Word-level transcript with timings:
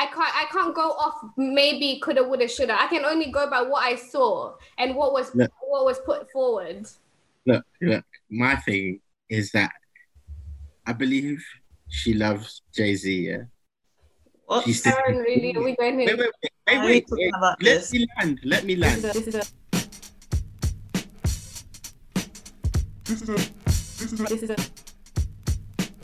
I 0.00 0.06
can't 0.06 0.34
I 0.34 0.46
can't 0.50 0.74
go 0.74 0.92
off 0.92 1.16
maybe 1.36 2.00
coulda 2.02 2.22
woulda 2.24 2.48
shoulda. 2.48 2.72
I 2.80 2.86
can 2.86 3.04
only 3.04 3.30
go 3.30 3.50
by 3.50 3.60
what 3.60 3.82
I 3.84 3.96
saw 3.96 4.54
and 4.78 4.96
what 4.96 5.12
was 5.12 5.34
Look. 5.34 5.50
what 5.60 5.84
was 5.84 5.98
put 6.06 6.30
forward. 6.30 6.88
Look, 7.44 7.64
look. 7.82 8.04
My 8.30 8.56
thing 8.56 9.00
is 9.28 9.52
that 9.52 9.70
I 10.86 10.94
believe 10.94 11.44
she 11.88 12.14
loves 12.14 12.62
Jay 12.74 12.94
Z. 12.94 13.28
Yeah. 13.28 13.42
What? 14.46 14.64
She's 14.64 14.86
Aaron, 14.86 15.18
really, 15.18 15.54
are 15.54 15.62
we 15.62 15.76
going 15.76 15.96
Wait, 15.98 16.08
here? 16.08 16.16
wait, 16.16 16.32
wait, 16.42 16.52
Why 16.64 16.84
wait, 16.86 17.04
are 17.12 17.18
you 17.18 17.30
wait, 17.30 17.32
wait. 17.42 17.56
Let 17.60 17.60
this? 17.60 17.92
me 17.92 18.06
land. 18.16 18.40
Let 18.42 18.64
me 18.64 18.74
This 18.76 18.96
is 18.96 19.02
land. 19.04 19.04
a, 19.04 19.12
this 19.12 19.26
is 23.22 23.28
a, 23.28 23.34
this 24.24 24.42
is 24.44 24.50
a 24.50 24.56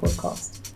podcast. 0.00 0.74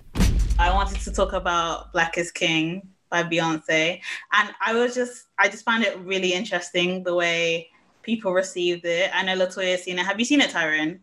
I 0.59 0.73
wanted 0.73 1.01
to 1.01 1.13
talk 1.13 1.33
about 1.35 1.93
Black 1.93 2.17
is 2.19 2.31
King 2.33 2.90
by 3.11 3.23
Beyonce. 3.23 4.01
And 4.33 4.55
I 4.65 4.75
was 4.75 4.95
just, 4.95 5.27
I 5.39 5.49
just 5.49 5.65
found 5.65 5.85
it 5.85 5.99
really 6.01 6.33
interesting 6.33 7.03
the 7.03 7.15
way 7.15 7.69
people 8.03 8.33
received 8.33 8.85
it. 8.85 9.11
I 9.15 9.23
know 9.23 9.37
Latoya's 9.37 9.85
seen 9.85 9.99
it. 9.99 10.07
Have 10.07 10.19
you 10.19 10.25
seen 10.25 10.41
it, 10.41 10.51
Tyrone? 10.51 11.01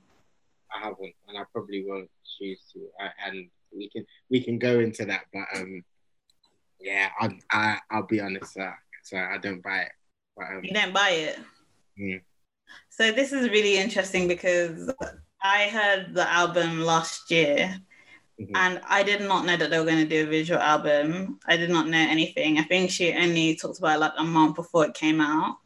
I 0.74 0.80
haven't, 0.80 1.14
and 1.28 1.38
I 1.38 1.44
probably 1.52 1.86
won't 1.88 2.10
choose 2.38 2.60
to. 2.74 2.80
I, 3.00 3.10
and 3.28 3.50
we 3.76 3.90
can 3.90 4.06
we 4.30 4.44
can 4.44 4.58
go 4.60 4.80
into 4.80 5.06
that, 5.06 5.22
but 5.34 5.46
um, 5.56 5.84
yeah, 6.80 7.10
I 7.20 7.38
I 7.52 7.80
I'll 7.90 8.06
be 8.06 8.20
honest, 8.20 8.58
uh, 8.58 8.72
so 9.04 9.18
I 9.18 9.38
don't 9.38 9.64
buy 9.64 9.80
it. 9.82 9.92
But 10.36 10.46
um, 10.48 10.62
You 10.64 10.74
didn't 10.74 10.94
buy 10.94 11.10
it. 11.10 11.40
Mm. 12.00 12.22
So 12.90 13.12
this 13.12 13.32
is 13.32 13.50
really 13.50 13.78
interesting 13.78 14.28
because 14.28 14.92
I 15.42 15.68
heard 15.70 16.14
the 16.14 16.30
album 16.30 16.82
last 16.82 17.32
year 17.32 17.78
mhm. 18.40 18.52
and 18.56 18.82
I 18.88 19.04
did 19.04 19.22
not 19.22 19.46
know 19.46 19.58
that 19.58 19.70
they 19.70 19.80
were 19.80 19.86
going 19.86 19.98
to 20.08 20.16
do 20.16 20.24
a 20.24 20.30
visual 20.30 20.60
album. 20.60 21.40
I 21.48 21.58
did 21.58 21.70
not 21.70 21.88
know 21.88 21.98
anything. 21.98 22.58
I 22.60 22.64
think 22.64 22.92
she 22.92 23.14
only 23.14 23.56
talked 23.56 23.80
about 23.80 23.96
it 23.98 24.00
like 24.00 24.14
a 24.18 24.24
month 24.24 24.56
before 24.56 24.86
it 24.86 24.94
came 24.94 25.22
out. 25.22 25.58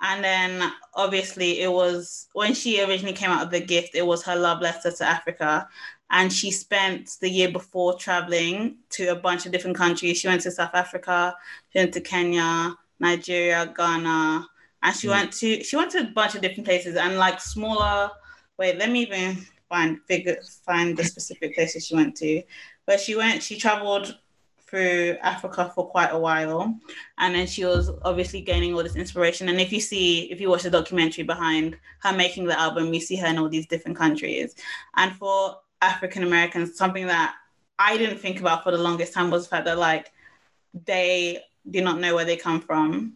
And 0.00 0.22
then 0.22 0.72
obviously 0.94 1.60
it 1.62 1.72
was 1.72 2.28
when 2.34 2.54
she 2.54 2.82
originally 2.82 3.14
came 3.14 3.30
out 3.30 3.44
of 3.44 3.50
the 3.50 3.60
gift, 3.60 3.94
it 3.94 4.06
was 4.06 4.22
her 4.24 4.36
love 4.36 4.60
letter 4.60 4.90
to 4.92 5.04
Africa. 5.04 5.68
And 6.10 6.32
she 6.32 6.50
spent 6.50 7.16
the 7.20 7.28
year 7.30 7.50
before 7.50 7.94
traveling 7.98 8.78
to 8.90 9.08
a 9.08 9.16
bunch 9.16 9.46
of 9.46 9.52
different 9.52 9.76
countries. 9.76 10.18
She 10.18 10.28
went 10.28 10.42
to 10.42 10.50
South 10.50 10.74
Africa, 10.74 11.34
she 11.72 11.78
went 11.80 11.94
to 11.94 12.00
Kenya, 12.00 12.74
Nigeria, 13.00 13.72
Ghana, 13.76 14.46
and 14.82 14.96
she 14.96 15.08
Mm. 15.08 15.10
went 15.10 15.32
to 15.34 15.62
she 15.64 15.76
went 15.76 15.90
to 15.92 16.00
a 16.00 16.04
bunch 16.04 16.34
of 16.34 16.42
different 16.42 16.66
places 16.66 16.96
and 16.96 17.18
like 17.18 17.40
smaller. 17.40 18.10
Wait, 18.58 18.78
let 18.78 18.90
me 18.90 19.02
even 19.02 19.46
find 19.68 20.00
figure 20.06 20.38
find 20.64 20.96
the 20.96 21.04
specific 21.04 21.54
places 21.54 21.86
she 21.86 21.94
went 21.94 22.16
to. 22.16 22.42
But 22.86 23.00
she 23.00 23.16
went, 23.16 23.42
she 23.42 23.58
traveled 23.58 24.16
through 24.68 25.16
Africa 25.22 25.70
for 25.74 25.86
quite 25.86 26.10
a 26.12 26.18
while, 26.18 26.76
and 27.18 27.34
then 27.34 27.46
she 27.46 27.64
was 27.64 27.90
obviously 28.02 28.40
gaining 28.40 28.74
all 28.74 28.82
this 28.82 28.96
inspiration. 28.96 29.48
And 29.48 29.60
if 29.60 29.72
you 29.72 29.80
see, 29.80 30.30
if 30.32 30.40
you 30.40 30.50
watch 30.50 30.64
the 30.64 30.70
documentary 30.70 31.24
behind 31.24 31.76
her 32.00 32.12
making 32.12 32.46
the 32.46 32.58
album, 32.58 32.92
you 32.92 33.00
see 33.00 33.16
her 33.16 33.28
in 33.28 33.38
all 33.38 33.48
these 33.48 33.66
different 33.66 33.96
countries. 33.96 34.54
And 34.96 35.14
for 35.14 35.58
African 35.82 36.24
Americans, 36.24 36.76
something 36.76 37.06
that 37.06 37.34
I 37.78 37.96
didn't 37.96 38.18
think 38.18 38.40
about 38.40 38.64
for 38.64 38.72
the 38.72 38.78
longest 38.78 39.12
time 39.12 39.30
was 39.30 39.44
the 39.44 39.50
fact 39.50 39.66
that 39.66 39.78
like 39.78 40.12
they 40.84 41.42
do 41.70 41.80
not 41.82 42.00
know 42.00 42.14
where 42.14 42.24
they 42.24 42.36
come 42.36 42.60
from. 42.60 43.14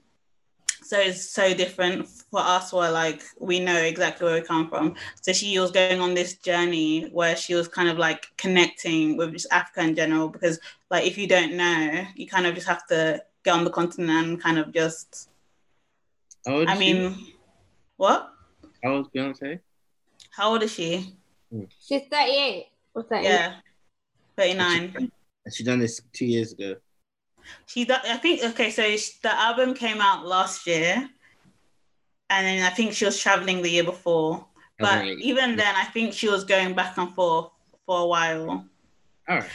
So 0.91 0.99
it's 0.99 1.31
so 1.31 1.55
different 1.55 2.09
for 2.09 2.41
us 2.41 2.73
where 2.73 2.91
like 2.91 3.23
we 3.39 3.61
know 3.61 3.77
exactly 3.77 4.25
where 4.25 4.41
we 4.41 4.45
come 4.45 4.69
from. 4.69 4.97
So 5.21 5.33
she 5.33 5.57
was 5.57 5.71
going 5.71 6.01
on 6.01 6.15
this 6.15 6.35
journey 6.35 7.03
where 7.11 7.37
she 7.37 7.55
was 7.55 7.69
kind 7.69 7.89
of 7.89 7.97
like 7.97 8.27
connecting 8.37 9.17
with 9.17 9.31
just 9.31 9.47
Africa 9.53 9.83
in 9.83 9.95
general 9.95 10.29
because 10.29 10.59
like 10.91 11.07
if 11.07 11.17
you 11.17 11.29
don't 11.29 11.55
know, 11.55 12.05
you 12.17 12.27
kind 12.27 12.45
of 12.45 12.57
just 12.57 12.67
have 12.67 12.85
to 12.89 13.23
get 13.45 13.53
on 13.55 13.63
the 13.63 13.71
continent 13.71 14.27
and 14.27 14.43
kind 14.43 14.59
of 14.59 14.73
just 14.73 15.31
How 16.45 16.57
old 16.57 16.69
I 16.69 16.73
is 16.73 16.81
she? 16.81 16.93
mean 16.93 17.17
what? 17.97 18.33
how 18.83 18.95
old 18.95 19.07
is 19.07 19.13
Beyonce? 19.15 19.61
How 20.33 20.51
old 20.51 20.65
is 20.65 20.73
she? 20.73 21.15
Hmm. 21.53 21.67
She's 21.87 22.03
38. 22.11 22.67
What's 22.95 23.09
that? 23.11 23.23
Yeah. 23.23 23.55
39. 24.37 24.97
And 25.45 25.55
she 25.55 25.63
done 25.63 25.79
this 25.79 26.01
two 26.13 26.27
years 26.27 26.51
ago. 26.53 26.75
She, 27.67 27.87
I 27.91 28.17
think, 28.17 28.43
okay, 28.45 28.71
so 28.71 28.83
the 29.23 29.35
album 29.35 29.75
came 29.75 30.01
out 30.01 30.27
last 30.27 30.67
year, 30.67 31.09
and 32.31 32.47
then 32.47 32.63
I 32.65 32.71
think 32.71 32.93
she 32.93 33.05
was 33.05 33.21
traveling 33.21 33.63
the 33.63 33.71
year 33.71 33.85
before. 33.85 34.47
Oh, 34.47 34.47
but 34.79 34.99
Okay. 34.99 35.13
even 35.23 35.57
then, 35.57 35.75
I 35.77 35.85
think 35.85 36.15
she 36.15 36.29
was 36.29 36.45
going 36.45 36.75
back 36.75 36.97
and 36.99 37.15
forth 37.15 37.51
for 37.87 38.01
a 38.01 38.07
while. 38.07 38.65
All 39.29 39.37
right. 39.39 39.51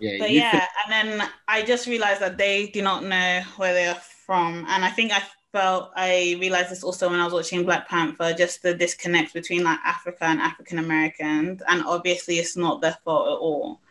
Yeah. 0.00 0.18
But 0.18 0.30
yeah, 0.32 0.50
think- 0.50 0.70
and 0.84 1.20
then 1.20 1.28
I 1.46 1.62
just 1.62 1.86
realized 1.86 2.20
that 2.20 2.36
they 2.36 2.66
do 2.68 2.82
not 2.82 3.04
know 3.04 3.42
where 3.56 3.72
they 3.72 3.86
are 3.86 4.02
from, 4.26 4.66
and 4.68 4.84
I 4.84 4.90
think 4.90 5.12
I 5.12 5.22
felt 5.52 5.92
I 5.94 6.36
realized 6.40 6.70
this 6.70 6.82
also 6.82 7.10
when 7.10 7.20
I 7.20 7.24
was 7.24 7.34
watching 7.34 7.64
Black 7.64 7.86
Panther, 7.86 8.32
just 8.32 8.62
the 8.62 8.74
disconnect 8.74 9.34
between 9.34 9.62
like 9.62 9.78
Africa 9.84 10.24
and 10.24 10.40
African 10.40 10.78
Americans, 10.78 11.62
and 11.68 11.82
obviously 11.84 12.38
it's 12.38 12.56
not 12.56 12.80
their 12.80 12.96
fault 13.04 13.28
at 13.28 13.38
all. 13.38 13.81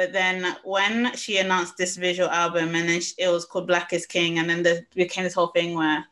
But 0.00 0.14
then 0.14 0.56
when 0.64 1.14
she 1.14 1.36
announced 1.36 1.76
this 1.76 1.98
visual 1.98 2.30
album, 2.30 2.74
and 2.74 2.88
then 2.88 3.02
it 3.18 3.28
was 3.28 3.44
called 3.44 3.66
Black 3.66 3.92
is 3.92 4.06
King, 4.06 4.38
and 4.38 4.48
then 4.48 4.62
there 4.62 4.86
became 4.94 5.24
this 5.24 5.34
whole 5.34 5.48
thing 5.48 5.74
where 5.74 6.06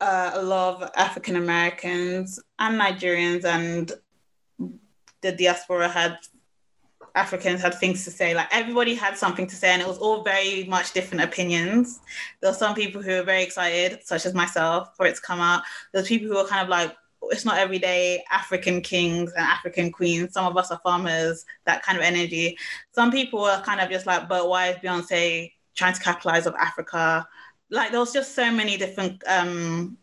uh, 0.00 0.32
a 0.34 0.42
lot 0.42 0.82
of 0.82 0.90
African 0.96 1.36
Americans 1.36 2.40
and 2.58 2.80
Nigerians 2.80 3.44
and 3.44 3.92
the 5.20 5.30
diaspora 5.30 5.88
had 5.88 6.18
Africans 7.14 7.62
had 7.62 7.74
things 7.74 8.04
to 8.06 8.10
say. 8.10 8.34
Like 8.34 8.48
everybody 8.50 8.96
had 8.96 9.16
something 9.16 9.46
to 9.46 9.54
say, 9.54 9.68
and 9.68 9.80
it 9.80 9.86
was 9.86 9.98
all 9.98 10.24
very 10.24 10.64
much 10.64 10.92
different 10.92 11.22
opinions. 11.22 12.00
There 12.40 12.50
were 12.50 12.56
some 12.56 12.74
people 12.74 13.02
who 13.02 13.12
were 13.12 13.22
very 13.22 13.44
excited, 13.44 14.00
such 14.04 14.26
as 14.26 14.34
myself, 14.34 14.96
for 14.96 15.06
it 15.06 15.14
to 15.14 15.22
come 15.22 15.38
out. 15.38 15.62
There's 15.92 16.08
people 16.08 16.26
who 16.26 16.34
were 16.34 16.48
kind 16.48 16.64
of 16.64 16.68
like, 16.68 16.96
it's 17.30 17.44
not 17.44 17.58
every 17.58 17.78
day 17.78 18.22
African 18.30 18.80
kings 18.80 19.32
and 19.32 19.44
African 19.44 19.90
queens. 19.90 20.32
Some 20.32 20.46
of 20.46 20.56
us 20.56 20.70
are 20.70 20.80
farmers, 20.82 21.44
that 21.64 21.82
kind 21.82 21.98
of 21.98 22.04
energy. 22.04 22.58
Some 22.92 23.10
people 23.10 23.44
are 23.44 23.62
kind 23.62 23.80
of 23.80 23.90
just 23.90 24.06
like, 24.06 24.28
but 24.28 24.48
why 24.48 24.68
is 24.68 24.76
Beyonce 24.76 25.52
trying 25.74 25.94
to 25.94 26.00
capitalize 26.00 26.46
on 26.46 26.54
Africa? 26.56 27.26
Like 27.70 27.90
there 27.90 28.00
was 28.00 28.12
just 28.12 28.34
so 28.34 28.50
many 28.50 28.76
different 28.76 29.22
um 29.26 29.98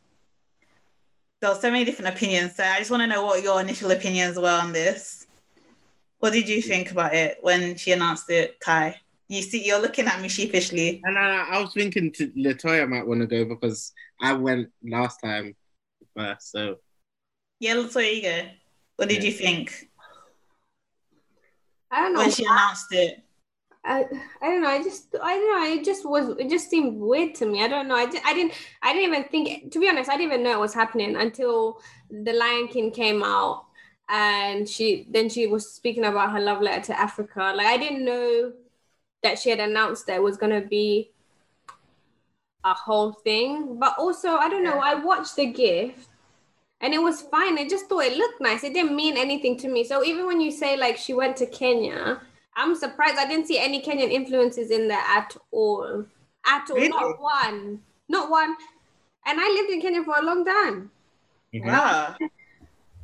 there 1.43 1.51
were 1.51 1.59
so 1.59 1.69
many 1.69 1.83
different 1.83 2.15
opinions. 2.15 2.55
So 2.55 2.63
I 2.63 2.77
just 2.77 2.89
want 2.89 3.03
to 3.03 3.07
know 3.07 3.25
what 3.25 3.43
your 3.43 3.59
initial 3.59 3.91
opinions 3.91 4.37
were 4.39 4.47
on 4.49 4.71
this. 4.71 5.27
What 6.19 6.31
did 6.31 6.47
you 6.47 6.61
think 6.61 6.91
about 6.91 7.13
it 7.13 7.37
when 7.41 7.75
she 7.75 7.91
announced 7.91 8.29
it, 8.29 8.61
Kai? 8.61 8.95
You 9.27 9.41
see, 9.41 9.65
you're 9.65 9.81
looking 9.81 10.05
at 10.05 10.21
me 10.21 10.29
sheepishly. 10.29 11.01
And 11.03 11.17
I, 11.17 11.45
I 11.49 11.61
was 11.61 11.73
thinking 11.73 12.13
to 12.13 12.29
Latoya 12.29 12.87
might 12.87 13.05
want 13.05 13.19
to 13.21 13.27
go 13.27 13.43
because 13.43 13.91
I 14.21 14.31
went 14.31 14.69
last 14.83 15.17
time 15.21 15.53
first. 16.15 16.51
So 16.51 16.77
Yeah, 17.63 17.75
let's 17.75 17.95
you 17.95 18.21
go. 18.21 18.41
What 18.97 19.07
did 19.07 19.23
Yeah. 19.23 19.29
you 19.29 19.31
think 19.31 19.87
I 21.89 22.01
don't 22.01 22.13
know. 22.13 22.19
when 22.19 22.29
she 22.31 22.43
announced 22.43 22.91
it? 22.91 23.21
I, 23.85 24.03
I 24.41 24.45
don't 24.49 24.61
know. 24.61 24.67
I 24.67 24.83
just 24.83 25.15
I 25.21 25.33
don't 25.35 25.49
know. 25.49 25.73
It 25.73 25.85
just 25.85 26.05
was. 26.05 26.35
It 26.39 26.49
just 26.49 26.69
seemed 26.69 26.99
weird 26.99 27.35
to 27.35 27.45
me. 27.45 27.63
I 27.63 27.69
don't 27.69 27.87
know. 27.87 27.95
I, 27.95 28.05
di- 28.05 28.19
I 28.25 28.33
didn't. 28.33 28.51
I 28.81 28.91
didn't 28.91 29.07
even 29.13 29.23
think. 29.29 29.71
To 29.71 29.79
be 29.79 29.87
honest, 29.87 30.09
I 30.09 30.17
didn't 30.17 30.33
even 30.33 30.43
know 30.43 30.51
it 30.51 30.59
was 30.59 30.73
happening 30.73 31.15
until 31.15 31.79
the 32.11 32.33
Lion 32.33 32.67
King 32.67 32.91
came 32.91 33.23
out, 33.23 33.63
and 34.09 34.67
she 34.67 35.07
then 35.09 35.29
she 35.29 35.47
was 35.47 35.71
speaking 35.71 36.03
about 36.03 36.33
her 36.33 36.41
love 36.41 36.61
letter 36.61 36.83
to 36.87 36.99
Africa. 36.99 37.53
Like 37.55 37.67
I 37.67 37.77
didn't 37.77 38.03
know 38.03 38.51
that 39.21 39.39
she 39.39 39.49
had 39.51 39.61
announced 39.61 40.07
that 40.07 40.17
it 40.17 40.23
was 40.23 40.35
gonna 40.35 40.59
be 40.61 41.11
a 42.65 42.73
whole 42.73 43.13
thing. 43.13 43.79
But 43.79 43.95
also, 43.97 44.35
I 44.35 44.49
don't 44.49 44.65
know. 44.65 44.79
I 44.79 44.95
watched 44.95 45.37
the 45.37 45.45
gift. 45.45 46.09
And 46.83 46.93
it 46.93 47.01
was 47.01 47.21
fine. 47.21 47.57
I 47.57 47.65
just 47.67 47.87
thought 47.87 48.03
it 48.03 48.17
looked 48.17 48.41
nice. 48.41 48.65
It 48.65 48.73
didn't 48.73 48.95
mean 48.95 49.15
anything 49.15 49.57
to 49.59 49.69
me. 49.69 49.85
So 49.85 50.03
even 50.03 50.27
when 50.27 50.41
you 50.41 50.51
say 50.51 50.75
like 50.75 50.97
she 50.97 51.13
went 51.13 51.37
to 51.37 51.45
Kenya, 51.45 52.19
I'm 52.57 52.75
surprised 52.75 53.17
I 53.17 53.25
didn't 53.25 53.47
see 53.47 53.57
any 53.57 53.81
Kenyan 53.81 54.11
influences 54.11 54.69
in 54.69 54.89
there 54.89 54.99
at 54.99 55.35
all. 55.51 56.05
At 56.45 56.69
all. 56.69 56.75
Really? 56.75 56.89
Not 56.89 57.21
one. 57.21 57.79
Not 58.09 58.29
one. 58.29 58.55
And 59.25 59.39
I 59.39 59.47
lived 59.47 59.69
in 59.71 59.81
Kenya 59.81 60.03
for 60.03 60.17
a 60.17 60.25
long 60.25 60.43
time. 60.43 60.91
Wow. 61.53 62.15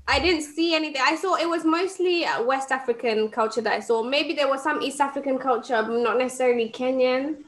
I 0.10 0.20
didn't 0.20 0.42
see 0.42 0.76
anything. 0.76 1.02
I 1.06 1.16
saw 1.16 1.36
it 1.36 1.48
was 1.48 1.64
mostly 1.64 2.26
uh, 2.26 2.44
West 2.44 2.72
African 2.72 3.30
culture 3.30 3.62
that 3.62 3.74
I 3.74 3.80
saw. 3.80 4.04
Maybe 4.04 4.34
there 4.34 4.50
was 4.50 4.62
some 4.62 4.82
East 4.82 5.00
African 5.00 5.38
culture, 5.38 5.82
but 5.88 6.00
not 6.02 6.18
necessarily 6.18 6.70
Kenyan. 6.70 7.44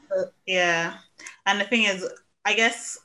Yeah. 0.46 0.94
And 1.44 1.60
the 1.60 1.64
thing 1.64 1.82
is, 1.82 2.08
I 2.44 2.54
guess 2.54 2.98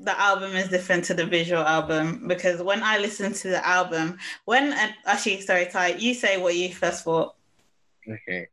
the 0.00 0.18
album 0.20 0.54
is 0.54 0.68
different 0.68 1.04
to 1.06 1.14
the 1.14 1.26
visual 1.26 1.62
album 1.62 2.28
because 2.28 2.62
when 2.62 2.82
I 2.82 2.98
listened 2.98 3.34
to 3.36 3.48
the 3.48 3.66
album, 3.66 4.18
when 4.44 4.72
actually, 5.06 5.40
sorry, 5.40 5.66
Ty, 5.66 5.94
you 5.98 6.14
say 6.14 6.38
what 6.40 6.54
you 6.54 6.72
first 6.72 7.04
thought. 7.04 7.34
okay. 8.08 8.46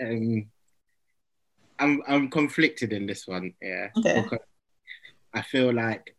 Um, 0.00 0.46
I'm 1.78 2.02
I'm 2.08 2.28
conflicted 2.30 2.92
in 2.92 3.06
this 3.06 3.26
one. 3.26 3.54
Yeah. 3.60 3.88
Okay. 3.96 4.22
Because 4.22 4.38
I 5.34 5.42
feel 5.42 5.72
like 5.72 6.16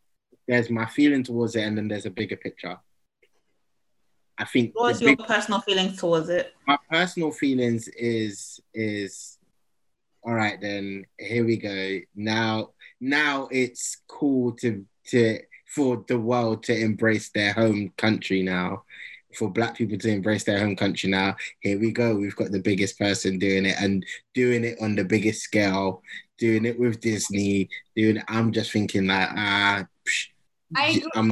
there's 0.47 0.69
my 0.69 0.85
feeling 0.85 1.23
towards 1.23 1.55
it, 1.55 1.61
and 1.63 1.77
then 1.77 1.87
there's 1.87 2.05
a 2.05 2.09
bigger 2.11 2.35
picture. 2.37 2.77
I 4.37 4.45
think 4.45 4.71
What 4.75 4.89
was 4.89 4.99
the 4.99 5.05
your 5.07 5.15
big- 5.17 5.27
personal 5.27 5.61
feelings 5.61 5.97
towards 5.99 6.29
it? 6.29 6.53
my 6.67 6.77
personal 6.89 7.31
feelings 7.31 7.87
is 7.89 8.59
is 8.73 9.37
all 10.23 10.33
right, 10.33 10.59
then 10.61 11.05
here 11.19 11.45
we 11.45 11.57
go. 11.57 11.99
Now, 12.15 12.69
now 13.03 13.49
it's 13.51 13.97
cool 14.07 14.53
to 14.53 14.85
to 15.07 15.39
for 15.67 16.03
the 16.07 16.17
world 16.17 16.63
to 16.63 16.73
embrace 16.75 17.29
their 17.31 17.51
home 17.53 17.91
country 17.97 18.41
now. 18.41 18.83
For 19.35 19.49
black 19.49 19.75
people 19.75 19.97
to 19.97 20.09
embrace 20.09 20.43
their 20.43 20.59
home 20.59 20.75
country 20.75 21.09
now, 21.09 21.35
here 21.59 21.79
we 21.79 21.91
go. 21.91 22.15
We've 22.15 22.35
got 22.35 22.51
the 22.51 22.59
biggest 22.61 22.99
person 22.99 23.39
doing 23.39 23.65
it 23.65 23.75
and 23.81 24.05
doing 24.35 24.63
it 24.63 24.77
on 24.79 24.95
the 24.95 25.03
biggest 25.03 25.41
scale, 25.41 26.03
doing 26.37 26.65
it 26.65 26.79
with 26.79 27.01
Disney. 27.01 27.67
Doing 27.95 28.17
it. 28.17 28.23
I'm 28.27 28.51
just 28.51 28.71
thinking 28.71 29.07
like, 29.07 29.29
ah, 29.31 29.85
psh, 30.07 30.27
I 30.77 30.87
agree. 30.89 31.11
I'm 31.15 31.31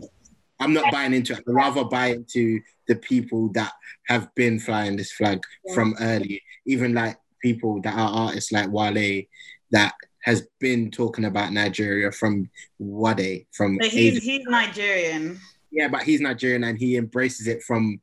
I'm 0.60 0.74
not 0.74 0.92
buying 0.92 1.14
into 1.14 1.34
it. 1.34 1.44
I'd 1.48 1.54
rather 1.54 1.84
buy 1.86 2.08
into 2.08 2.60
the 2.88 2.96
people 2.96 3.50
that 3.54 3.72
have 4.08 4.34
been 4.36 4.60
flying 4.60 4.98
this 4.98 5.12
flag 5.12 5.40
Yeah. 5.66 5.74
from 5.76 5.96
early, 6.00 6.42
even 6.66 6.94
like 6.94 7.18
people 7.42 7.82
that 7.82 7.94
are 7.96 8.10
artists 8.28 8.52
like 8.52 8.70
Wale 8.72 9.24
that 9.72 9.94
has 10.24 10.48
been 10.60 10.92
talking 10.92 11.26
about 11.26 11.52
Nigeria 11.54 12.12
from 12.12 12.50
Wade 12.80 13.48
from 13.52 13.78
But 13.78 13.88
he's 13.88 14.14
ages. 14.16 14.24
he's 14.24 14.46
Nigerian, 14.46 15.40
yeah, 15.72 15.88
but 15.88 16.04
he's 16.04 16.22
Nigerian 16.22 16.64
and 16.64 16.78
he 16.78 16.98
embraces 16.98 17.48
it 17.48 17.64
from 17.64 18.00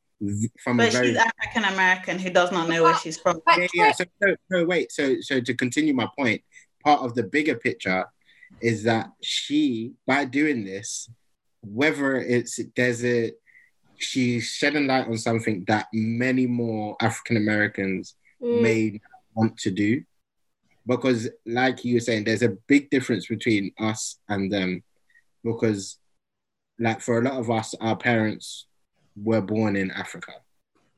from 0.61 0.79
a 0.79 0.83
but 0.83 0.91
very 0.93 1.07
she's 1.09 1.17
African 1.17 1.63
American 1.73 2.19
who 2.19 2.29
does 2.29 2.51
not 2.51 2.67
know 2.67 2.83
where 2.83 2.95
she's 2.97 3.17
from. 3.17 3.39
But 3.45 3.57
yeah, 3.59 3.67
yeah. 3.73 3.91
So, 3.93 4.03
so, 4.21 4.35
so 4.51 4.65
wait, 4.65 4.91
so 4.91 5.15
so 5.21 5.39
to 5.39 5.53
continue 5.53 5.93
my 5.93 6.09
point, 6.17 6.41
part 6.83 7.01
of 7.01 7.15
the 7.15 7.23
bigger 7.23 7.55
picture 7.55 8.05
is 8.61 8.83
that 8.83 9.09
she, 9.21 9.93
by 10.05 10.25
doing 10.25 10.65
this, 10.65 11.09
whether 11.61 12.15
it's 12.17 12.59
there's 12.75 13.05
a 13.05 13.31
she's 13.97 14.45
shedding 14.45 14.87
light 14.87 15.07
on 15.07 15.17
something 15.17 15.63
that 15.67 15.87
many 15.93 16.47
more 16.47 16.95
African 17.01 17.37
Americans 17.37 18.15
Mm. 18.41 18.61
may 18.61 19.01
want 19.35 19.57
to 19.57 19.69
do. 19.69 20.01
Because 20.89 21.29
like 21.45 21.85
you 21.85 21.93
were 21.93 21.99
saying, 21.99 22.23
there's 22.23 22.41
a 22.41 22.57
big 22.67 22.89
difference 22.89 23.27
between 23.27 23.71
us 23.79 24.17
and 24.27 24.51
them. 24.51 24.83
Because 25.43 25.99
like 26.79 26.99
for 26.99 27.19
a 27.19 27.23
lot 27.23 27.39
of 27.39 27.51
us, 27.51 27.75
our 27.79 27.95
parents 27.95 28.65
were 29.15 29.41
born 29.41 29.75
in 29.75 29.91
Africa. 29.91 30.33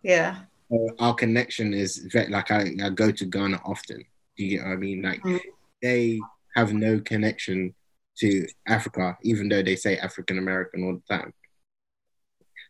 Yeah. 0.01 0.37
So 0.71 0.87
our 0.99 1.13
connection 1.13 1.73
is 1.73 2.07
like 2.29 2.49
I, 2.49 2.71
I 2.81 2.89
go 2.89 3.11
to 3.11 3.25
Ghana 3.25 3.59
often. 3.65 4.05
Do 4.37 4.45
you 4.45 4.57
get 4.57 4.65
what 4.65 4.73
I 4.73 4.77
mean? 4.77 5.01
Like 5.01 5.21
Mm. 5.23 5.39
they 5.81 6.19
have 6.55 6.73
no 6.73 6.99
connection 7.01 7.75
to 8.19 8.47
Africa, 8.67 9.17
even 9.23 9.49
though 9.49 9.61
they 9.63 9.75
say 9.75 9.97
African 9.97 10.37
American 10.37 10.83
all 10.85 10.95
the 11.05 11.15
time. 11.17 11.33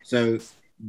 So 0.04 0.40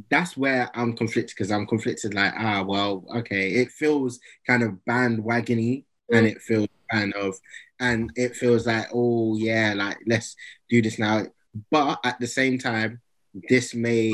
that's 0.09 0.35
where 0.35 0.71
I'm 0.73 0.95
conflicted 0.95 1.35
because 1.37 1.51
I'm 1.51 1.67
conflicted 1.67 2.15
like, 2.15 2.33
ah, 2.35 2.63
well, 2.63 3.05
okay, 3.17 3.51
it 3.51 3.71
feels 3.71 4.19
kind 4.47 4.63
of 4.63 4.79
bandwagony 4.89 5.85
and 6.11 6.25
it 6.27 6.41
feels 6.41 6.67
kind 6.91 7.13
of, 7.13 7.35
and 7.79 8.11
it 8.15 8.35
feels 8.35 8.67
like, 8.67 8.87
oh, 8.93 9.35
yeah, 9.37 9.73
like 9.75 9.97
let's 10.05 10.35
do 10.69 10.81
this 10.81 10.99
now. 10.99 11.25
But 11.71 11.99
at 12.03 12.19
the 12.19 12.27
same 12.27 12.57
time, 12.57 13.01
this 13.49 13.73
may, 13.73 14.11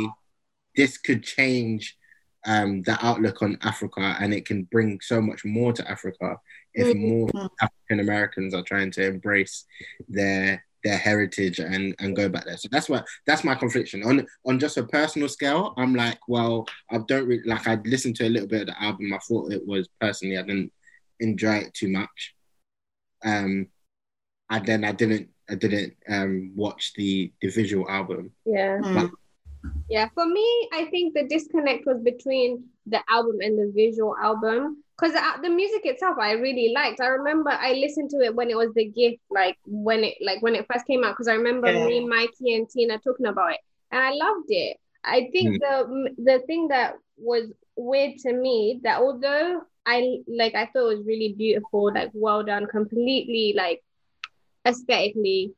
this 0.75 0.97
could 0.97 1.23
change 1.23 1.97
um, 2.45 2.81
the 2.83 2.97
outlook 3.05 3.41
on 3.41 3.57
Africa 3.63 4.15
and 4.21 4.33
it 4.33 4.45
can 4.45 4.63
bring 4.71 4.99
so 5.01 5.21
much 5.21 5.43
more 5.43 5.73
to 5.73 5.89
Africa 5.91 6.37
if 6.73 6.87
Mhm. 6.87 7.09
more 7.09 7.29
African 7.61 7.99
Americans 7.99 8.53
are 8.53 8.63
trying 8.63 8.91
to 8.91 9.05
embrace 9.05 9.65
their 10.07 10.63
their 10.85 10.97
heritage 10.97 11.59
and 11.59 11.93
and 11.99 12.15
go 12.15 12.29
back 12.29 12.45
there. 12.45 12.55
So 12.55 12.69
that's 12.71 12.87
what 12.87 13.05
that's 13.25 13.43
my 13.43 13.55
confliction 13.55 14.01
on 14.05 14.25
on 14.45 14.57
just 14.59 14.77
a 14.77 14.83
personal 14.85 15.27
scale. 15.27 15.73
I'm 15.75 15.93
like, 15.93 16.19
well, 16.29 16.65
I 16.89 16.99
don't 16.99 17.27
really 17.27 17.43
like. 17.43 17.67
I 17.67 17.75
listened 17.83 18.15
to 18.17 18.27
a 18.27 18.29
little 18.29 18.47
bit 18.47 18.61
of 18.61 18.67
the 18.67 18.81
album. 18.81 19.13
I 19.13 19.17
thought 19.17 19.51
it 19.51 19.67
was 19.67 19.89
personally, 19.99 20.37
I 20.37 20.43
didn't 20.43 20.71
enjoy 21.19 21.55
it 21.55 21.73
too 21.73 21.89
much. 21.89 22.35
Um, 23.23 23.67
and 24.49 24.65
then 24.65 24.83
I 24.83 24.91
didn't 24.91 25.29
I 25.49 25.55
didn't 25.55 25.95
um 26.09 26.53
watch 26.55 26.93
the 26.95 27.31
the 27.41 27.49
visual 27.49 27.89
album. 27.89 28.31
Yeah. 28.45 28.79
Mm. 28.79 29.11
Yeah, 29.89 30.07
for 30.13 30.25
me, 30.25 30.69
I 30.71 30.85
think 30.85 31.15
the 31.15 31.27
disconnect 31.27 31.85
was 31.85 31.99
between 32.03 32.65
the 32.85 32.99
album 33.09 33.37
and 33.41 33.57
the 33.57 33.71
visual 33.75 34.15
album 34.21 34.83
because 34.95 35.13
the, 35.13 35.21
the 35.41 35.49
music 35.49 35.81
itself 35.85 36.17
I 36.19 36.33
really 36.33 36.71
liked. 36.73 37.01
I 37.01 37.07
remember 37.07 37.49
I 37.49 37.73
listened 37.73 38.11
to 38.11 38.17
it 38.17 38.35
when 38.35 38.49
it 38.49 38.57
was 38.57 38.71
the 38.75 38.85
gift, 38.85 39.19
like 39.29 39.57
when 39.65 40.03
it 40.03 40.15
like 40.21 40.41
when 40.41 40.55
it 40.55 40.67
first 40.71 40.85
came 40.85 41.03
out. 41.03 41.13
Because 41.13 41.27
I 41.27 41.33
remember 41.33 41.67
Yeah. 41.71 41.85
me, 41.87 42.07
Mikey, 42.07 42.55
and 42.55 42.69
Tina 42.69 42.99
talking 42.99 43.25
about 43.25 43.53
it, 43.53 43.59
and 43.91 44.01
I 44.01 44.11
loved 44.11 44.49
it. 44.49 44.77
I 45.03 45.29
think 45.31 45.59
the 45.59 46.13
the 46.17 46.39
thing 46.45 46.67
that 46.69 46.93
was 47.17 47.51
weird 47.75 48.17
to 48.19 48.33
me 48.33 48.81
that 48.83 48.99
although 48.99 49.61
I 49.89 50.19
like 50.27 50.53
I 50.53 50.65
thought 50.67 50.89
it 50.89 50.97
was 50.97 51.05
really 51.05 51.33
beautiful, 51.37 51.91
like 51.93 52.11
well 52.13 52.43
done, 52.43 52.67
completely 52.67 53.53
like 53.57 53.81
aesthetically 54.65 55.53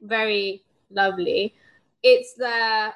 very 0.00 0.64
lovely. 0.90 1.54
It's 2.02 2.34
the 2.34 2.92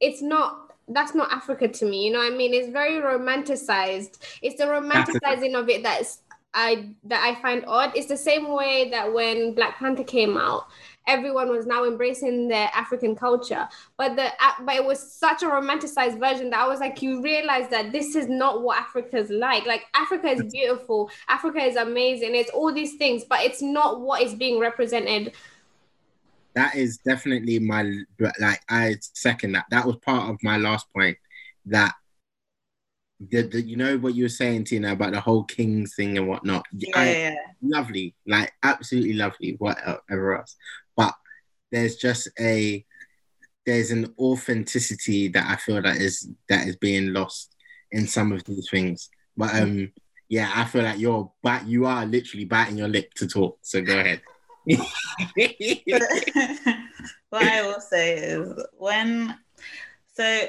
it's 0.00 0.22
not 0.22 0.74
that's 0.88 1.14
not 1.14 1.32
Africa 1.32 1.68
to 1.68 1.84
me, 1.84 2.06
you 2.06 2.12
know 2.12 2.20
what 2.20 2.32
I 2.32 2.36
mean? 2.36 2.54
It's 2.54 2.68
very 2.68 3.00
romanticized. 3.00 4.18
It's 4.42 4.56
the 4.56 4.64
romanticizing 4.64 5.54
of 5.54 5.68
it 5.68 5.82
that's 5.82 6.22
I 6.54 6.94
that 7.04 7.22
I 7.24 7.40
find 7.40 7.64
odd. 7.66 7.92
It's 7.96 8.08
the 8.08 8.16
same 8.16 8.52
way 8.52 8.90
that 8.90 9.12
when 9.12 9.54
Black 9.54 9.78
Panther 9.78 10.04
came 10.04 10.36
out, 10.36 10.66
everyone 11.06 11.48
was 11.48 11.66
now 11.66 11.84
embracing 11.84 12.48
their 12.48 12.70
African 12.74 13.14
culture. 13.14 13.68
But 13.96 14.16
the 14.16 14.26
uh, 14.26 14.52
but 14.64 14.76
it 14.76 14.84
was 14.84 15.00
such 15.00 15.42
a 15.42 15.46
romanticized 15.46 16.18
version 16.18 16.50
that 16.50 16.60
I 16.60 16.68
was 16.68 16.80
like, 16.80 17.02
you 17.02 17.22
realize 17.22 17.68
that 17.70 17.92
this 17.92 18.14
is 18.14 18.28
not 18.28 18.62
what 18.62 18.78
Africa's 18.78 19.30
like. 19.30 19.66
Like 19.66 19.84
Africa 19.94 20.28
is 20.28 20.42
beautiful, 20.52 21.10
Africa 21.28 21.60
is 21.60 21.76
amazing, 21.76 22.34
it's 22.34 22.50
all 22.50 22.72
these 22.72 22.96
things, 22.96 23.24
but 23.24 23.40
it's 23.40 23.62
not 23.62 24.00
what 24.00 24.22
is 24.22 24.34
being 24.34 24.58
represented. 24.58 25.32
that 26.54 26.74
is 26.74 26.98
definitely 26.98 27.58
my 27.58 27.82
like 28.38 28.60
I 28.68 28.96
second 29.00 29.52
that. 29.52 29.66
That 29.70 29.86
was 29.86 29.96
part 29.96 30.30
of 30.30 30.36
my 30.42 30.56
last 30.56 30.86
point. 30.92 31.16
That 31.66 31.94
the, 33.30 33.42
the 33.42 33.62
you 33.62 33.76
know 33.76 33.98
what 33.98 34.14
you 34.14 34.24
were 34.24 34.28
saying, 34.28 34.64
Tina, 34.64 34.92
about 34.92 35.12
the 35.12 35.20
whole 35.20 35.44
Kings 35.44 35.94
thing 35.94 36.18
and 36.18 36.28
whatnot. 36.28 36.64
Yeah, 36.72 36.88
I- 36.94 37.10
yeah, 37.10 37.34
lovely, 37.62 38.14
like 38.26 38.52
absolutely 38.62 39.14
lovely, 39.14 39.56
whatever 39.58 40.38
else. 40.38 40.56
But 40.96 41.14
there's 41.70 41.96
just 41.96 42.28
a 42.38 42.84
there's 43.64 43.90
an 43.90 44.12
authenticity 44.18 45.28
that 45.28 45.48
I 45.48 45.56
feel 45.56 45.80
that 45.82 45.96
is 45.96 46.28
that 46.48 46.66
is 46.66 46.76
being 46.76 47.12
lost 47.12 47.54
in 47.90 48.06
some 48.06 48.32
of 48.32 48.44
these 48.44 48.68
things. 48.70 49.08
But 49.36 49.54
um 49.54 49.92
yeah, 50.28 50.50
I 50.54 50.64
feel 50.64 50.82
like 50.82 50.98
you're 50.98 51.30
but 51.42 51.66
you 51.66 51.86
are 51.86 52.06
literally 52.06 52.44
biting 52.44 52.78
your 52.78 52.88
lip 52.88 53.12
to 53.14 53.26
talk. 53.26 53.58
So 53.62 53.82
go 53.82 53.98
ahead. 53.98 54.22
what 57.30 57.42
I 57.42 57.62
will 57.62 57.80
say 57.80 58.18
is 58.18 58.64
when 58.78 59.36
so 60.14 60.46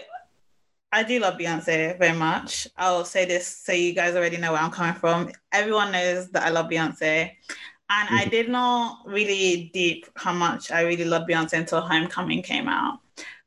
I 0.94 1.02
do 1.02 1.20
love 1.20 1.40
Beyonce 1.40 1.98
very 1.98 2.16
much. 2.16 2.68
I'll 2.78 3.04
say 3.04 3.26
this 3.26 3.48
so 3.48 3.74
you 3.74 3.94
guys 3.94 4.16
already 4.16 4.38
know 4.38 4.52
where 4.52 4.62
I'm 4.62 4.70
coming 4.70 4.94
from. 4.94 5.32
Everyone 5.52 5.92
knows 5.92 6.30
that 6.30 6.44
I 6.44 6.50
love 6.50 6.70
Beyonce. 6.70 7.32
And 7.90 8.10
I 8.10 8.26
Mhm. 8.26 8.32
did 8.32 8.50
not 8.50 9.00
really 9.06 9.72
deep 9.74 10.08
how 10.16 10.34
much 10.34 10.72
I 10.72 10.82
really 10.82 11.06
love 11.06 11.24
Beyonce 11.28 11.54
until 11.54 11.82
Homecoming 11.82 12.44
came 12.44 12.70
out. 12.70 13.00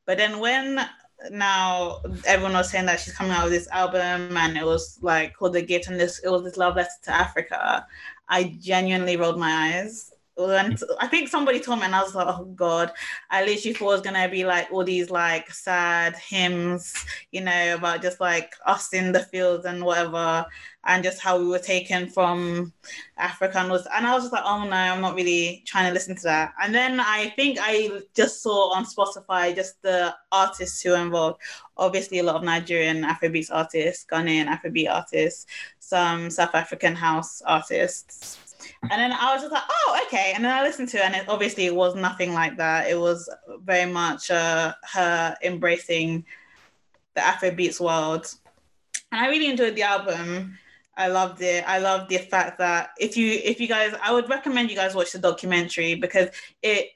But 0.05 0.17
then 0.17 0.39
when 0.39 0.85
now 1.31 2.01
everyone 2.25 2.53
was 2.53 2.69
saying 2.69 2.85
that 2.87 2.99
she's 2.99 3.13
coming 3.15 3.31
out 3.31 3.45
with 3.45 3.53
this 3.53 3.69
album 3.69 4.35
and 4.37 4.57
it 4.57 4.65
was 4.65 4.99
like 5.01 5.35
called 5.35 5.53
the 5.53 5.61
gift 5.61 5.87
and 5.87 5.99
this 5.99 6.19
it 6.19 6.29
was 6.29 6.43
this 6.43 6.57
love 6.57 6.75
letter 6.75 6.89
to 7.03 7.11
Africa, 7.11 7.87
I 8.27 8.55
genuinely 8.59 9.15
rolled 9.17 9.39
my 9.39 9.53
eyes. 9.67 10.11
And 10.37 10.79
I 10.99 11.07
think 11.07 11.29
somebody 11.29 11.59
told 11.59 11.79
me, 11.79 11.85
and 11.85 11.95
I 11.95 12.03
was 12.03 12.13
like, 12.13 12.27
"Oh 12.27 12.45
God!" 12.45 12.91
I 13.31 13.43
literally 13.43 13.73
thought 13.73 13.89
it 13.89 13.93
was 13.93 14.01
gonna 14.01 14.29
be 14.29 14.45
like 14.45 14.67
all 14.71 14.83
these 14.83 15.09
like 15.09 15.51
sad 15.51 16.15
hymns, 16.15 16.93
you 17.31 17.41
know, 17.41 17.75
about 17.75 18.03
just 18.03 18.19
like 18.19 18.53
us 18.65 18.93
in 18.93 19.11
the 19.11 19.21
fields 19.21 19.65
and 19.65 19.83
whatever, 19.83 20.45
and 20.85 21.03
just 21.03 21.19
how 21.19 21.39
we 21.39 21.47
were 21.47 21.59
taken 21.59 22.07
from 22.07 22.71
Africa 23.17 23.57
and 23.59 23.71
was. 23.71 23.87
And 23.95 24.05
I 24.05 24.13
was 24.13 24.23
just 24.23 24.33
like, 24.33 24.43
"Oh 24.45 24.63
no, 24.63 24.75
I'm 24.75 25.01
not 25.01 25.15
really 25.15 25.63
trying 25.65 25.87
to 25.87 25.93
listen 25.93 26.15
to 26.17 26.23
that." 26.23 26.53
And 26.61 26.73
then 26.73 26.99
I 26.99 27.29
think 27.35 27.57
I 27.59 28.01
just 28.15 28.43
saw 28.43 28.73
on 28.75 28.85
Spotify 28.85 29.55
just 29.55 29.81
the 29.81 30.15
artists 30.31 30.81
who 30.81 30.93
are 30.93 31.01
involved. 31.01 31.41
Obviously, 31.77 32.19
a 32.19 32.23
lot 32.23 32.35
of 32.35 32.43
Nigerian 32.43 33.03
Afrobeats 33.03 33.49
artists, 33.51 34.05
Ghanaian 34.05 34.47
Afrobeat 34.47 34.91
artists, 34.91 35.47
some 35.79 36.29
South 36.29 36.53
African 36.53 36.95
house 36.95 37.41
artists. 37.43 38.46
And 38.91 39.01
then 39.01 39.11
I 39.11 39.33
was 39.33 39.41
just 39.41 39.53
like, 39.53 39.63
oh, 39.69 40.01
okay. 40.05 40.33
And 40.35 40.43
then 40.43 40.51
I 40.51 40.61
listened 40.63 40.89
to 40.89 40.97
it, 40.97 41.03
and 41.03 41.15
it, 41.15 41.25
obviously 41.27 41.65
it 41.65 41.75
was 41.75 41.95
nothing 41.95 42.33
like 42.33 42.57
that. 42.57 42.89
It 42.89 42.99
was 42.99 43.29
very 43.63 43.91
much 43.91 44.31
uh, 44.31 44.73
her 44.93 45.35
embracing 45.43 46.25
the 47.15 47.21
Afrobeats 47.21 47.79
world. 47.79 48.33
And 49.11 49.21
I 49.21 49.29
really 49.29 49.49
enjoyed 49.49 49.75
the 49.75 49.83
album. 49.83 50.57
I 50.95 51.07
loved 51.07 51.41
it. 51.41 51.63
I 51.67 51.77
loved 51.77 52.09
the 52.09 52.17
fact 52.17 52.57
that 52.57 52.89
if 52.99 53.15
you 53.15 53.31
if 53.43 53.59
you 53.61 53.67
guys, 53.67 53.93
I 54.01 54.11
would 54.11 54.29
recommend 54.29 54.69
you 54.69 54.75
guys 54.75 54.95
watch 54.95 55.11
the 55.11 55.19
documentary 55.19 55.95
because 55.95 56.29
it, 56.63 56.89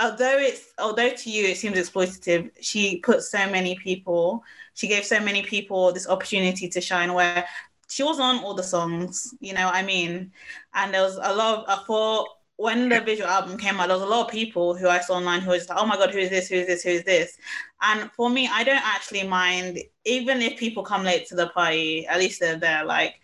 although 0.00 0.38
it's 0.38 0.72
although 0.78 1.10
to 1.10 1.30
you 1.30 1.48
it 1.48 1.56
seems 1.56 1.76
exploitative, 1.76 2.50
she 2.60 3.00
put 3.00 3.22
so 3.22 3.50
many 3.50 3.74
people, 3.76 4.44
she 4.74 4.86
gave 4.86 5.04
so 5.04 5.18
many 5.20 5.42
people 5.42 5.92
this 5.92 6.08
opportunity 6.08 6.68
to 6.68 6.80
shine. 6.80 7.12
Where 7.12 7.44
she 7.88 8.02
was 8.02 8.20
on 8.20 8.44
all 8.44 8.54
the 8.54 8.62
songs, 8.62 9.34
you 9.40 9.54
know 9.54 9.66
what 9.66 9.74
I 9.74 9.82
mean? 9.82 10.32
And 10.74 10.92
there 10.92 11.02
was 11.02 11.16
a 11.16 11.34
lot 11.34 11.60
of 11.60 11.68
uh, 11.68 11.80
I 11.80 11.84
thought 11.84 12.28
when 12.56 12.88
the 12.88 13.00
visual 13.00 13.28
album 13.28 13.56
came 13.56 13.78
out, 13.78 13.86
there 13.86 13.96
was 13.96 14.04
a 14.04 14.10
lot 14.10 14.26
of 14.26 14.32
people 14.32 14.74
who 14.74 14.88
I 14.88 14.98
saw 14.98 15.14
online 15.14 15.40
who 15.40 15.50
was 15.50 15.60
just 15.60 15.70
like, 15.70 15.78
oh 15.78 15.86
my 15.86 15.96
god, 15.96 16.10
who 16.10 16.18
is 16.18 16.28
this? 16.28 16.48
Who 16.48 16.56
is 16.56 16.66
this? 16.66 16.82
Who 16.82 16.90
is 16.90 17.04
this? 17.04 17.38
And 17.80 18.10
for 18.12 18.28
me, 18.28 18.48
I 18.52 18.64
don't 18.64 18.84
actually 18.84 19.22
mind, 19.22 19.78
even 20.04 20.42
if 20.42 20.58
people 20.58 20.82
come 20.82 21.04
late 21.04 21.26
to 21.28 21.36
the 21.36 21.48
party, 21.48 22.06
at 22.08 22.18
least 22.18 22.40
they're 22.40 22.58
there. 22.58 22.84
Like, 22.84 23.14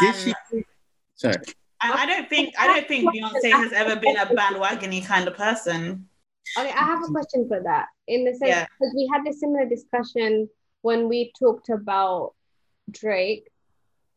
Did 0.00 0.14
um, 0.14 0.20
she? 0.20 0.64
Sorry. 1.14 1.36
And 1.82 1.92
I 1.94 2.06
don't 2.06 2.28
think 2.28 2.54
I 2.58 2.66
don't 2.66 2.86
think 2.86 3.08
Beyonce 3.14 3.52
has 3.52 3.72
ever 3.72 3.96
been 3.96 4.16
a 4.16 4.26
bandwagony 4.26 5.04
kind 5.04 5.26
of 5.28 5.34
person. 5.34 6.06
Okay, 6.58 6.68
I 6.70 6.84
have 6.84 7.02
a 7.02 7.12
question 7.12 7.48
for 7.48 7.62
that. 7.62 7.86
In 8.06 8.24
the 8.24 8.34
sense, 8.34 8.66
because 8.78 8.92
Yeah. 8.92 8.96
we 8.96 9.08
had 9.12 9.26
a 9.26 9.32
similar 9.32 9.64
discussion 9.64 10.48
when 10.82 11.08
we 11.08 11.32
talked 11.38 11.68
about 11.68 12.34
Drake. 12.90 13.48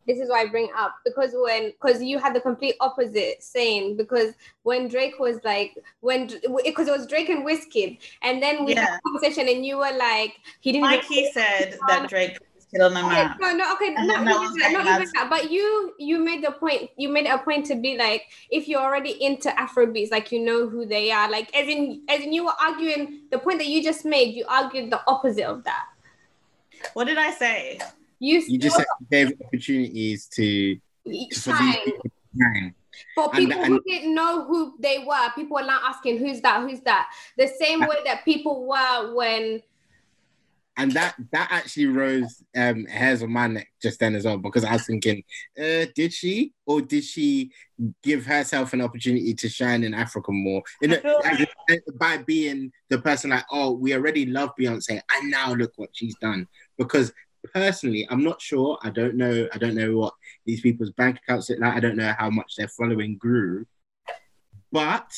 This 0.07 0.19
is 0.19 0.29
why 0.29 0.41
I 0.41 0.47
bring 0.47 0.69
up 0.75 0.95
because 1.05 1.31
when 1.33 1.71
because 1.71 2.01
you 2.01 2.17
had 2.17 2.35
the 2.35 2.41
complete 2.41 2.75
opposite 2.79 3.43
saying 3.43 3.97
because 3.97 4.33
when 4.63 4.87
Drake 4.87 5.19
was 5.19 5.39
like 5.43 5.77
when 5.99 6.27
because 6.65 6.87
it 6.87 6.91
was 6.91 7.07
Drake 7.07 7.29
and 7.29 7.45
Wizkid 7.45 7.99
and 8.23 8.41
then 8.41 8.65
we 8.65 8.73
had 8.73 8.97
a 8.97 9.01
conversation 9.01 9.47
and 9.47 9.65
you 9.65 9.77
were 9.77 9.93
like 9.97 10.35
he 10.59 10.71
didn't 10.71 10.85
even- 10.91 10.99
Mikey 10.99 11.31
said 11.31 11.77
that 11.87 12.09
Drake 12.09 12.33
put 12.39 12.47
his 12.55 12.65
kid 12.65 12.81
on 12.81 12.93
the 12.93 13.01
no, 13.01 13.53
no, 13.53 13.73
okay, 13.73 13.93
And 13.95 14.07
not 14.07 14.25
then 14.25 14.43
even 14.43 14.73
not 14.73 15.01
even 15.01 15.09
that. 15.13 15.27
But 15.29 15.51
you, 15.51 15.93
you 15.99 16.19
made 16.19 16.43
the 16.43 16.51
point. 16.51 16.89
You 16.97 17.09
made 17.09 17.27
a 17.27 17.37
point 17.37 17.65
to 17.67 17.75
be 17.75 17.97
like, 17.97 18.23
if 18.49 18.67
you're 18.67 18.81
already 18.81 19.23
into 19.23 19.49
Afrobeats, 19.49 20.11
like 20.11 20.31
you 20.31 20.39
know 20.39 20.67
who 20.67 20.85
they 20.85 21.11
are. 21.11 21.29
Like, 21.29 21.53
as 21.55 21.67
in, 21.67 22.01
as 22.09 22.21
in, 22.21 22.33
you 22.33 22.45
were 22.45 22.53
arguing 22.59 23.21
the 23.29 23.39
point 23.39 23.59
that 23.59 23.67
you 23.67 23.83
just 23.83 24.05
made. 24.05 24.33
You 24.35 24.45
argued 24.47 24.91
the 24.91 25.01
opposite 25.07 25.45
of 25.45 25.63
that. 25.65 25.85
What 26.93 27.05
did 27.05 27.17
I 27.17 27.31
say? 27.31 27.79
You, 28.21 28.39
You 28.47 28.59
just 28.59 28.75
said 28.77 28.85
you 28.99 29.07
gave 29.09 29.33
opportunities 29.43 30.27
to 30.35 30.75
for 30.75 31.09
these 31.09 31.43
shine 31.43 31.73
people 31.83 32.03
to 32.03 32.11
shine. 32.39 32.75
for 33.15 33.35
And- 33.35 33.47
people 33.49 33.65
who 33.65 33.81
didn't 33.87 34.13
know 34.13 34.45
who 34.45 34.75
they 34.79 34.99
were. 34.99 35.29
People 35.33 35.55
were 35.55 35.65
now 35.65 35.79
asking, 35.83 36.19
"Who's 36.19 36.39
that? 36.41 36.61
Who's 36.61 36.81
that?" 36.81 37.11
The 37.37 37.47
same 37.47 37.79
way 37.79 37.97
that 38.05 38.23
people 38.23 38.67
were 38.67 39.15
when 39.15 39.63
and 40.77 40.91
that 40.93 41.15
that 41.33 41.47
actually 41.51 41.87
rose 41.87 42.43
um 42.55 42.85
hairs 42.85 43.21
on 43.23 43.31
my 43.31 43.45
neck 43.47 43.67
just 43.81 43.99
then 43.99 44.15
as 44.15 44.23
well 44.23 44.37
because 44.37 44.63
I 44.63 44.73
was 44.73 44.85
thinking, 44.85 45.23
uh, 45.59 45.85
did 45.95 46.13
she 46.13 46.53
or 46.67 46.79
did 46.81 47.03
she 47.03 47.51
give 48.03 48.25
herself 48.27 48.71
an 48.73 48.81
opportunity 48.81 49.33
to 49.33 49.49
shine 49.49 49.83
in 49.83 49.95
Africa 49.95 50.31
more? 50.31 50.61
In 50.83 50.93
I 50.93 51.45
feel 51.67 51.79
by 51.95 52.19
being 52.19 52.71
the 52.89 52.99
person 52.99 53.31
like, 53.31 53.45
oh, 53.51 53.71
we 53.71 53.95
already 53.95 54.27
love 54.27 54.51
Beyonce, 54.59 55.01
and 55.11 55.31
now 55.31 55.53
look 55.53 55.73
what 55.75 55.89
she's 55.93 56.15
done. 56.21 56.47
Because 56.77 57.11
personally, 57.53 58.07
I'm 58.09 58.23
not 58.23 58.41
sure. 58.41 58.77
I 58.83 58.89
don't 58.89 59.15
know. 59.15 59.47
I 59.53 59.57
don't 59.57 59.75
know 59.75 59.97
what 59.97 60.13
these 60.45 60.61
people's 60.61 60.91
bank 60.91 61.17
accounts 61.23 61.49
look 61.49 61.59
like. 61.59 61.73
I 61.75 61.79
don't 61.79 61.97
know 61.97 62.13
how 62.17 62.29
much 62.29 62.55
their 62.57 62.67
following 62.69 63.17
grew, 63.17 63.65
but. 64.71 65.11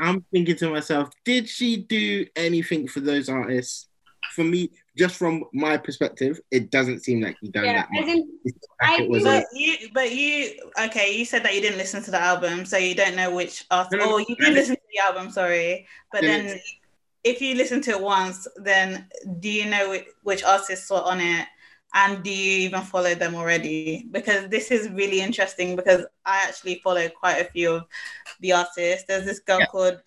I'm 0.00 0.24
thinking 0.32 0.56
to 0.56 0.70
myself, 0.70 1.10
did 1.24 1.48
she 1.48 1.76
do 1.76 2.24
anything 2.36 2.88
for 2.88 3.00
those 3.00 3.28
artists? 3.28 3.88
for 4.34 4.44
me, 4.44 4.70
just 4.96 5.16
from 5.16 5.42
my 5.52 5.76
perspective, 5.76 6.38
it 6.50 6.70
doesn't 6.70 7.00
seem 7.00 7.20
like 7.22 7.36
he 7.40 7.48
done 7.48 7.64
yeah, 7.64 7.72
that 7.82 7.88
much. 7.90 8.04
as 8.04 8.08
in, 8.10 8.28
like 8.44 8.90
I 8.90 9.02
it 9.02 9.08
was 9.10 9.24
agree 9.24 9.36
a- 9.36 9.40
But 9.40 9.46
you, 9.52 9.88
but 9.94 10.12
you, 10.12 10.70
okay. 10.86 11.16
You 11.16 11.24
said 11.24 11.42
that 11.44 11.54
you 11.54 11.60
didn't 11.60 11.78
listen 11.78 12.02
to 12.04 12.10
the 12.10 12.20
album, 12.20 12.64
so 12.64 12.76
you 12.76 12.94
don't 12.94 13.16
know 13.16 13.34
which 13.34 13.64
artist. 13.70 13.92
No, 13.92 13.98
no, 13.98 14.04
Oh, 14.04 14.18
no. 14.18 14.24
you 14.28 14.36
did 14.36 14.54
listen 14.54 14.76
to 14.76 14.82
the 14.92 15.00
album. 15.02 15.30
Sorry, 15.32 15.86
but 16.12 16.22
No, 16.22 16.28
no. 16.28 16.38
then 16.44 16.60
if 17.30 17.40
you 17.42 17.54
listen 17.54 17.80
to 17.82 17.90
it 17.92 18.00
once, 18.00 18.46
then 18.56 19.06
do 19.40 19.48
you 19.58 19.66
know 19.72 19.84
which, 20.22 20.42
artists 20.44 20.90
were 20.90 21.02
on 21.12 21.20
it, 21.20 21.46
and 21.94 22.22
do 22.22 22.30
you 22.30 22.58
even 22.66 22.82
follow 22.82 23.14
them 23.14 23.34
already? 23.34 24.06
Because 24.10 24.48
this 24.48 24.70
is 24.70 24.90
really 24.90 25.20
interesting. 25.20 25.76
Because 25.76 26.02
I 26.24 26.36
actually 26.46 26.76
follow 26.84 27.08
quite 27.08 27.38
a 27.44 27.50
few 27.54 27.68
of 27.76 27.84
the 28.40 28.52
artists. 28.52 29.04
There's 29.08 29.24
this 29.24 29.40
girl 29.40 29.60
Yeah. 29.60 29.66
called 29.74 30.02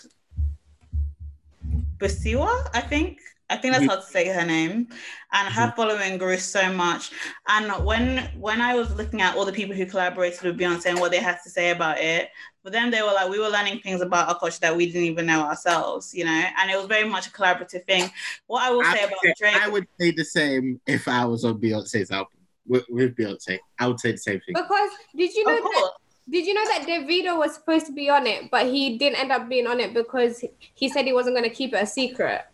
Busiswa, 1.99 2.53
I 2.73 2.81
think. 2.81 3.19
I 3.49 3.57
think 3.57 3.73
that's 3.73 3.85
Mhm. 3.85 3.89
how 3.89 3.97
to 3.97 4.11
say 4.15 4.25
her 4.37 4.45
name. 4.45 4.87
And 5.33 5.45
her 5.57 5.73
following 5.75 6.17
grew 6.17 6.37
so 6.37 6.71
much. 6.71 7.11
And 7.47 7.65
when 7.89 8.07
when 8.47 8.59
I 8.61 8.73
was 8.75 8.89
looking 8.99 9.21
at 9.21 9.35
all 9.35 9.45
the 9.45 9.51
people 9.59 9.75
who 9.75 9.85
collaborated 9.85 10.41
with 10.43 10.57
Beyonce 10.59 10.87
and 10.91 10.99
what 11.01 11.11
they 11.11 11.19
had 11.29 11.39
to 11.43 11.49
say 11.57 11.67
about 11.71 11.97
it, 11.99 12.29
for 12.63 12.69
them 12.69 12.91
they 12.91 13.01
were 13.01 13.13
like, 13.13 13.29
we 13.29 13.39
were 13.39 13.49
learning 13.49 13.79
things 13.79 14.01
about 14.01 14.27
our 14.29 14.37
culture 14.37 14.59
that 14.61 14.75
we 14.75 14.85
didn't 14.85 15.03
even 15.03 15.25
know 15.25 15.41
ourselves, 15.41 16.13
you 16.13 16.23
know. 16.25 16.43
And 16.59 16.69
it 16.69 16.77
was 16.77 16.85
very 16.87 17.07
much 17.09 17.27
a 17.27 17.31
collaborative 17.31 17.85
thing. 17.85 18.09
What 18.47 18.63
I 18.63 18.69
will 18.71 18.83
say 18.83 19.01
I, 19.01 19.05
about 19.05 19.17
say- 19.23 19.33
Drake, 19.37 19.55
I 19.61 19.69
would 19.69 19.87
say 19.99 20.11
the 20.11 20.23
same 20.25 20.79
if 20.85 21.07
I 21.07 21.25
was 21.25 21.43
on 21.45 21.59
Beyonce's 21.59 22.11
album 22.11 22.37
with, 22.67 22.85
with 22.89 23.15
Beyonce. 23.15 23.57
I 23.79 23.87
would 23.87 23.99
say 23.99 24.11
the 24.11 24.17
same 24.17 24.39
thing. 24.45 24.53
because 24.53 24.89
did 25.15 25.33
you 25.33 25.45
know 25.45 25.57
of 25.57 25.63
that 25.63 25.91
Did 26.29 26.45
you 26.45 26.53
know 26.53 26.63
that 26.65 26.85
Davido 26.87 27.37
was 27.37 27.55
supposed 27.55 27.87
to 27.87 27.91
be 27.93 28.09
on 28.09 28.27
it, 28.27 28.51
but 28.51 28.67
he 28.67 28.97
didn't 28.97 29.19
end 29.19 29.31
up 29.31 29.49
being 29.49 29.65
on 29.67 29.79
it 29.79 29.93
because 29.93 30.39
he- 30.39 30.51
he 30.75 30.87
said 30.89 31.05
he 31.05 31.13
wasn't 31.13 31.35
going 31.35 31.49
to 31.49 31.55
keep 31.55 31.73
it 31.73 31.81
a 31.81 31.87
secret? 31.87 32.45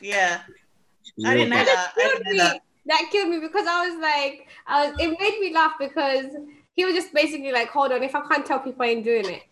yeah. 0.00 0.42
I 1.26 1.34
didn't 1.34 1.50
know 1.50 1.56
Yeah. 1.56 1.64
that. 1.64 1.94
Killed 1.96 2.22
me. 2.24 2.36
know 2.36 2.44
that. 2.44 2.60
That 2.86 3.08
killed 3.12 3.28
me 3.28 3.38
because 3.40 3.66
I 3.66 3.88
was 3.88 4.00
like, 4.00 4.46
I 4.66 4.86
was. 4.90 4.96
It 5.00 5.18
made 5.20 5.38
me 5.40 5.52
laugh 5.52 5.74
because 5.78 6.26
he 6.80 6.86
was 6.86 6.94
just 6.94 7.12
basically 7.12 7.52
like, 7.52 7.68
"Hold 7.68 7.92
on, 7.92 8.02
if 8.02 8.14
I 8.14 8.22
can't 8.26 8.46
tell 8.46 8.58
people, 8.60 8.82
I 8.82 8.88
ain't 8.88 9.04
doing 9.04 9.28
it." 9.28 9.42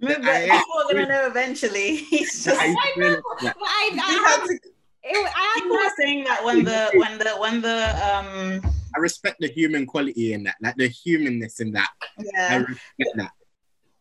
But 0.00 0.22
I- 0.22 0.42
people 0.42 0.76
are 0.80 0.92
gonna 0.92 1.06
know 1.06 1.26
eventually. 1.26 1.96
He's 2.12 2.44
just 2.44 2.60
I- 2.60 2.76
I 2.78 2.92
know, 2.98 3.22
but 3.40 3.54
I, 3.62 3.90
I, 3.94 4.12
had 4.28 4.44
to 4.44 4.52
it, 4.52 5.32
I 5.34 5.60
people 5.62 5.76
had 5.78 5.84
were 5.84 5.92
saying 5.96 6.24
that 6.24 6.44
when 6.44 6.62
the 6.62 6.90
when 6.96 7.16
the 7.16 7.30
when 7.44 7.62
the 7.62 7.78
um 8.10 8.60
I 8.94 8.98
respect 8.98 9.40
the 9.40 9.48
human 9.48 9.86
quality 9.86 10.34
in 10.34 10.42
that, 10.42 10.56
like 10.60 10.76
the 10.76 10.88
humanness 10.88 11.60
in 11.60 11.72
that. 11.72 11.88
I 12.18 12.24
yeah 12.34 12.56
respect 12.58 13.16
that. 13.16 13.30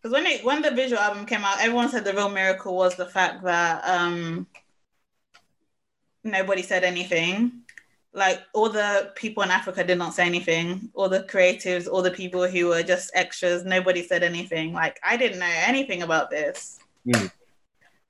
because 0.01 0.11
when 0.13 0.25
it 0.25 0.43
when 0.43 0.61
the 0.61 0.71
visual 0.71 1.01
album 1.01 1.25
came 1.25 1.45
out 1.45 1.61
everyone 1.61 1.87
said 1.87 2.03
the 2.03 2.13
real 2.13 2.29
miracle 2.29 2.75
was 2.75 2.95
the 2.97 3.05
fact 3.05 3.43
that 3.45 3.81
um 3.87 4.45
nobody 6.25 6.63
said 6.63 6.83
anything 6.83 7.63
like 8.13 8.41
all 8.53 8.69
the 8.69 9.11
people 9.15 9.41
in 9.43 9.51
africa 9.51 9.83
did 9.83 9.97
not 9.97 10.13
say 10.13 10.25
anything 10.25 10.89
all 10.93 11.07
the 11.07 11.23
creatives 11.23 11.87
all 11.87 12.01
the 12.01 12.11
people 12.11 12.45
who 12.47 12.67
were 12.67 12.83
just 12.83 13.09
extras 13.13 13.63
nobody 13.63 14.03
said 14.03 14.21
anything 14.21 14.73
like 14.73 14.99
i 15.03 15.15
didn't 15.15 15.39
know 15.39 15.53
anything 15.65 16.01
about 16.03 16.29
this 16.29 16.79
Mm. 17.07 17.31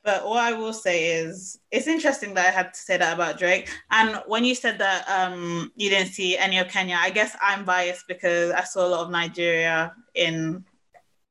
But 0.03 0.25
what 0.25 0.39
I 0.39 0.53
will 0.53 0.73
say 0.73 1.13
is, 1.13 1.59
it's 1.69 1.85
interesting 1.87 2.33
that 2.33 2.47
I 2.47 2.49
had 2.49 2.73
to 2.73 2.79
say 2.79 2.97
that 2.97 3.13
about 3.13 3.37
Drake. 3.37 3.69
And 3.91 4.21
when 4.25 4.43
you 4.43 4.55
said 4.55 4.79
that 4.79 5.07
um, 5.07 5.71
you 5.75 5.91
didn't 5.91 6.11
see 6.11 6.37
any 6.37 6.57
of 6.57 6.69
Kenya, 6.69 6.97
I 6.99 7.11
guess 7.11 7.35
I'm 7.39 7.63
biased 7.65 8.07
because 8.07 8.51
I 8.51 8.63
saw 8.63 8.87
a 8.87 8.89
lot 8.89 9.05
of 9.05 9.11
Nigeria 9.11 9.93
in 10.15 10.65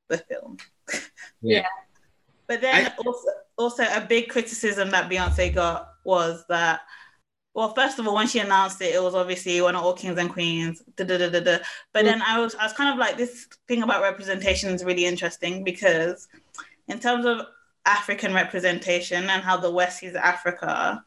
the 0.08 0.18
film. 0.18 0.58
Yeah. 1.42 1.64
But 2.48 2.60
then 2.60 2.86
I- 2.86 2.96
also, 3.06 3.28
also 3.56 3.82
a 3.84 4.04
big 4.06 4.28
criticism 4.28 4.90
that 4.90 5.10
Beyonce 5.10 5.54
got 5.54 5.94
was 6.04 6.44
that, 6.50 6.80
well, 7.54 7.74
first 7.74 7.98
of 7.98 8.06
all, 8.06 8.14
when 8.14 8.28
she 8.28 8.38
announced 8.38 8.80
it, 8.80 8.94
it 8.94 9.02
was 9.02 9.14
obviously 9.14 9.60
one 9.60 9.74
of 9.74 9.82
all 9.82 9.92
kings 9.92 10.18
and 10.18 10.30
queens. 10.30 10.82
Da, 10.96 11.04
da, 11.04 11.18
da, 11.18 11.28
da, 11.28 11.40
da. 11.40 11.58
But 11.92 12.04
then 12.04 12.22
I 12.22 12.38
was, 12.40 12.54
I 12.54 12.64
was 12.64 12.72
kind 12.72 12.90
of 12.90 12.98
like, 12.98 13.16
this 13.16 13.46
thing 13.66 13.82
about 13.82 14.02
representation 14.02 14.70
is 14.70 14.84
really 14.84 15.04
interesting 15.04 15.64
because 15.64 16.28
in 16.86 17.00
terms 17.00 17.26
of 17.26 17.46
African 17.86 18.34
representation 18.34 19.24
and 19.24 19.42
how 19.42 19.56
the 19.56 19.70
West 19.70 19.98
sees 19.98 20.14
Africa 20.14 21.04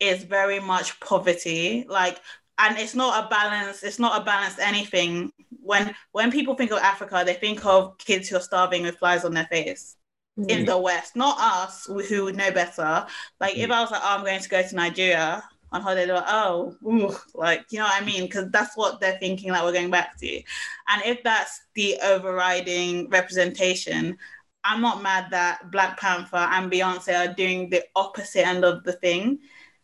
is 0.00 0.24
very 0.24 0.60
much 0.60 0.98
poverty. 1.00 1.84
Like, 1.88 2.20
and 2.58 2.78
it's 2.78 2.94
not 2.94 3.24
a 3.24 3.28
balance, 3.28 3.82
it's 3.82 3.98
not 3.98 4.20
a 4.20 4.24
balanced 4.24 4.58
anything. 4.58 5.32
When 5.62 5.94
when 6.12 6.30
people 6.30 6.54
think 6.54 6.70
of 6.70 6.78
Africa, 6.78 7.22
they 7.24 7.34
think 7.34 7.66
of 7.66 7.98
kids 7.98 8.28
who 8.28 8.36
are 8.36 8.40
starving 8.40 8.82
with 8.82 8.96
flies 8.96 9.24
on 9.24 9.34
their 9.34 9.46
face 9.46 9.96
in 10.36 10.62
mm. 10.62 10.66
the 10.66 10.78
West, 10.78 11.16
not 11.16 11.36
us 11.38 11.86
who 12.08 12.24
would 12.24 12.36
know 12.36 12.50
better. 12.50 13.06
Like 13.40 13.56
if 13.56 13.68
mm. 13.68 13.72
I 13.74 13.80
was 13.82 13.90
like, 13.90 14.00
oh, 14.02 14.16
I'm 14.16 14.24
going 14.24 14.40
to 14.40 14.48
go 14.48 14.62
to 14.62 14.74
Nigeria 14.74 15.42
on 15.72 15.80
holiday, 15.80 16.06
they're 16.06 16.16
like, 16.16 16.24
oh, 16.28 16.76
ooh, 16.84 17.16
like 17.34 17.66
you 17.70 17.78
know 17.78 17.84
what 17.84 18.00
I 18.00 18.04
mean? 18.04 18.22
Because 18.22 18.50
that's 18.50 18.76
what 18.76 19.00
they're 19.00 19.18
thinking 19.18 19.52
that 19.52 19.64
we're 19.64 19.72
going 19.72 19.90
back 19.90 20.18
to. 20.18 20.42
And 20.88 21.02
if 21.04 21.22
that's 21.22 21.60
the 21.74 21.96
overriding 22.04 23.08
representation, 23.10 24.18
I'm 24.64 24.80
not 24.80 25.02
mad 25.02 25.28
that 25.30 25.70
Black 25.70 25.98
Panther 25.98 26.36
and 26.36 26.70
Beyonce 26.70 27.28
are 27.28 27.34
doing 27.34 27.70
the 27.70 27.84
opposite 27.94 28.46
end 28.46 28.64
of 28.64 28.84
the 28.84 28.92
thing. 28.92 29.38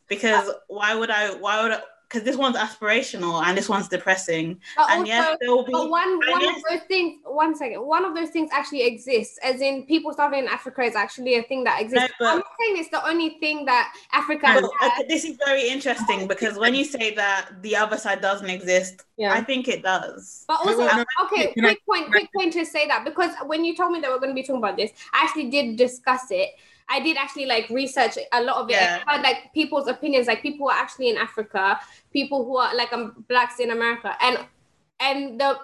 Because 0.09 0.51
why 0.69 0.95
would 0.95 1.11
I? 1.11 1.35
Why 1.35 1.63
would? 1.63 1.81
I? 2.13 2.19
Because 2.19 2.25
this 2.25 2.37
one's 2.37 2.57
aspirational 2.57 3.43
and 3.43 3.57
this 3.57 3.69
one's 3.69 3.89
depressing. 3.89 4.61
But 4.77 4.91
and 4.91 5.01
also, 5.01 5.07
yes, 5.13 5.37
there 5.41 5.51
will 5.51 5.65
be. 5.65 5.73
but 5.73 5.89
one 5.91 6.09
I 6.09 6.31
one 6.31 6.49
of 6.49 6.63
those 6.69 6.81
things. 6.89 7.21
One 7.25 7.55
second. 7.55 7.87
One 7.87 8.05
of 8.05 8.15
those 8.15 8.31
things 8.31 8.51
actually 8.53 8.83
exists, 8.83 9.39
as 9.43 9.61
in 9.61 9.85
people 9.87 10.13
starving 10.13 10.41
in 10.41 10.49
Africa 10.49 10.83
is 10.83 10.95
actually 10.95 11.37
a 11.37 11.43
thing 11.43 11.65
that 11.65 11.81
exists. 11.81 12.13
but- 12.19 12.29
I'm 12.29 12.37
not 12.39 12.47
saying 12.61 12.77
it's 12.79 12.91
the 12.91 13.07
only 13.07 13.39
thing 13.41 13.65
that 13.67 13.93
Africa 14.13 14.43
But, 14.61 14.71
has. 14.81 14.93
okay, 14.93 15.09
this 15.09 15.25
is 15.25 15.37
very 15.45 15.69
interesting 15.69 16.27
because 16.29 16.59
when 16.59 16.75
you 16.75 16.85
say 16.85 17.15
that 17.15 17.51
the 17.63 17.77
other 17.77 17.97
side 17.97 18.21
doesn't 18.21 18.49
exist, 18.51 19.05
Yeah. 19.17 19.33
I 19.33 19.43
think 19.43 19.69
it 19.69 19.83
does. 19.83 20.45
But 20.49 20.61
also, 20.61 20.79
Wait, 20.79 20.97
wait, 20.97 21.07
no, 21.19 21.27
okay, 21.27 21.53
quick 21.53 21.87
point, 21.87 22.11
quick 22.11 22.29
point 22.35 22.53
to 22.55 22.65
say 22.65 22.87
that 22.89 23.05
because 23.05 23.31
when 23.47 23.65
you 23.65 23.77
told 23.77 23.93
me 23.93 24.01
that 24.01 24.11
we're 24.11 24.19
going 24.19 24.31
to 24.31 24.35
be 24.35 24.43
talking 24.43 24.57
about 24.57 24.77
this, 24.77 24.91
I 25.13 25.25
actually 25.25 25.51
did 25.51 25.77
discuss 25.77 26.31
it. 26.31 26.51
I 26.93 27.01
did 27.01 27.17
actually 27.17 27.47
like 27.47 27.71
research 27.71 28.19
a 28.33 28.43
lot 28.43 28.57
of 28.59 28.69
it. 28.69 28.75
Yeah. 28.75 29.03
I 29.07 29.17
heard 29.17 29.23
like 29.23 29.53
people's 29.55 29.89
opinions, 29.89 30.27
like 30.27 30.43
people 30.43 30.67
who 30.67 30.71
are 30.71 30.79
actually 30.79 31.09
in 31.09 31.17
Africa, 31.17 31.81
people 32.13 32.45
who 32.45 32.59
are 32.59 32.75
like 32.77 32.93
um, 32.93 33.25
blacks 33.29 33.61
in 33.61 33.71
America, 33.71 34.15
and 34.21 34.39
and 35.01 35.41
the 35.41 35.59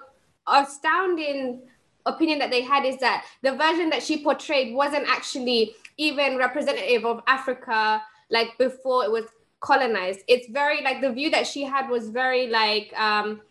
astounding 0.47 1.61
opinion 2.07 2.39
that 2.39 2.49
they 2.49 2.61
had 2.61 2.83
is 2.83 2.97
that 2.97 3.25
the 3.43 3.51
version 3.51 3.91
that 3.91 4.01
she 4.01 4.23
portrayed 4.23 4.73
wasn't 4.73 5.07
actually 5.07 5.75
even 5.97 6.37
representative 6.37 7.05
of 7.05 7.21
Africa 7.27 8.01
like 8.31 8.57
before 8.57 9.03
it 9.03 9.11
was 9.11 9.25
colonized. 9.59 10.21
It's 10.27 10.49
very 10.49 10.81
like 10.81 11.01
the 11.01 11.11
view 11.11 11.29
that 11.29 11.45
she 11.45 11.63
had 11.63 11.89
was 11.89 12.09
very 12.09 12.47
like 12.47 12.91
um 12.99 13.41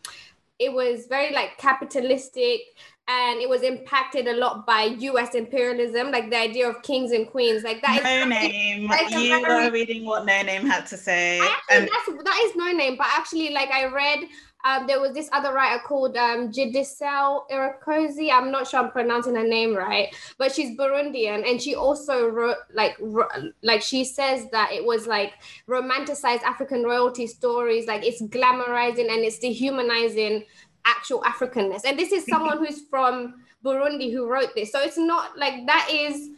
it 0.59 0.73
was 0.73 1.07
very 1.07 1.33
like 1.33 1.57
capitalistic 1.59 2.61
and 3.09 3.41
it 3.41 3.49
was 3.49 3.63
impacted 3.63 4.29
a 4.29 4.35
lot 4.35 4.67
by 4.67 4.83
US 4.85 5.35
imperialism, 5.35 6.11
like 6.11 6.29
the 6.29 6.39
idea 6.39 6.69
of 6.69 6.83
kings 6.83 7.13
and 7.13 7.27
queens. 7.27 7.65
Like 7.65 7.81
that 7.81 8.03
no 8.05 8.23
is, 8.23 8.29
name. 8.29 8.83
you 8.83 9.41
very, 9.41 9.65
were 9.65 9.71
reading 9.73 10.05
what 10.05 10.27
Noname 10.27 10.67
had 10.67 10.87
to 10.87 10.97
say. 10.97 11.41
Actually, 11.41 11.77
and- 11.77 11.89
that's, 11.89 12.25
that 12.25 12.41
is 12.45 12.53
Noname, 12.53 12.99
but 12.99 13.07
actually, 13.07 13.51
like 13.51 13.71
I 13.71 13.87
read 13.87 14.29
um, 14.65 14.87
there 14.87 15.01
was 15.01 15.13
this 15.13 15.29
other 15.33 15.53
writer 15.53 15.81
called 15.85 16.17
um, 16.17 16.51
Jidisel. 16.51 17.45
I'm 17.51 18.51
not 18.51 18.67
sure 18.67 18.81
I'm 18.81 18.91
pronouncing 18.91 19.37
her 19.37 19.47
name 19.47 19.75
right, 19.75 20.15
but 20.37 20.53
she's 20.53 20.77
Burundian, 20.77 21.49
and 21.49 21.63
she 21.63 21.75
also 21.75 22.27
wrote 22.27 22.57
like 22.75 22.97
ro- 23.01 23.29
like 23.63 23.83
she 23.83 24.05
says 24.05 24.49
that 24.51 24.73
it 24.73 24.85
was 24.85 25.07
like 25.07 25.35
romanticized 25.69 26.43
African 26.43 26.83
royalty 26.83 27.27
stories, 27.27 27.87
like 27.87 28.05
it's 28.05 28.21
glamorizing 28.21 29.09
and 29.11 29.25
it's 29.25 29.39
dehumanizing 29.39 30.45
actual 30.85 31.21
Africanness. 31.23 31.83
And 31.85 31.99
this 31.99 32.13
is 32.13 32.25
someone 32.27 32.59
who's 32.65 32.83
from 32.83 33.43
Burundi 33.65 34.13
who 34.13 34.27
wrote 34.27 34.55
this, 34.55 34.73
so 34.73 34.81
it's 34.81 34.99
not 34.99 35.37
like 35.39 35.67
that 35.67 35.89
is 35.91 36.31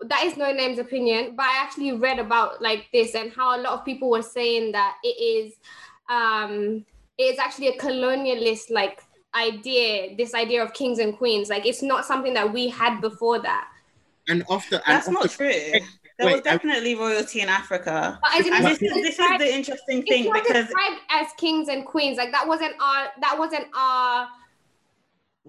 that 0.00 0.24
is 0.24 0.38
Noname's 0.38 0.78
opinion 0.78 1.36
but 1.36 1.44
i 1.44 1.62
actually 1.62 1.92
read 1.92 2.18
about 2.18 2.62
like 2.62 2.86
this 2.94 3.14
and 3.14 3.30
how 3.30 3.54
a 3.54 3.60
lot 3.60 3.74
of 3.74 3.84
people 3.84 4.08
were 4.08 4.22
saying 4.22 4.72
that 4.72 4.96
it 5.04 5.08
is 5.08 5.52
um 6.08 6.82
it's 7.18 7.38
actually 7.38 7.68
a 7.68 7.76
colonialist 7.76 8.70
like 8.70 9.02
idea 9.36 10.16
this 10.16 10.34
idea 10.34 10.62
of 10.62 10.72
kings 10.72 10.98
and 10.98 11.16
queens. 11.16 11.48
Like 11.48 11.66
it's 11.66 11.82
not 11.82 12.04
something 12.04 12.34
that 12.34 12.52
we 12.52 12.68
had 12.68 13.00
before 13.00 13.38
that. 13.40 13.68
And 14.28 14.44
after 14.50 14.80
that's 14.86 15.06
and 15.06 15.14
not 15.14 15.30
true 15.30 15.52
there 16.18 16.26
Wait, 16.28 16.34
was 16.34 16.42
definitely 16.42 16.94
I, 16.94 16.98
royalty 16.98 17.40
in 17.40 17.48
Africa. 17.48 18.18
And 18.34 18.44
this, 18.64 18.80
is, 18.80 18.94
this 18.94 19.18
is 19.18 19.38
the 19.38 19.54
interesting 19.54 20.02
thing 20.02 20.32
because 20.32 20.66
described 20.66 21.00
as 21.10 21.26
kings 21.36 21.68
and 21.68 21.84
queens, 21.84 22.16
like 22.16 22.32
that 22.32 22.46
wasn't 22.46 22.74
our 22.80 23.08
that 23.20 23.38
wasn't 23.38 23.66
our 23.76 24.28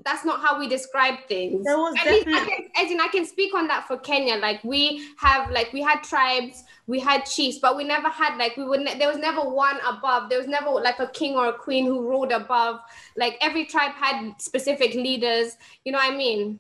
that's 0.06 0.24
not 0.26 0.42
how 0.42 0.60
we 0.60 0.68
describe 0.68 1.16
things. 1.28 1.66
There 1.66 1.78
was 1.78 1.96
definitely... 1.96 2.34
I 2.34 2.46
can, 2.46 2.86
as 2.86 2.92
in, 2.92 3.00
I 3.00 3.08
can 3.08 3.26
speak 3.26 3.54
on 3.56 3.68
that 3.68 3.88
for 3.88 3.98
Kenya. 3.98 4.36
Like 4.36 4.64
we 4.64 5.08
have, 5.18 5.50
like 5.52 5.74
we 5.74 5.82
had 5.82 6.04
tribes, 6.04 6.64
we 6.86 7.00
had 7.00 7.26
chiefs, 7.26 7.60
but 7.60 7.76
we 7.76 7.84
never 7.84 8.10
had 8.10 8.38
like 8.38 8.56
we 8.58 8.64
would. 8.64 8.82
Ne- 8.82 8.98
there 8.98 9.10
was 9.10 9.18
never 9.18 9.42
one 9.42 9.80
above. 9.88 10.30
There 10.30 10.38
was 10.38 10.48
never 10.48 10.70
like 10.70 11.00
a 11.00 11.08
king 11.08 11.36
or 11.36 11.48
a 11.48 11.54
queen 11.54 11.86
who 11.86 12.02
ruled 12.02 12.32
above. 12.32 12.80
Like 13.16 13.38
every 13.42 13.66
tribe 13.66 13.94
had 13.94 14.34
specific 14.40 14.94
leaders. 14.94 15.58
You 15.84 15.92
know 15.92 15.98
what 15.98 16.14
I 16.14 16.16
mean? 16.16 16.60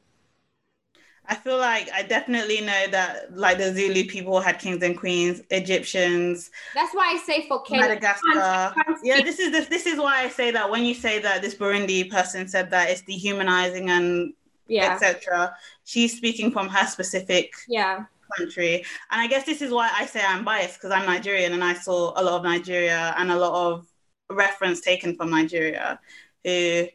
I 1.29 1.35
feel 1.35 1.57
like 1.57 1.89
I 1.93 2.03
definitely 2.03 2.61
know 2.61 2.87
that 2.91 3.35
like 3.35 3.57
the 3.57 3.73
Zulu 3.73 4.05
people 4.05 4.39
had 4.39 4.59
kings 4.59 4.81
and 4.81 4.97
queens, 4.97 5.41
Egyptians. 5.49 6.51
That's 6.73 6.93
why 6.93 7.13
I 7.13 7.17
say 7.17 7.47
for 7.47 7.61
Kenya. 7.63 7.87
Madagascar. 7.87 8.73
Yeah, 9.03 9.21
this 9.21 9.39
is 9.39 9.51
this, 9.51 9.67
this 9.67 9.85
is 9.85 9.99
why 9.99 10.23
I 10.23 10.29
say 10.29 10.51
that 10.51 10.69
when 10.69 10.83
you 10.83 10.93
say 10.93 11.19
that 11.19 11.41
this 11.41 11.55
Burundi 11.55 12.09
person 12.09 12.47
said 12.47 12.69
that 12.71 12.89
it's 12.89 13.01
dehumanizing 13.01 13.89
and 13.89 14.33
yeah. 14.67 14.93
etc. 14.93 15.55
She's 15.83 16.15
speaking 16.15 16.51
from 16.51 16.69
her 16.69 16.87
specific 16.87 17.51
yeah 17.67 18.05
country. 18.37 18.83
And 19.11 19.21
I 19.21 19.27
guess 19.27 19.45
this 19.45 19.61
is 19.61 19.71
why 19.71 19.89
I 19.93 20.05
say 20.05 20.21
I'm 20.25 20.43
biased 20.43 20.75
because 20.75 20.91
I'm 20.91 21.05
Nigerian 21.05 21.53
and 21.53 21.63
I 21.63 21.73
saw 21.73 22.13
a 22.19 22.23
lot 22.23 22.39
of 22.39 22.43
Nigeria 22.43 23.13
and 23.17 23.31
a 23.31 23.37
lot 23.37 23.71
of 23.71 23.87
reference 24.29 24.81
taken 24.81 25.15
from 25.15 25.29
Nigeria 25.29 25.99
who 26.43 26.87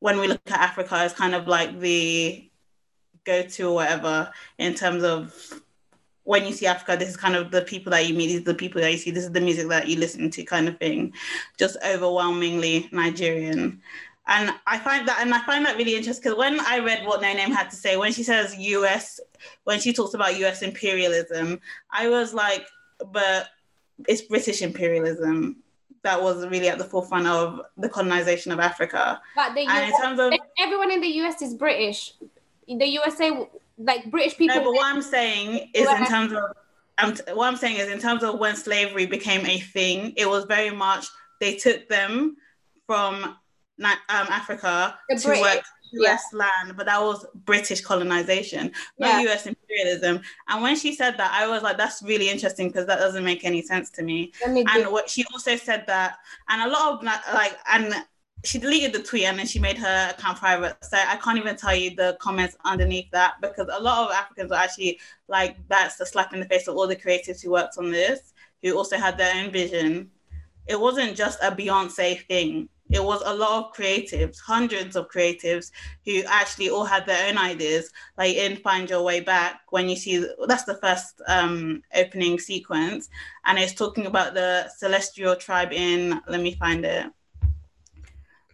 when 0.00 0.20
we 0.20 0.28
look 0.28 0.40
at 0.46 0.60
Africa 0.60 1.02
is 1.04 1.12
kind 1.12 1.34
of 1.34 1.46
like 1.48 1.80
the 1.80 2.50
go 3.24 3.42
to 3.42 3.68
or 3.68 3.74
whatever 3.74 4.30
in 4.58 4.74
terms 4.74 5.02
of 5.02 5.34
when 6.24 6.46
you 6.46 6.52
see 6.52 6.66
Africa, 6.66 6.96
this 6.96 7.10
is 7.10 7.16
kind 7.16 7.36
of 7.36 7.50
the 7.50 7.62
people 7.62 7.90
that 7.90 8.06
you 8.06 8.14
meet, 8.14 8.28
these 8.28 8.40
are 8.40 8.44
the 8.44 8.54
people 8.54 8.80
that 8.80 8.90
you 8.90 8.98
see, 8.98 9.10
this 9.10 9.24
is 9.24 9.32
the 9.32 9.40
music 9.40 9.68
that 9.68 9.88
you 9.88 9.98
listen 9.98 10.30
to, 10.30 10.42
kind 10.44 10.68
of 10.68 10.78
thing. 10.78 11.12
Just 11.58 11.76
overwhelmingly 11.86 12.88
Nigerian. 12.92 13.82
And 14.26 14.54
I 14.66 14.78
find 14.78 15.06
that 15.06 15.18
and 15.20 15.34
I 15.34 15.44
find 15.44 15.66
that 15.66 15.76
really 15.76 15.96
interesting 15.96 16.22
because 16.22 16.38
when 16.38 16.58
I 16.60 16.78
read 16.78 17.06
what 17.06 17.20
Noname 17.20 17.54
had 17.54 17.68
to 17.70 17.76
say, 17.76 17.98
when 17.98 18.12
she 18.12 18.22
says 18.22 18.56
US, 18.56 19.20
when 19.64 19.80
she 19.80 19.92
talks 19.92 20.14
about 20.14 20.38
US 20.38 20.62
imperialism, 20.62 21.60
I 21.90 22.08
was 22.08 22.32
like, 22.32 22.64
but 23.12 23.48
it's 24.08 24.22
British 24.22 24.62
imperialism 24.62 25.56
that 26.04 26.22
was 26.22 26.46
really 26.46 26.68
at 26.68 26.78
the 26.78 26.84
forefront 26.84 27.26
of 27.26 27.60
the 27.76 27.88
colonization 27.88 28.50
of 28.50 28.60
Africa. 28.60 29.20
But 29.36 29.54
the 29.54 29.66
US, 29.66 29.92
in 29.92 30.00
terms 30.00 30.20
of 30.20 30.32
everyone 30.58 30.90
in 30.90 31.02
the 31.02 31.08
US 31.20 31.42
is 31.42 31.54
British 31.54 32.14
the 32.68 32.86
USA, 32.86 33.46
like 33.78 34.10
British 34.10 34.36
people. 34.36 34.56
No, 34.56 34.64
but 34.64 34.74
what 34.74 34.94
I'm 34.94 35.02
saying 35.02 35.70
is 35.74 35.88
in 35.88 36.06
terms 36.06 36.32
of, 36.32 36.42
I'm 36.98 37.16
what 37.36 37.48
I'm 37.48 37.56
saying 37.56 37.76
is 37.76 37.88
in 37.88 37.98
terms 37.98 38.22
of 38.22 38.38
when 38.38 38.56
slavery 38.56 39.06
became 39.06 39.44
a 39.46 39.58
thing, 39.58 40.12
it 40.16 40.28
was 40.28 40.44
very 40.44 40.70
much 40.70 41.06
they 41.40 41.56
took 41.56 41.88
them 41.88 42.36
from 42.86 43.24
um, 43.24 43.36
Africa 44.08 44.98
the 45.08 45.16
to 45.16 45.26
British, 45.28 45.42
work 45.42 45.64
US 45.94 46.22
yeah. 46.32 46.38
land, 46.38 46.76
but 46.76 46.86
that 46.86 47.00
was 47.00 47.26
British 47.34 47.80
colonization, 47.80 48.72
not 48.98 49.22
yeah. 49.22 49.32
US 49.32 49.46
imperialism. 49.46 50.20
And 50.48 50.62
when 50.62 50.76
she 50.76 50.94
said 50.94 51.16
that, 51.18 51.32
I 51.32 51.46
was 51.46 51.62
like, 51.62 51.76
that's 51.76 52.02
really 52.02 52.28
interesting 52.28 52.68
because 52.68 52.86
that 52.86 52.98
doesn't 52.98 53.24
make 53.24 53.44
any 53.44 53.62
sense 53.62 53.90
to 53.90 54.02
me. 54.02 54.32
me 54.48 54.64
and 54.68 54.90
what 54.90 55.08
she 55.08 55.24
also 55.32 55.56
said 55.56 55.84
that, 55.86 56.18
and 56.48 56.62
a 56.62 56.72
lot 56.72 56.94
of 56.94 57.04
like, 57.04 57.56
and 57.72 57.94
she 58.44 58.58
deleted 58.58 58.92
the 58.92 59.02
tweet 59.02 59.24
and 59.24 59.38
then 59.38 59.46
she 59.46 59.58
made 59.58 59.78
her 59.78 60.14
account 60.16 60.38
private. 60.38 60.76
So 60.84 60.98
I 60.98 61.16
can't 61.16 61.38
even 61.38 61.56
tell 61.56 61.74
you 61.74 61.96
the 61.96 62.16
comments 62.20 62.56
underneath 62.64 63.10
that 63.10 63.40
because 63.40 63.68
a 63.72 63.82
lot 63.82 64.06
of 64.06 64.14
Africans 64.14 64.52
are 64.52 64.62
actually 64.62 65.00
like 65.28 65.56
that's 65.68 65.98
a 66.00 66.06
slap 66.06 66.34
in 66.34 66.40
the 66.40 66.46
face 66.46 66.68
of 66.68 66.76
all 66.76 66.86
the 66.86 66.94
creatives 66.94 67.42
who 67.42 67.50
worked 67.50 67.78
on 67.78 67.90
this, 67.90 68.34
who 68.62 68.76
also 68.76 68.96
had 68.96 69.16
their 69.16 69.34
own 69.34 69.50
vision. 69.50 70.10
It 70.66 70.78
wasn't 70.78 71.16
just 71.16 71.42
a 71.42 71.50
Beyonce 71.50 72.26
thing. 72.26 72.68
It 72.90 73.02
was 73.02 73.22
a 73.24 73.34
lot 73.34 73.64
of 73.64 73.72
creatives, 73.72 74.38
hundreds 74.38 74.94
of 74.94 75.08
creatives 75.08 75.70
who 76.04 76.22
actually 76.26 76.68
all 76.68 76.84
had 76.84 77.06
their 77.06 77.28
own 77.28 77.38
ideas. 77.38 77.90
Like 78.18 78.36
in 78.36 78.56
Find 78.56 78.88
Your 78.90 79.02
Way 79.02 79.20
Back, 79.20 79.62
when 79.70 79.88
you 79.88 79.96
see 79.96 80.26
that's 80.46 80.64
the 80.64 80.76
first 80.76 81.22
um, 81.26 81.82
opening 81.94 82.38
sequence, 82.38 83.08
and 83.46 83.58
it's 83.58 83.72
talking 83.72 84.04
about 84.04 84.34
the 84.34 84.68
celestial 84.76 85.34
tribe 85.34 85.72
in. 85.72 86.20
Let 86.28 86.42
me 86.42 86.54
find 86.56 86.84
it 86.84 87.06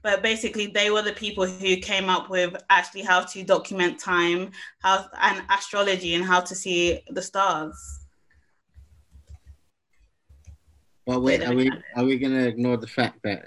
but 0.02 0.22
basically 0.22 0.66
they 0.66 0.90
were 0.90 1.02
the 1.02 1.12
people 1.12 1.46
who 1.46 1.76
came 1.76 2.08
up 2.08 2.30
with 2.30 2.56
actually 2.70 3.02
how 3.02 3.22
to 3.22 3.42
document 3.44 3.98
time 3.98 4.50
how 4.80 5.06
and 5.20 5.42
astrology 5.50 6.14
and 6.14 6.24
how 6.24 6.40
to 6.40 6.54
see 6.54 7.00
the 7.08 7.22
stars. 7.22 7.76
Well 11.06 11.20
wait 11.20 11.42
are 11.42 11.54
we 11.54 11.70
are 11.96 12.04
we 12.04 12.18
going 12.18 12.34
to 12.34 12.46
ignore 12.46 12.76
the 12.76 12.86
fact 12.86 13.20
that 13.24 13.44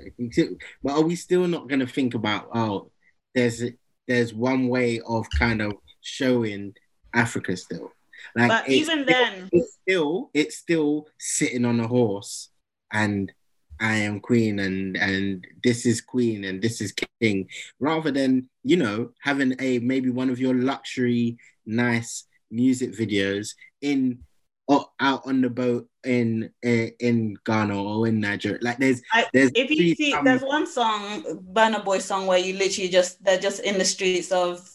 well 0.82 1.00
are 1.00 1.04
we 1.04 1.16
still 1.16 1.48
not 1.48 1.70
going 1.70 1.80
to 1.80 1.88
think 1.88 2.14
about 2.14 2.50
oh 2.54 2.92
there's 3.34 3.64
there's 4.08 4.34
one 4.34 4.68
way 4.68 5.00
of 5.08 5.30
kind 5.38 5.62
of 5.62 5.74
showing 6.02 6.74
africa 7.14 7.56
still? 7.56 7.92
Like 8.36 8.50
but 8.50 8.70
even 8.70 9.06
then 9.06 9.50
it's 9.52 9.78
still 9.82 10.30
it's 10.34 10.58
still 10.58 11.08
sitting 11.20 11.66
on 11.66 11.80
a 11.80 11.88
horse 11.88 12.50
and 12.92 13.32
I 13.80 13.96
am 13.96 14.20
queen 14.20 14.60
and 14.60 14.98
and 14.98 15.46
this 15.64 15.86
is 15.86 16.02
queen 16.02 16.44
and 16.44 16.62
this 16.62 16.82
is 16.82 16.94
king, 17.22 17.48
rather 17.80 18.12
than 18.12 18.50
you 18.64 18.78
know 18.78 19.12
having 19.22 19.56
a 19.60 19.80
maybe 19.80 20.10
one 20.10 20.30
of 20.30 20.40
your 20.40 20.54
luxury 20.54 21.38
nice 21.66 22.26
music 22.52 22.92
videos 22.92 23.56
in 23.82 24.20
or 24.68 24.86
out 25.00 25.22
on 25.26 25.42
the 25.42 25.50
boat 25.50 25.88
in 26.04 26.50
in, 26.62 26.92
in 27.00 27.38
Ghana 27.46 27.82
or 27.82 28.08
in 28.08 28.20
Nigeria. 28.20 28.60
Like 28.62 28.78
there's 28.78 29.02
I, 29.12 29.26
there's 29.34 29.52
if 29.56 29.70
you 29.70 29.96
see 29.96 30.14
um, 30.14 30.24
there's 30.24 30.42
one 30.42 30.68
song, 30.68 31.24
Burna 31.54 31.84
Boy 31.84 32.00
song 32.00 32.28
where 32.28 32.38
you 32.38 32.58
literally 32.58 32.90
just 32.90 33.24
they're 33.24 33.40
just 33.40 33.62
in 33.62 33.78
the 33.78 33.86
streets 33.86 34.32
of 34.32 34.70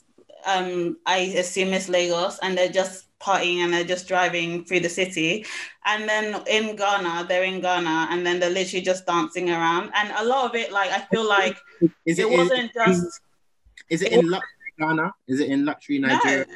um 0.49 0.97
I 1.07 1.19
assume 1.43 1.73
it's 1.73 1.89
Lagos 1.89 2.39
and 2.43 2.57
they're 2.57 2.77
just 2.83 3.09
partying 3.21 3.59
and 3.59 3.73
they're 3.73 3.85
just 3.85 4.09
driving 4.09 4.65
through 4.65 4.81
the 4.81 4.89
city. 4.89 5.45
And 5.85 6.09
then 6.09 6.41
in 6.47 6.77
Ghana, 6.77 7.27
they're 7.29 7.45
in 7.45 7.61
Ghana 7.61 8.09
and 8.11 8.27
then 8.27 8.41
they're 8.41 8.51
literally 8.51 8.85
just 8.85 9.07
dancing 9.07 9.51
around. 9.51 9.91
And 9.95 10.13
a 10.17 10.25
lot 10.25 10.49
of 10.49 10.55
it, 10.55 10.73
like, 10.73 10.91
I 10.91 11.01
feel 11.11 11.27
like 11.29 11.57
is 12.07 12.19
it, 12.19 12.27
it 12.27 12.31
wasn't 12.31 12.73
just. 12.73 13.21
Is 13.91 14.03
it 14.03 14.13
in 14.13 14.29
luxury 14.31 14.73
Ghana? 14.79 15.13
Is 15.27 15.41
it 15.41 15.49
in 15.51 15.65
luxury 15.65 15.99
Nigeria? 15.99 16.47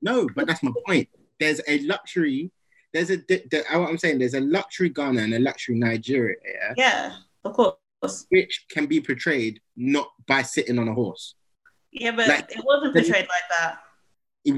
No, 0.00 0.22
no 0.22 0.28
but 0.34 0.46
that's 0.46 0.62
my 0.62 0.72
point. 0.86 1.08
There's 1.38 1.60
a 1.66 1.80
luxury. 1.80 2.50
There's 2.92 3.10
a, 3.10 3.16
the, 3.16 3.64
what 3.72 3.88
I'm 3.88 3.98
saying, 3.98 4.18
there's 4.18 4.34
a 4.34 4.40
luxury 4.40 4.90
Ghana 4.90 5.22
and 5.22 5.34
a 5.34 5.38
luxury 5.38 5.76
Nigeria. 5.76 6.36
Yeah, 6.44 6.74
yeah 6.76 7.16
of 7.44 7.54
course. 7.54 7.76
Which 8.30 8.66
can 8.68 8.86
be 8.86 9.00
portrayed 9.00 9.60
not 9.76 10.08
by 10.26 10.42
sitting 10.42 10.78
on 10.78 10.88
a 10.88 10.94
horse. 10.94 11.36
Yeah, 11.92 12.12
but 12.12 12.28
like, 12.28 12.50
it 12.50 12.64
wasn't 12.64 12.94
portrayed 12.94 13.28
like 13.28 13.48
that 13.60 13.78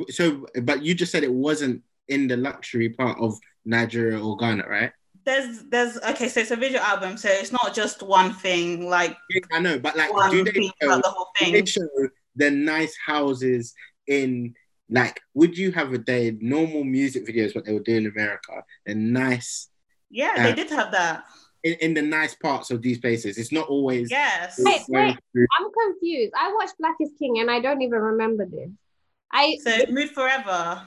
so 0.09 0.47
but 0.63 0.83
you 0.83 0.95
just 0.95 1.13
said 1.13 1.25
it 1.25 1.33
wasn't 1.33 1.83
in 2.09 2.27
the 2.27 2.37
luxury 2.37 2.89
part 2.89 3.19
of 3.21 3.39
Nigeria 3.65 4.19
or 4.19 4.37
Ghana, 4.37 4.65
right? 4.69 4.93
there's 5.25 5.65
there's 5.71 5.97
okay, 5.99 6.29
so 6.29 6.41
it's 6.41 6.51
a 6.51 6.57
visual 6.57 6.83
album, 6.83 7.17
so 7.17 7.29
it's 7.31 7.53
not 7.53 7.75
just 7.75 8.03
one 8.03 8.33
thing. 8.35 8.89
Like 8.89 9.17
I 9.53 9.59
know, 9.59 9.79
but 9.79 9.97
like, 9.97 10.11
do 10.31 10.45
they 10.45 10.71
show, 10.83 11.01
the 11.01 11.03
whole 11.05 11.29
do 11.39 11.53
they 11.53 11.65
show 11.65 11.89
the 12.37 12.51
nice 12.51 12.95
houses 13.05 13.75
in 14.07 14.55
like? 14.91 15.21
Would 15.35 15.57
you 15.57 15.73
have 15.73 15.93
a 15.93 15.99
day 15.99 16.37
normal 16.41 16.85
music 16.85 17.27
videos 17.27 17.55
what 17.55 17.65
they 17.65 17.73
would 17.73 17.85
do 17.85 17.97
in 17.97 18.07
America? 18.07 18.63
The 18.87 18.95
nice 18.95 19.69
Yeah, 20.11 20.33
Yeah. 20.37 20.43
they 20.43 20.55
did 20.55 20.71
have 20.71 20.93
that. 20.93 21.25
In, 21.65 21.75
in 21.81 21.95
the 21.95 22.03
nice 22.03 22.35
parts 22.35 22.71
of 22.71 22.83
these 22.83 22.99
places. 22.99 23.39
It's 23.39 23.51
not 23.51 23.69
always. 23.69 24.11
Yes. 24.11 24.61
Wait, 24.63 24.83
wait. 24.89 25.17
I'm 25.59 25.67
confused. 25.73 26.33
I 26.39 26.53
watched 26.53 26.75
Black 26.79 26.95
is 27.01 27.11
King 27.19 27.41
and 27.41 27.51
I 27.51 27.61
don't 27.61 27.83
even 27.83 28.01
remember 28.01 28.47
this. 28.47 28.71
I 29.33 29.57
So 29.63 29.77
Mood 29.91 30.11
Forever. 30.11 30.83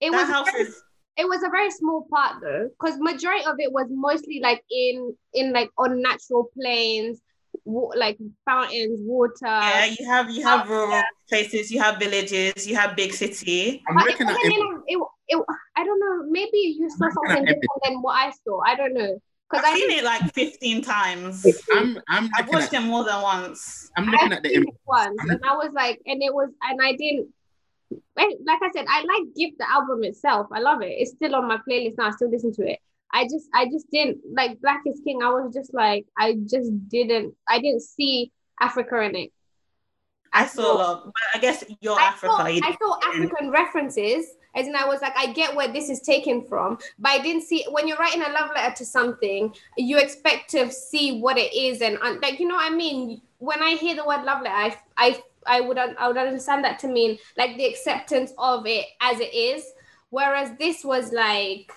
it 0.00 0.12
that 0.12 0.18
was 0.18 0.28
house 0.28 0.50
very, 0.52 0.64
is 0.64 0.82
it 1.16 1.26
was 1.28 1.42
a 1.42 1.48
very 1.48 1.70
small 1.70 2.06
part 2.12 2.36
though, 2.40 2.68
because 2.78 2.96
majority 3.00 3.44
of 3.44 3.56
it 3.58 3.72
was 3.72 3.86
mostly 3.90 4.40
like 4.40 4.62
in 4.70 5.16
in 5.34 5.52
like 5.52 5.70
on 5.76 6.00
natural 6.00 6.48
plains, 6.54 7.20
wa- 7.64 7.92
like 7.96 8.18
fountains, 8.44 9.00
water. 9.02 9.32
yeah, 9.42 9.86
you 9.98 10.06
have 10.06 10.30
you 10.30 10.44
have 10.44 10.68
rural 10.68 10.90
yeah. 10.90 11.02
places, 11.28 11.72
you 11.72 11.80
have 11.80 11.98
villages, 11.98 12.68
you 12.68 12.76
have 12.76 12.94
big 12.94 13.12
city. 13.12 13.82
I'm 13.88 13.96
But 13.96 14.04
it 14.04 14.10
looking 14.10 14.28
at 14.28 14.36
wasn't 14.36 14.84
it. 14.86 14.94
it, 14.94 15.02
it, 15.28 15.44
I 15.76 15.84
don't 15.84 15.98
know. 15.98 16.30
Maybe 16.30 16.76
you 16.78 16.88
saw 16.88 17.08
something 17.10 17.44
different 17.44 17.82
than 17.84 18.00
what 18.00 18.14
I 18.14 18.30
saw. 18.44 18.60
I 18.60 18.76
don't 18.76 18.94
know. 18.94 19.18
I've 19.50 19.60
Because 19.62 19.70
I 19.72 19.74
seen 19.76 19.90
it 19.90 20.04
like 20.04 20.34
15 20.34 20.82
times. 20.82 21.46
I'm 21.72 21.98
I'm 22.08 22.28
I've 22.36 22.48
watched 22.48 22.74
at, 22.74 22.82
it 22.82 22.86
more 22.86 23.04
than 23.04 23.22
once. 23.22 23.90
I'm 23.96 24.06
looking 24.06 24.32
I've 24.32 24.38
at 24.38 24.42
the 24.42 24.48
seen 24.50 24.56
image. 24.58 24.68
it 24.74 24.80
once, 24.86 25.16
I'm- 25.20 25.30
and 25.30 25.40
I 25.44 25.54
was 25.54 25.70
like, 25.74 26.00
and 26.06 26.22
it 26.22 26.32
was, 26.34 26.50
and 26.62 26.80
I 26.82 26.92
didn't. 26.96 27.28
Like 28.16 28.60
I 28.62 28.70
said, 28.74 28.84
I 28.88 29.00
like 29.04 29.34
Give 29.34 29.56
the 29.58 29.70
album 29.70 30.04
itself. 30.04 30.48
I 30.52 30.58
love 30.60 30.82
it. 30.82 30.88
It's 30.98 31.12
still 31.12 31.34
on 31.34 31.48
my 31.48 31.56
playlist 31.66 31.96
now. 31.96 32.08
I 32.08 32.10
still 32.10 32.30
listen 32.30 32.52
to 32.54 32.66
it. 32.70 32.78
I 33.14 33.24
just, 33.24 33.48
I 33.54 33.64
just 33.66 33.86
didn't 33.90 34.18
like 34.30 34.60
Black 34.60 34.80
is 34.84 35.00
King. 35.04 35.22
I 35.22 35.30
was 35.30 35.54
just 35.54 35.72
like, 35.72 36.04
I 36.18 36.34
just 36.34 36.70
didn't, 36.88 37.34
I 37.48 37.58
didn't 37.60 37.80
see 37.82 38.30
Africa 38.60 39.00
in 39.02 39.16
it. 39.16 39.32
I 40.30 40.46
saw 40.46 40.74
a 40.74 40.76
lot, 40.76 41.04
but 41.06 41.14
I 41.34 41.38
guess 41.38 41.64
you're 41.80 41.98
I 41.98 42.08
Africa. 42.08 42.34
saw, 42.36 42.46
you 42.46 42.60
I 42.62 42.76
saw 42.78 42.98
African 43.08 43.50
references, 43.50 44.26
as 44.58 44.66
in 44.66 44.76
I 44.76 44.84
was 44.86 45.00
like, 45.00 45.16
I 45.16 45.32
get 45.32 45.54
where 45.54 45.68
this 45.68 45.88
is 45.88 46.00
taken 46.00 46.42
from, 46.42 46.78
but 46.98 47.10
I 47.12 47.18
didn't 47.18 47.42
see 47.42 47.64
when 47.70 47.86
you're 47.86 47.96
writing 47.96 48.22
a 48.22 48.30
love 48.30 48.50
letter 48.54 48.74
to 48.76 48.84
something, 48.84 49.54
you 49.76 49.98
expect 49.98 50.50
to 50.50 50.70
see 50.70 51.20
what 51.20 51.38
it 51.38 51.54
is, 51.54 51.80
and 51.80 51.98
like 52.20 52.40
you 52.40 52.48
know 52.48 52.56
what 52.56 52.70
I 52.70 52.74
mean. 52.74 53.20
When 53.38 53.62
I 53.62 53.76
hear 53.76 53.94
the 53.94 54.04
word 54.04 54.24
love 54.24 54.42
letter, 54.42 54.54
I 54.56 54.76
I 54.96 55.22
I 55.46 55.60
would 55.60 55.78
I 55.78 56.08
would 56.08 56.16
understand 56.16 56.64
that 56.64 56.78
to 56.80 56.88
mean 56.88 57.18
like 57.36 57.56
the 57.56 57.66
acceptance 57.66 58.32
of 58.36 58.66
it 58.66 58.86
as 59.00 59.20
it 59.20 59.32
is, 59.32 59.64
whereas 60.10 60.50
this 60.58 60.84
was 60.84 61.12
like. 61.12 61.72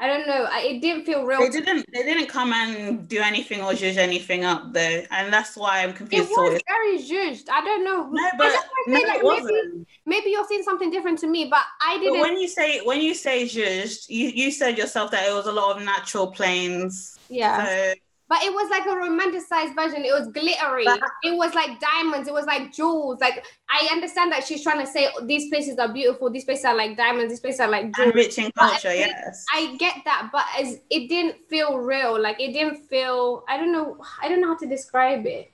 I 0.00 0.08
don't 0.08 0.26
know. 0.26 0.44
I- 0.50 0.62
It 0.62 0.80
didn't 0.80 1.04
feel 1.04 1.24
real. 1.24 1.38
They 1.40 1.50
didn't. 1.50 1.86
They 1.92 2.02
didn't 2.02 2.26
come 2.26 2.52
and 2.52 3.06
do 3.08 3.20
anything 3.20 3.62
or 3.62 3.74
judge 3.74 3.96
anything 3.96 4.44
up 4.44 4.72
though, 4.72 5.02
and 5.10 5.32
that's 5.32 5.56
why 5.56 5.82
I'm 5.82 5.92
confused. 5.92 6.30
It 6.30 6.36
was 6.36 6.60
very 6.66 6.98
judged. 6.98 7.48
I 7.48 7.60
don't 7.64 7.84
know. 7.84 8.08
No, 8.10 8.22
I 8.22 8.30
but 8.36 8.52
no, 8.88 8.94
like, 8.94 9.02
it 9.04 9.10
maybe, 9.12 9.22
wasn't. 9.24 9.88
maybe 10.04 10.30
you're 10.30 10.46
seeing 10.48 10.64
something 10.64 10.90
different 10.90 11.20
to 11.20 11.28
me, 11.28 11.44
but 11.48 11.62
I 11.80 11.94
But 11.98 12.00
didn't. 12.00 12.20
when 12.20 12.38
you 12.40 12.48
say 12.48 12.80
when 12.80 13.00
you 13.00 13.14
say 13.14 13.46
judged, 13.46 14.10
you 14.10 14.28
you 14.30 14.50
said 14.50 14.76
yourself 14.78 15.12
that 15.12 15.28
it 15.28 15.32
was 15.32 15.46
a 15.46 15.52
lot 15.52 15.76
of 15.76 15.82
natural 15.84 16.26
plains. 16.26 17.16
yeah. 17.28 17.64
So 17.64 17.94
But 18.26 18.42
it 18.42 18.52
was 18.52 18.70
like 18.70 18.86
a 18.86 18.88
romanticized 18.88 19.74
version. 19.74 20.02
It 20.04 20.12
was 20.18 20.28
glittery. 20.28 20.84
But- 20.84 21.00
It 21.22 21.36
was 21.36 21.52
like 21.54 21.78
diamonds. 21.78 22.26
It 22.26 22.32
was 22.32 22.46
like 22.46 22.72
jewels. 22.72 23.20
Like 23.20 23.44
I 23.68 23.86
understand 23.92 24.32
that 24.32 24.44
she's 24.46 24.62
trying 24.62 24.80
to 24.80 24.86
say 24.90 25.08
"Oh, 25.14 25.26
these 25.26 25.50
places 25.50 25.78
are 25.78 25.92
beautiful. 25.92 26.30
These 26.30 26.44
places 26.46 26.64
are 26.64 26.74
like 26.74 26.96
diamonds. 26.96 27.30
These 27.32 27.40
places 27.40 27.60
are 27.60 27.68
like 27.68 27.94
jewels. 27.94 28.14
rich 28.14 28.38
in 28.38 28.46
I 28.46 28.68
culture, 28.68 28.88
think- 28.88 29.06
yes. 29.08 29.44
I 29.52 29.76
get 29.76 29.96
that, 30.06 30.30
but 30.32 30.44
as 30.58 30.80
it 30.88 31.08
didn't 31.08 31.36
feel 31.50 31.78
real. 31.78 32.18
Like 32.20 32.40
it 32.40 32.52
didn't 32.52 32.78
feel. 32.88 33.44
I 33.46 33.58
don't 33.58 33.72
know. 33.72 33.98
I 34.22 34.28
don't 34.28 34.40
know 34.40 34.48
how 34.48 34.56
to 34.56 34.66
describe 34.66 35.26
it. 35.26 35.50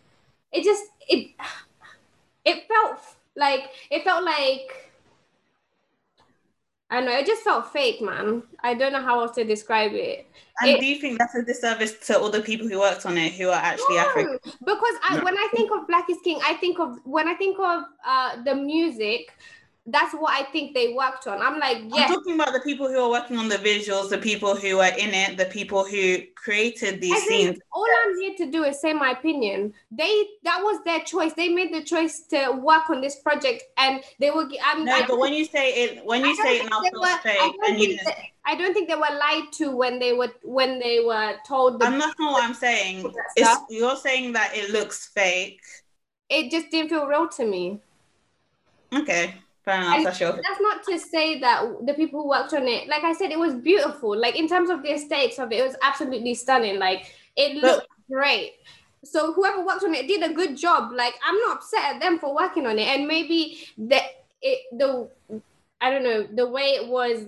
It 0.52 0.62
just 0.64 0.85
it. 1.09 1.33
It 2.44 2.66
felt 2.68 2.98
like 3.37 3.70
it 3.90 4.02
felt 4.04 4.24
like. 4.24 4.89
I 6.90 7.00
know. 7.00 7.12
It 7.12 7.24
just 7.26 7.42
felt 7.42 7.72
fake, 7.72 8.03
man. 8.03 8.42
I 8.61 8.74
don't 8.74 8.92
know 8.92 9.00
how 9.00 9.20
else 9.20 9.35
to 9.37 9.44
describe 9.44 9.92
it. 9.92 10.26
And 10.61 10.70
it- 10.72 10.81
do 10.81 10.87
you 10.87 10.96
think 11.00 11.18
that's 11.18 11.35
a 11.37 11.42
disservice 11.42 11.92
to 12.09 12.18
all 12.18 12.31
the 12.31 12.42
people 12.42 12.66
who 12.68 12.81
worked 12.81 13.07
on 13.07 13.16
it 13.16 13.33
who 13.35 13.48
are 13.48 13.55
actually 13.62 13.96
No, 13.96 14.00
African? 14.09 14.38
because 14.64 14.94
I, 15.09 15.16
No. 15.16 15.24
when 15.24 15.38
I 15.38 15.48
think 15.55 15.70
of 15.72 15.87
Black 15.87 16.11
is 16.11 16.18
King, 16.24 16.40
I 16.44 16.55
think 16.55 16.81
of 16.81 16.98
when 17.05 17.29
I 17.29 17.35
think 17.35 17.59
of 17.59 17.85
uh, 18.05 18.42
the 18.42 18.55
music. 18.55 19.33
That's 19.92 20.14
what 20.14 20.33
I 20.33 20.44
think 20.53 20.74
they 20.74 20.92
worked 20.92 21.26
on. 21.26 21.42
I'm 21.42 21.59
like, 21.59 21.79
I'm 21.92 22.09
talking 22.09 22.35
about 22.35 22.53
the 22.53 22.61
people 22.61 22.87
who 22.88 22.98
are 22.98 23.11
working 23.11 23.37
on 23.38 23.48
the 23.48 23.57
visuals, 23.57 24.09
the 24.09 24.18
people 24.18 24.55
who 24.55 24.79
are 24.79 24.92
in 24.96 25.11
it, 25.12 25.37
the 25.37 25.46
people 25.46 25.85
who 25.85 26.18
created 26.37 27.00
these 27.00 27.12
I 27.12 27.20
think 27.20 27.29
scenes. 27.48 27.59
all 27.72 27.87
I'm 28.07 28.20
here 28.20 28.35
to 28.38 28.50
do 28.50 28.64
is 28.64 28.81
say 28.81 28.92
my 28.92 29.11
opinion. 29.11 29.74
They 29.90 30.26
that 30.44 30.61
was 30.62 30.83
their 30.85 31.00
choice. 31.00 31.33
They 31.35 31.48
made 31.48 31.74
the 31.74 31.83
choice 31.83 32.20
to 32.31 32.53
work 32.53 32.88
on 32.88 33.00
this 33.00 33.16
project, 33.16 33.64
and 33.79 34.03
they 34.20 34.31
were. 34.31 34.48
I'm, 34.64 34.85
No, 34.85 34.94
I, 34.94 35.07
but 35.07 35.18
when 35.18 35.33
you 35.33 35.44
say 35.44 35.66
it, 35.85 36.05
when 36.05 36.24
you 36.24 36.37
say 36.37 36.59
it 36.61 36.70
now 36.70 36.81
they 36.81 36.90
feels 36.90 37.00
were- 37.00 37.07
I 37.09 37.18
fake, 37.22 37.38
don't 37.61 37.70
and 37.70 37.81
you 37.81 37.87
think 37.88 38.00
just, 38.00 38.05
that- 38.16 38.24
I 38.44 38.55
don't 38.57 38.72
think 38.72 38.88
they 38.88 38.94
were 38.96 39.00
lied 39.00 39.53
to 39.59 39.70
when 39.76 39.98
they 39.98 40.12
were 40.12 40.33
when 40.42 40.79
they 40.79 41.00
were 41.00 41.35
told. 41.46 41.81
The, 41.81 41.87
I'm 41.87 41.98
not 41.98 42.14
know 42.18 42.33
what 42.33 42.44
I'm 42.44 42.55
saying. 42.55 43.12
It's, 43.37 43.57
you're 43.70 43.96
saying 43.96 44.33
that 44.35 44.53
it 44.55 44.70
looks 44.70 45.09
fake. 45.09 45.61
it 46.29 46.50
just 46.50 46.70
didn't 46.70 46.90
feel 46.90 47.07
real 47.07 47.29
to 47.29 47.44
me. 47.44 47.81
Okay, 48.92 49.35
fair 49.64 49.81
enough. 49.81 50.05
That's 50.05 50.20
your. 50.20 50.33
that's 50.33 50.61
not 50.61 50.83
to 50.85 50.99
say 50.99 51.38
that 51.40 51.64
the 51.87 51.94
people 51.94 52.23
who 52.23 52.29
worked 52.29 52.53
on 52.55 52.66
it, 52.66 52.88
like 52.88 53.05
I 53.05 53.12
said, 53.12 53.31
it 53.31 53.38
was 53.38 53.55
beautiful. 53.55 54.16
Like 54.16 54.37
in 54.37 54.49
terms 54.49 54.70
of 54.70 54.83
the 54.83 54.94
aesthetics 54.94 55.38
of 55.38 55.53
it, 55.53 55.61
it 55.61 55.66
was 55.66 55.77
absolutely 55.83 56.35
stunning. 56.35 56.79
Like 56.79 57.14
it 57.37 57.57
looked 57.57 57.87
great. 58.11 58.55
So 59.05 59.33
whoever 59.33 59.64
worked 59.64 59.85
on 59.85 59.94
it 59.94 60.07
did 60.07 60.23
a 60.23 60.35
good 60.35 60.57
job. 60.57 60.92
Like 60.92 61.14
I'm 61.27 61.38
not 61.40 61.59
upset 61.59 61.94
at 61.94 62.01
them 62.01 62.18
for 62.18 62.35
working 62.35 62.66
on 62.66 62.79
it. 62.79 62.88
And 62.88 63.07
maybe 63.07 63.59
the 63.79 64.01
it 64.42 64.61
the 64.73 65.09
I 65.81 65.90
don't 65.90 66.03
know 66.03 66.23
the 66.23 66.46
way 66.46 66.70
it 66.70 66.88
was. 66.88 67.27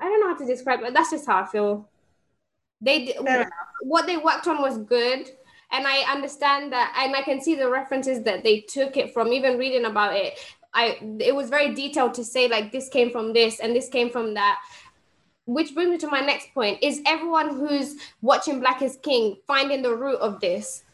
I 0.00 0.04
don't 0.04 0.20
know 0.20 0.28
how 0.28 0.38
to 0.38 0.46
describe 0.46 0.80
it. 0.80 0.94
That's 0.94 1.10
just 1.10 1.26
how 1.26 1.42
I 1.42 1.46
feel. 1.46 1.88
They 2.80 3.06
did, 3.06 3.16
what 3.82 4.06
they 4.06 4.16
worked 4.16 4.48
on 4.48 4.60
was 4.60 4.78
good. 4.78 5.30
And 5.70 5.86
I 5.86 6.00
understand 6.12 6.70
that, 6.72 6.94
and 6.98 7.16
I 7.16 7.22
can 7.22 7.40
see 7.40 7.54
the 7.54 7.70
references 7.70 8.22
that 8.24 8.42
they 8.42 8.60
took 8.60 8.98
it 8.98 9.14
from. 9.14 9.32
Even 9.32 9.56
reading 9.56 9.86
about 9.86 10.14
it, 10.14 10.38
I 10.74 10.98
it 11.20 11.34
was 11.34 11.50
very 11.50 11.74
detailed 11.74 12.14
to 12.14 12.24
say 12.24 12.48
like 12.48 12.72
this 12.72 12.88
came 12.88 13.10
from 13.10 13.32
this 13.32 13.60
and 13.60 13.74
this 13.74 13.88
came 13.88 14.10
from 14.10 14.34
that. 14.34 14.58
Which 15.44 15.74
brings 15.74 15.90
me 15.90 15.98
to 15.98 16.08
my 16.08 16.20
next 16.20 16.54
point: 16.54 16.78
is 16.82 17.00
everyone 17.06 17.56
who's 17.56 17.96
watching 18.20 18.60
Black 18.60 18.80
is 18.80 18.96
King 19.02 19.36
finding 19.46 19.82
the 19.82 19.94
root 19.94 20.18
of 20.18 20.40
this? 20.40 20.84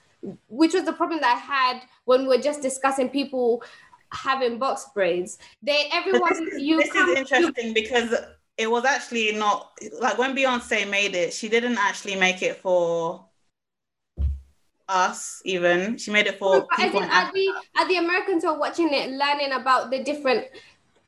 Which 0.48 0.74
was 0.74 0.84
the 0.84 0.92
problem 0.92 1.20
that 1.20 1.36
I 1.36 1.38
had 1.38 1.82
when 2.04 2.22
we 2.22 2.28
were 2.28 2.42
just 2.42 2.62
discussing 2.62 3.08
people 3.08 3.62
having 4.10 4.58
box 4.58 4.86
braids. 4.94 5.38
They 5.62 5.88
everyone 5.92 6.58
you 6.58 6.78
this 6.78 6.92
come 6.92 7.10
is 7.10 7.30
you- 7.30 7.46
interesting 7.46 7.74
because 7.74 8.14
it 8.56 8.68
was 8.70 8.84
actually 8.84 9.32
not 9.32 9.70
like 10.00 10.18
when 10.18 10.34
Beyonce 10.34 10.88
made 10.90 11.14
it, 11.14 11.32
she 11.32 11.48
didn't 11.48 11.78
actually 11.78 12.16
make 12.16 12.42
it 12.42 12.56
for 12.56 13.27
us 14.88 15.42
even. 15.44 15.98
She 15.98 16.11
made 16.11 16.27
it 16.27 16.38
for 16.38 16.66
But 16.70 16.79
as 16.79 16.85
people 16.85 17.01
in, 17.01 17.07
in 17.07 17.11
are 17.11 17.33
the 17.33 17.53
are 17.79 17.88
the 17.88 17.96
Americans 17.96 18.42
who 18.42 18.51
are 18.51 18.59
watching 18.59 18.92
it 18.92 19.11
learning 19.11 19.53
about 19.53 19.90
the 19.90 20.03
different 20.03 20.46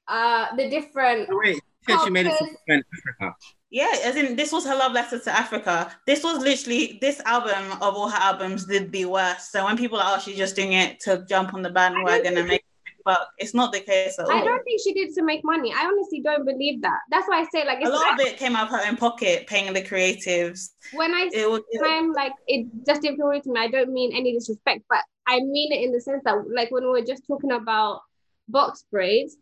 uh 0.08 0.54
the 0.56 0.68
different 0.68 1.28
Oh, 1.30 1.38
wait, 1.38 1.60
she 1.88 1.98
she 2.04 2.10
made 2.10 2.26
it 2.26 2.32
for 2.36 2.48
Cultures. 2.66 2.84
Africa. 2.98 3.36
Yeah, 3.70 3.92
as 4.04 4.16
in 4.16 4.34
this 4.34 4.50
was 4.50 4.66
her 4.66 4.74
love 4.74 4.92
letter 4.92 5.18
to 5.18 5.30
Africa. 5.30 5.92
This 6.04 6.24
was 6.24 6.42
literally 6.42 6.98
this 7.00 7.20
album 7.20 7.70
of 7.80 7.94
all 7.94 8.08
her 8.08 8.18
albums 8.18 8.66
did 8.66 8.90
the 8.90 9.04
worst. 9.04 9.52
So 9.52 9.64
when 9.64 9.76
people 9.76 9.98
are, 9.98 10.16
oh, 10.16 10.20
she's 10.20 10.36
just 10.36 10.56
doing 10.56 10.72
it 10.72 10.98
to 11.00 11.24
jump 11.28 11.54
on 11.54 11.62
the 11.62 11.70
bandwagon 11.70 12.36
and 12.36 12.48
make 12.48 12.64
buck, 13.04 13.28
it's 13.38 13.54
not 13.54 13.72
the 13.72 13.80
case 13.80 14.18
at 14.18 14.26
all. 14.26 14.32
I 14.32 14.44
don't 14.44 14.62
think 14.64 14.80
she 14.82 14.92
did 14.92 15.14
to 15.14 15.22
make 15.22 15.44
money. 15.44 15.72
I 15.72 15.84
honestly 15.86 16.20
don't 16.20 16.44
believe 16.44 16.82
that. 16.82 16.98
That's 17.10 17.28
why 17.28 17.40
I 17.40 17.46
say 17.52 17.66
like 17.66 17.80
a 17.82 17.88
lot 17.88 18.00
like, 18.00 18.20
of 18.20 18.26
it 18.26 18.38
came 18.38 18.56
out 18.56 18.68
of 18.68 18.70
her 18.70 18.86
own 18.86 18.96
pocket, 18.96 19.46
paying 19.46 19.72
the 19.72 19.82
creatives. 19.82 20.70
when 20.92 21.12
I 21.14 21.30
It 21.32 21.50
was 21.50 21.62
when 21.78 21.90
I'm 21.90 22.12
like 22.12 22.32
it 22.46 22.66
just 22.86 23.02
didn't 23.02 23.16
feel 23.16 23.26
right 23.26 23.42
to 23.42 23.52
me. 23.52 23.60
I 23.60 23.68
don't 23.68 23.92
mean 23.92 24.12
any 24.14 24.32
disrespect, 24.32 24.84
but 24.88 25.02
I 25.26 25.40
mean 25.40 25.72
it 25.72 25.82
in 25.82 25.92
the 25.92 26.00
sense 26.00 26.22
that 26.24 26.36
like 26.54 26.70
when 26.70 26.84
we 26.84 26.90
were 26.90 27.04
just 27.04 27.26
talking 27.26 27.52
about 27.52 28.02
box 28.48 28.84
braids, 28.90 29.36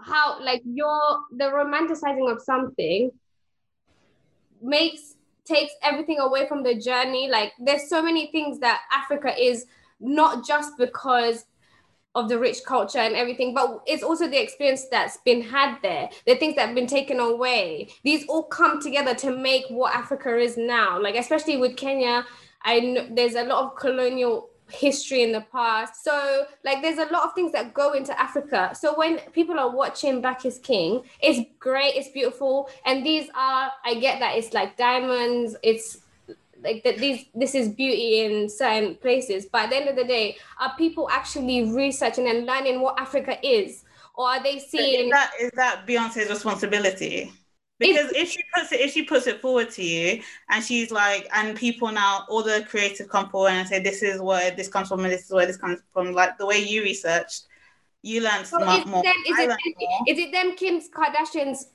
how 0.00 0.42
like 0.42 0.62
your 0.64 1.20
the 1.32 1.44
romanticizing 1.44 2.30
of 2.30 2.42
something 2.42 3.10
makes 4.62 5.14
takes 5.44 5.72
everything 5.82 6.18
away 6.18 6.46
from 6.46 6.62
the 6.62 6.74
journey. 6.74 7.28
Like 7.30 7.52
there's 7.58 7.88
so 7.88 8.02
many 8.02 8.30
things 8.32 8.58
that 8.60 8.80
Africa 8.92 9.32
is 9.38 9.66
not 10.00 10.46
just 10.46 10.76
because 10.76 11.44
of 12.16 12.28
the 12.28 12.38
rich 12.38 12.64
culture 12.64 12.98
and 12.98 13.14
everything, 13.14 13.54
but 13.54 13.82
it's 13.86 14.02
also 14.02 14.26
the 14.26 14.42
experience 14.42 14.86
that's 14.90 15.18
been 15.18 15.42
had 15.42 15.78
there, 15.82 16.08
the 16.26 16.34
things 16.34 16.56
that 16.56 16.66
have 16.66 16.74
been 16.74 16.86
taken 16.86 17.20
away. 17.20 17.88
These 18.02 18.26
all 18.26 18.44
come 18.44 18.80
together 18.80 19.14
to 19.16 19.30
make 19.30 19.64
what 19.68 19.94
Africa 19.94 20.36
is 20.36 20.56
now. 20.56 21.00
Like 21.00 21.14
especially 21.14 21.58
with 21.58 21.76
Kenya, 21.76 22.24
I 22.62 22.80
know 22.80 23.06
there's 23.10 23.34
a 23.34 23.44
lot 23.44 23.64
of 23.64 23.76
colonial 23.76 24.48
history 24.70 25.22
in 25.22 25.30
the 25.30 25.42
past. 25.52 26.02
So 26.02 26.46
like 26.64 26.82
there's 26.82 26.98
a 26.98 27.12
lot 27.12 27.24
of 27.24 27.34
things 27.34 27.52
that 27.52 27.74
go 27.74 27.92
into 27.92 28.18
Africa. 28.18 28.72
So 28.74 28.96
when 28.96 29.18
people 29.32 29.58
are 29.58 29.70
watching 29.70 30.20
Black 30.20 30.44
is 30.44 30.58
King, 30.58 31.02
it's 31.20 31.46
great, 31.60 31.94
it's 31.94 32.08
beautiful. 32.08 32.68
And 32.84 33.04
these 33.04 33.28
are 33.34 33.70
I 33.84 33.94
get 33.94 34.20
that 34.20 34.36
it's 34.36 34.54
like 34.54 34.76
diamonds, 34.76 35.54
it's 35.62 35.98
like 36.62 36.82
that 36.84 36.98
these 36.98 37.26
this 37.34 37.54
is 37.54 37.68
beauty 37.68 38.20
in 38.20 38.48
certain 38.48 38.94
places. 38.96 39.46
But 39.46 39.64
at 39.64 39.70
the 39.70 39.76
end 39.76 39.88
of 39.88 39.96
the 39.96 40.04
day, 40.04 40.36
are 40.60 40.74
people 40.76 41.08
actually 41.10 41.72
researching 41.72 42.28
and 42.28 42.46
learning 42.46 42.80
what 42.80 42.98
Africa 43.00 43.38
is? 43.46 43.84
Or 44.14 44.28
are 44.28 44.42
they 44.42 44.58
seeing 44.58 45.06
is 45.06 45.10
that 45.12 45.30
is 45.40 45.50
that 45.54 45.86
Beyonce's 45.86 46.30
responsibility? 46.30 47.32
because 47.78 48.10
if 48.12 48.30
she 48.30 48.42
puts 48.54 48.72
it 48.72 48.80
if 48.80 48.92
she 48.92 49.02
puts 49.02 49.26
it 49.26 49.40
forward 49.40 49.70
to 49.70 49.84
you 49.84 50.22
and 50.50 50.64
she's 50.64 50.90
like 50.90 51.28
and 51.34 51.56
people 51.56 51.90
now 51.92 52.24
all 52.28 52.42
the 52.42 52.64
creative 52.68 53.08
come 53.08 53.28
forward 53.28 53.50
and 53.50 53.68
say 53.68 53.82
this 53.82 54.02
is 54.02 54.20
where 54.20 54.50
this 54.52 54.68
comes 54.68 54.88
from 54.88 55.00
and 55.00 55.12
this 55.12 55.26
is 55.26 55.30
where 55.32 55.46
this 55.46 55.56
comes 55.56 55.80
from 55.92 56.12
like 56.12 56.36
the 56.38 56.46
way 56.46 56.58
you 56.58 56.82
researched 56.82 57.42
you 58.02 58.22
learned 58.22 58.46
so 58.46 58.56
is 58.70 58.86
more, 58.86 59.02
Then, 59.02 59.14
is, 59.26 59.38
it 59.38 59.48
then, 59.48 59.58
is 60.08 60.18
it 60.18 60.32
them 60.32 60.56
Kim's 60.56 60.88
Kardashian's 60.88 61.70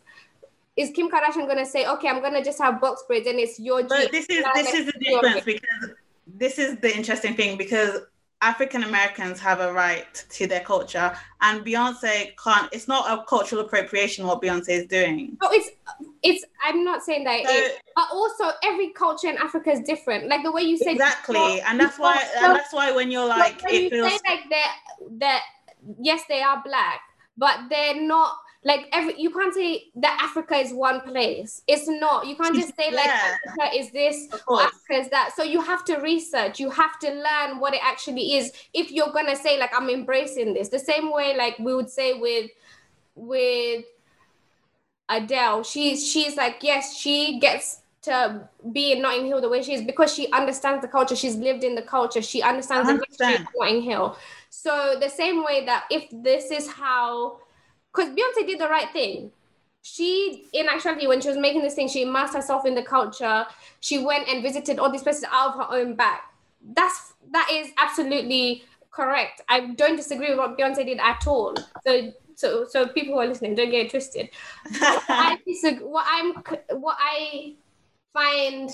is 0.78 0.92
Kim 0.92 1.10
Kardashian 1.10 1.48
gonna 1.48 1.66
say 1.66 1.86
okay 1.86 2.08
I'm 2.08 2.22
gonna 2.22 2.44
just 2.44 2.60
have 2.60 2.80
box 2.80 3.04
braids 3.08 3.28
and 3.28 3.40
it's 3.40 3.60
your 3.60 3.84
but 3.84 4.12
this 4.12 4.28
is 4.30 4.44
this 4.54 4.74
is 4.74 4.86
the 4.86 5.00
difference 5.00 5.46
because 5.46 5.90
this 6.28 6.60
is 6.60 6.78
the 6.78 6.96
interesting 6.96 7.36
thing 7.36 7.58
because 7.58 8.02
African 8.42 8.84
Americans 8.84 9.40
have 9.40 9.60
a 9.60 9.72
right 9.72 10.26
to 10.32 10.48
their 10.48 10.62
culture, 10.62 11.16
and 11.42 11.64
Beyonce 11.64 12.32
can't. 12.44 12.68
It's 12.72 12.88
not 12.88 13.08
a 13.08 13.24
cultural 13.26 13.64
appropriation 13.64 14.26
what 14.26 14.42
Beyonce 14.42 14.70
is 14.70 14.88
doing. 14.88 15.38
No, 15.42 15.50
it's 15.52 15.70
it's. 16.24 16.44
I'm 16.64 16.84
not 16.84 17.04
saying 17.04 17.24
that, 17.26 17.46
so, 17.46 17.54
it, 17.54 17.82
but 17.96 18.08
also 18.12 18.52
every 18.64 18.90
culture 18.94 19.30
in 19.30 19.38
Africa 19.38 19.70
is 19.72 19.82
different. 19.82 20.28
Like 20.28 20.44
the 20.44 20.52
way 20.52 20.64
you 20.64 20.76
say 20.76 20.94
exactly, 20.94 21.62
and 21.62 21.80
that's 21.80 22.00
why 22.00 22.28
and 22.38 22.56
that's 22.56 22.74
why 22.74 22.92
when 22.92 23.12
you're 23.12 23.28
like, 23.28 23.62
when 23.62 23.76
it 23.76 23.84
you 23.84 23.90
feels 23.92 24.12
say 24.12 24.20
like 24.28 24.50
that 25.20 25.44
yes 26.00 26.24
they 26.28 26.42
are 26.42 26.64
black, 26.64 27.02
but 27.38 27.60
they're 27.70 28.02
not 28.02 28.38
like 28.64 28.88
every 28.94 29.20
you 29.20 29.32
can't 29.32 29.54
say 29.54 29.86
that 29.96 30.20
Africa 30.22 30.56
is 30.56 30.72
one 30.72 31.02
place. 31.02 31.64
It's 31.68 31.88
not. 31.88 32.28
You 32.28 32.36
can't 32.36 32.56
just 32.56 32.76
say 32.76 32.92
like 32.92 33.08
yeah. 33.08 33.36
Africa 33.48 33.76
is 33.76 33.92
this 33.92 34.28
or 34.48 34.62
Africa 34.62 34.94
is 34.94 35.10
that. 35.10 35.32
So 35.36 35.44
you 35.44 35.62
have 35.62 35.84
to 35.86 35.98
research. 35.98 36.60
You 36.60 36.70
have 36.70 37.00
to 37.00 37.10
learn 37.10 37.60
what 37.60 37.74
it 37.74 37.82
actually 37.84 38.36
is. 38.36 38.52
If 38.74 38.92
you're 38.92 39.12
gonna 39.12 39.36
say 39.36 39.60
like 39.60 39.72
I'm 39.76 39.90
embracing 39.90 40.54
this, 40.54 40.70
the 40.70 40.80
same 40.80 41.12
way 41.12 41.36
like 41.36 41.58
we 41.58 41.74
would 41.74 41.90
say 41.90 42.14
with 42.14 42.52
with 43.16 43.84
Adele, 45.10 45.64
she's 45.64 46.08
she's 46.08 46.38
like 46.38 46.58
yes, 46.62 46.96
she 46.96 47.40
gets 47.40 47.80
to 48.04 48.48
be 48.72 48.92
in 48.92 49.02
Notting 49.02 49.26
Hill 49.26 49.42
the 49.42 49.50
way 49.50 49.64
she 49.64 49.74
is 49.74 49.82
because 49.82 50.14
she 50.14 50.32
understands 50.32 50.84
the 50.84 50.88
culture. 50.88 51.16
She's 51.16 51.36
lived 51.36 51.64
in 51.64 51.74
the 51.74 51.84
culture. 51.84 52.22
She 52.22 52.42
understands 52.44 52.90
100%. 52.90 53.00
the 53.00 53.06
history 53.08 53.36
of 53.36 53.48
Notting 53.56 53.82
Hill. 53.82 54.18
So 54.50 54.98
the 55.00 55.10
same 55.10 55.44
way 55.44 55.66
that 55.66 55.86
if 55.90 56.08
this 56.12 56.52
is 56.52 56.68
how 56.68 57.40
because 57.94 58.10
Beyonce 58.12 58.48
did 58.48 58.60
the 58.60 58.68
right 58.68 58.92
thing. 58.92 59.32
She, 59.84 60.46
in 60.54 60.68
actuality, 60.68 61.08
when 61.08 61.22
she 61.22 61.28
was 61.28 61.38
making 61.38 61.64
this 61.64 61.74
thing, 61.74 61.88
she 61.88 62.04
immersed 62.04 62.36
herself 62.36 62.66
in 62.66 62.76
the 62.76 62.84
culture. 62.84 63.46
She 63.80 63.98
went 63.98 64.28
and 64.28 64.44
visited 64.44 64.78
all 64.78 64.92
these 64.92 65.02
places 65.02 65.26
out 65.32 65.50
of 65.50 65.56
her 65.56 65.76
own 65.76 65.96
back. 65.96 66.22
That's 66.64 67.14
that 67.32 67.50
is 67.52 67.72
absolutely 67.78 68.64
correct. 68.92 69.42
I 69.50 69.72
don't 69.72 69.96
disagree 69.96 70.30
with 70.30 70.38
what 70.38 70.58
Beyonce 70.58 70.86
did 70.86 71.00
at 71.00 71.26
all. 71.26 71.56
So, 71.84 72.14
so, 72.36 72.66
so 72.70 72.88
people 72.88 73.14
who 73.14 73.20
are 73.20 73.28
listening, 73.28 73.56
don't 73.56 73.72
get 73.72 73.88
it 73.88 73.90
twisted. 73.90 74.30
what 74.80 75.04
I 75.10 75.38
disagree, 75.48 75.86
what 75.86 76.06
I'm, 76.08 76.34
what 76.80 76.98
I 77.00 77.56
find 78.14 78.70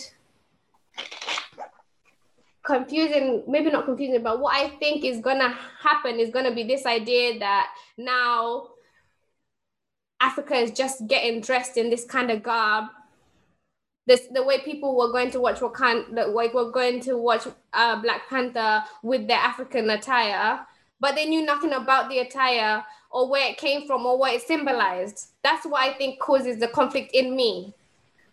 confusing, 2.63 3.43
maybe 3.47 3.69
not 3.69 3.86
confusing, 3.86 4.21
but 4.21 4.39
what 4.39 4.56
I 4.56 4.69
think 4.77 5.06
is 5.06 5.21
gonna 5.21 5.58
happen 5.82 6.19
is 6.19 6.32
gonna 6.32 6.53
be 6.53 6.63
this 6.63 6.86
idea 6.86 7.39
that 7.39 7.69
now 7.97 8.67
Africa 10.19 10.56
is 10.56 10.71
just 10.71 11.08
getting 11.08 11.41
dressed 11.41 11.77
in 11.77 11.89
this 11.89 12.06
kind 12.06 12.32
of 12.32 12.43
garb. 12.43 12.86
This 14.06 14.27
the 14.32 14.43
way 14.43 14.62
people 14.62 14.95
were 14.95 15.12
going 15.12 15.32
to 15.32 15.39
watch 15.41 15.60
Wakanda, 15.60 16.34
like 16.34 16.53
were 16.53 16.71
going 16.71 17.01
to 17.01 17.17
watch 17.17 17.45
uh, 17.73 18.01
Black 18.01 18.30
Panther 18.30 18.84
with 19.03 19.27
their 19.27 19.38
African 19.38 19.89
attire, 19.89 20.65
but 20.99 21.15
they 21.15 21.25
knew 21.25 21.43
nothing 21.45 21.73
about 21.73 22.10
the 22.10 22.19
attire 22.19 22.84
or 23.12 23.30
where 23.30 23.49
it 23.49 23.58
came 23.58 23.86
from 23.86 24.06
or 24.06 24.17
what 24.17 24.34
it 24.34 24.41
symbolized. 24.41 25.27
That's 25.43 25.65
what 25.65 25.82
I 25.82 25.93
think 25.93 26.19
causes 26.19 26.58
the 26.58 26.67
conflict 26.69 27.12
in 27.13 27.36
me. 27.36 27.73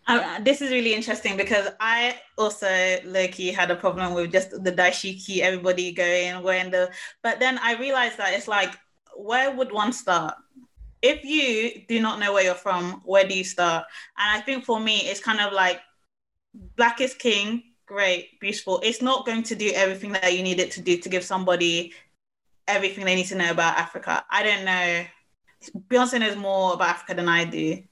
Uh, 0.07 0.39
this 0.41 0.61
is 0.61 0.69
really 0.69 0.93
interesting 0.93 1.35
because 1.35 1.67
I 1.79 2.19
also 2.37 2.97
Loki 3.05 3.51
had 3.51 3.71
a 3.71 3.75
problem 3.75 4.13
with 4.13 4.31
just 4.31 4.51
the 4.51 4.71
dashiki, 4.71 5.39
everybody 5.39 5.91
going 5.93 6.43
wearing 6.43 6.69
the. 6.69 6.91
But 7.23 7.39
then 7.39 7.57
I 7.57 7.75
realized 7.75 8.17
that 8.17 8.33
it's 8.33 8.47
like, 8.47 8.77
where 9.17 9.55
would 9.55 9.71
one 9.71 9.93
start? 9.93 10.35
If 11.05 11.23
you 11.23 11.83
do 11.87 12.01
not 12.01 12.19
know 12.19 12.33
where 12.33 12.43
you're 12.43 12.55
from, 12.55 13.01
where 13.05 13.27
do 13.27 13.37
you 13.37 13.43
start? 13.43 13.85
And 14.17 14.37
I 14.37 14.43
think 14.43 14.65
for 14.65 14.79
me, 14.79 15.01
it's 15.01 15.19
kind 15.19 15.39
of 15.39 15.53
like 15.53 15.79
black 16.75 16.99
is 16.99 17.13
king, 17.13 17.61
great, 17.85 18.39
beautiful. 18.39 18.79
It's 18.83 19.03
not 19.03 19.23
going 19.23 19.43
to 19.43 19.55
do 19.55 19.71
everything 19.75 20.13
that 20.13 20.35
you 20.35 20.41
need 20.41 20.59
it 20.59 20.71
to 20.71 20.81
do 20.81 20.97
to 20.97 21.09
give 21.09 21.23
somebody 21.23 21.93
everything 22.67 23.05
they 23.05 23.13
need 23.13 23.27
to 23.27 23.35
know 23.35 23.51
about 23.51 23.77
Africa. 23.77 24.25
I 24.31 24.41
don't 24.41 24.65
know. 24.65 25.05
Beyonce 25.89 26.19
knows 26.19 26.35
more 26.35 26.73
about 26.73 26.89
Africa 26.89 27.13
than 27.13 27.29
I 27.29 27.45
do. 27.45 27.83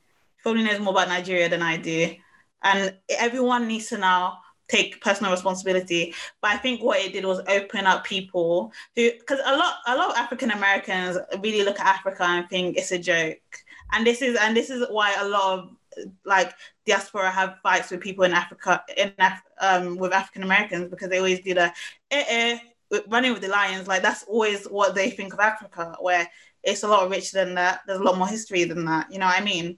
Probably 0.41 0.63
knows 0.63 0.79
more 0.79 0.93
about 0.93 1.07
Nigeria 1.07 1.49
than 1.49 1.61
I 1.61 1.77
do. 1.77 2.15
And 2.63 2.97
everyone 3.09 3.67
needs 3.67 3.89
to 3.89 3.99
now 3.99 4.39
take 4.67 5.01
personal 5.01 5.31
responsibility. 5.31 6.13
But 6.41 6.51
I 6.51 6.57
think 6.57 6.81
what 6.81 6.99
it 6.99 7.13
did 7.13 7.25
was 7.25 7.41
open 7.47 7.85
up 7.85 8.03
people 8.03 8.71
who, 8.95 9.11
because 9.11 9.39
a 9.45 9.55
lot, 9.55 9.75
a 9.87 9.95
lot 9.95 10.11
of 10.11 10.17
African 10.17 10.51
Americans 10.51 11.17
really 11.41 11.63
look 11.63 11.79
at 11.79 11.85
Africa 11.85 12.23
and 12.23 12.49
think 12.49 12.77
it's 12.77 12.91
a 12.91 12.99
joke. 12.99 13.37
And 13.91 14.05
this 14.05 14.21
is, 14.21 14.37
and 14.39 14.55
this 14.55 14.69
is 14.69 14.85
why 14.89 15.15
a 15.19 15.27
lot 15.27 15.59
of 15.59 15.69
like 16.25 16.53
diaspora 16.85 17.29
have 17.29 17.59
fights 17.61 17.91
with 17.91 18.01
people 18.01 18.23
in 18.23 18.33
Africa, 18.33 18.83
in 18.97 19.13
Af- 19.19 19.43
um, 19.59 19.97
with 19.97 20.13
African 20.13 20.43
Americans 20.43 20.89
because 20.89 21.09
they 21.09 21.17
always 21.19 21.41
do 21.41 21.53
the 21.53 21.71
eh, 22.11 22.23
eh, 22.27 22.59
running 23.07 23.33
with 23.33 23.41
the 23.41 23.49
lions. 23.49 23.87
Like 23.87 24.01
that's 24.01 24.23
always 24.23 24.65
what 24.65 24.95
they 24.95 25.09
think 25.09 25.33
of 25.33 25.39
Africa, 25.39 25.95
where 25.99 26.27
it's 26.63 26.83
a 26.83 26.87
lot 26.87 27.09
richer 27.09 27.43
than 27.43 27.55
that. 27.55 27.81
There's 27.85 27.99
a 27.99 28.03
lot 28.03 28.17
more 28.17 28.27
history 28.27 28.63
than 28.63 28.85
that. 28.85 29.11
You 29.11 29.19
know 29.19 29.25
what 29.25 29.39
I 29.39 29.43
mean? 29.43 29.77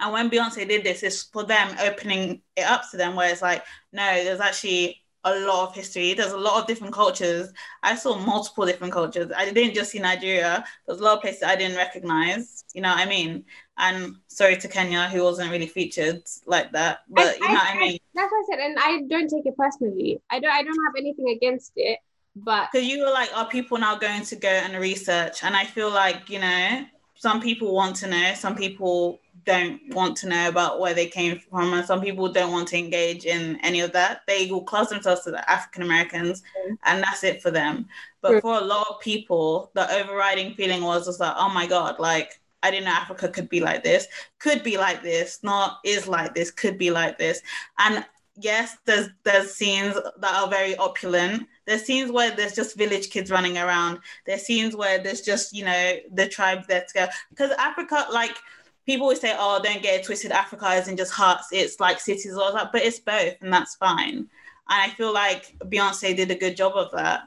And 0.00 0.12
when 0.12 0.30
Beyonce 0.30 0.66
did 0.66 0.84
this, 0.84 1.02
it's 1.02 1.22
for 1.22 1.44
them 1.44 1.76
opening 1.80 2.42
it 2.56 2.62
up 2.62 2.90
to 2.90 2.96
them, 2.96 3.14
where 3.14 3.30
it's 3.30 3.42
like, 3.42 3.64
no, 3.92 4.24
there's 4.24 4.40
actually 4.40 5.00
a 5.24 5.38
lot 5.40 5.68
of 5.68 5.74
history. 5.74 6.14
There's 6.14 6.32
a 6.32 6.38
lot 6.38 6.60
of 6.60 6.66
different 6.66 6.94
cultures. 6.94 7.52
I 7.82 7.94
saw 7.94 8.18
multiple 8.18 8.64
different 8.64 8.92
cultures. 8.92 9.30
I 9.36 9.50
didn't 9.50 9.74
just 9.74 9.90
see 9.90 9.98
Nigeria. 9.98 10.64
There's 10.86 11.00
a 11.00 11.04
lot 11.04 11.16
of 11.16 11.22
places 11.22 11.42
I 11.42 11.56
didn't 11.56 11.76
recognize. 11.76 12.64
You 12.74 12.82
know 12.82 12.90
what 12.90 12.98
I 13.00 13.06
mean? 13.06 13.44
And 13.76 14.16
sorry 14.28 14.56
to 14.56 14.68
Kenya, 14.68 15.08
who 15.08 15.22
wasn't 15.22 15.50
really 15.50 15.66
featured 15.66 16.22
like 16.46 16.72
that. 16.72 17.00
But 17.08 17.26
I, 17.26 17.34
you 17.34 17.40
know 17.40 17.46
I, 17.48 17.52
what 17.52 17.76
I 17.76 17.80
mean? 17.80 17.98
That's 18.14 18.32
what 18.32 18.38
I 18.38 18.44
said, 18.50 18.60
and 18.60 18.78
I 18.78 19.02
don't 19.08 19.28
take 19.28 19.46
it 19.46 19.56
personally. 19.56 20.20
I 20.30 20.40
don't. 20.40 20.50
I 20.50 20.62
don't 20.62 20.84
have 20.86 20.94
anything 20.96 21.28
against 21.30 21.72
it. 21.76 21.98
But 22.36 22.68
because 22.72 22.86
you 22.86 23.00
were 23.04 23.10
like, 23.10 23.30
are 23.34 23.48
people 23.48 23.78
now 23.78 23.96
going 23.96 24.22
to 24.22 24.36
go 24.36 24.48
and 24.48 24.74
research? 24.76 25.42
And 25.42 25.56
I 25.56 25.64
feel 25.64 25.90
like 25.90 26.30
you 26.30 26.38
know, 26.38 26.84
some 27.14 27.40
people 27.40 27.74
want 27.74 27.96
to 27.96 28.06
know. 28.06 28.34
Some 28.34 28.54
people 28.54 29.20
don't 29.44 29.80
want 29.94 30.16
to 30.18 30.28
know 30.28 30.48
about 30.48 30.80
where 30.80 30.94
they 30.94 31.06
came 31.06 31.38
from, 31.38 31.74
and 31.74 31.86
some 31.86 32.00
people 32.00 32.32
don't 32.32 32.52
want 32.52 32.68
to 32.68 32.78
engage 32.78 33.24
in 33.24 33.56
any 33.62 33.80
of 33.80 33.92
that. 33.92 34.22
They 34.26 34.50
will 34.50 34.62
class 34.62 34.88
themselves 34.88 35.22
to 35.22 35.30
the 35.30 35.50
African 35.50 35.82
Americans, 35.82 36.42
mm-hmm. 36.42 36.74
and 36.84 37.02
that's 37.02 37.24
it 37.24 37.42
for 37.42 37.50
them. 37.50 37.86
But 38.20 38.42
for 38.42 38.54
a 38.58 38.64
lot 38.64 38.86
of 38.90 39.00
people, 39.00 39.70
the 39.74 39.90
overriding 39.92 40.54
feeling 40.54 40.82
was 40.82 41.06
just 41.06 41.20
like, 41.20 41.34
oh 41.36 41.48
my 41.48 41.66
god, 41.66 41.98
like 41.98 42.40
I 42.62 42.70
didn't 42.70 42.86
know 42.86 42.92
Africa 42.92 43.28
could 43.28 43.48
be 43.48 43.60
like 43.60 43.82
this, 43.82 44.06
could 44.38 44.62
be 44.62 44.76
like 44.76 45.02
this, 45.02 45.40
not 45.42 45.78
is 45.84 46.06
like 46.06 46.34
this, 46.34 46.50
could 46.50 46.78
be 46.78 46.90
like 46.90 47.18
this, 47.18 47.40
and 47.78 48.04
yes, 48.36 48.76
there's 48.84 49.08
there's 49.24 49.54
scenes 49.54 49.94
that 49.94 50.34
are 50.34 50.48
very 50.48 50.76
opulent. 50.76 51.46
There's 51.66 51.82
scenes 51.82 52.10
where 52.10 52.30
there's 52.34 52.54
just 52.54 52.76
village 52.76 53.10
kids 53.10 53.30
running 53.30 53.58
around. 53.58 53.98
There's 54.26 54.42
scenes 54.42 54.74
where 54.74 54.98
there's 54.98 55.20
just 55.20 55.54
you 55.54 55.64
know 55.64 55.96
the 56.12 56.28
tribe 56.28 56.66
there 56.68 56.84
go 56.94 57.06
because 57.30 57.50
Africa 57.52 58.06
like 58.12 58.36
people 58.86 59.04
always 59.04 59.20
say, 59.20 59.34
"Oh, 59.38 59.60
don't 59.62 59.82
get 59.82 60.00
it 60.00 60.04
twisted. 60.04 60.32
Africa 60.32 60.72
isn't 60.74 60.96
just 60.96 61.12
huts; 61.12 61.48
it's 61.52 61.80
like 61.80 62.00
cities." 62.00 62.36
Or 62.36 62.52
that, 62.52 62.72
but 62.72 62.82
it's 62.82 62.98
both, 62.98 63.34
and 63.40 63.52
that's 63.52 63.74
fine. 63.76 64.16
And 64.16 64.28
I 64.68 64.88
feel 64.90 65.12
like 65.12 65.56
Beyonce 65.60 66.16
did 66.16 66.30
a 66.30 66.34
good 66.34 66.56
job 66.56 66.72
of 66.74 66.90
that. 66.92 67.22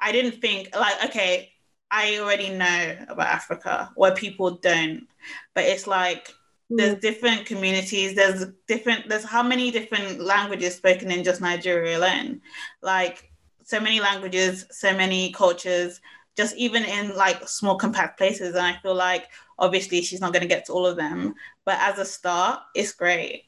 I 0.00 0.12
didn't 0.12 0.40
think 0.40 0.74
like, 0.74 1.04
okay, 1.06 1.52
I 1.90 2.18
already 2.18 2.50
know 2.50 2.96
about 3.08 3.28
Africa 3.28 3.90
where 3.94 4.14
people 4.14 4.52
don't, 4.52 5.06
but 5.54 5.64
it's 5.64 5.86
like 5.86 6.28
mm. 6.70 6.76
there's 6.76 7.00
different 7.00 7.46
communities. 7.46 8.14
There's 8.14 8.46
different. 8.66 9.08
There's 9.08 9.24
how 9.24 9.42
many 9.42 9.70
different 9.70 10.20
languages 10.20 10.74
spoken 10.74 11.10
in 11.10 11.24
just 11.24 11.40
Nigeria 11.40 11.98
alone? 11.98 12.40
Like 12.82 13.30
so 13.62 13.80
many 13.80 14.00
languages, 14.00 14.66
so 14.70 14.94
many 14.94 15.32
cultures 15.32 16.00
just 16.36 16.56
even 16.56 16.84
in 16.84 17.16
like 17.16 17.48
small 17.48 17.76
compact 17.76 18.18
places. 18.18 18.54
And 18.54 18.66
I 18.66 18.76
feel 18.82 18.94
like 18.94 19.28
obviously 19.58 20.02
she's 20.02 20.20
not 20.20 20.32
going 20.32 20.42
to 20.42 20.48
get 20.48 20.66
to 20.66 20.72
all 20.72 20.86
of 20.86 20.96
them, 20.96 21.34
but 21.64 21.78
as 21.80 21.98
a 21.98 22.04
start, 22.04 22.60
it's 22.74 22.92
great. 22.92 23.44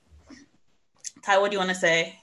Ty, 1.23 1.39
what 1.39 1.51
do 1.51 1.55
you 1.55 1.59
want 1.59 1.71
to 1.71 1.77
say? 1.77 2.19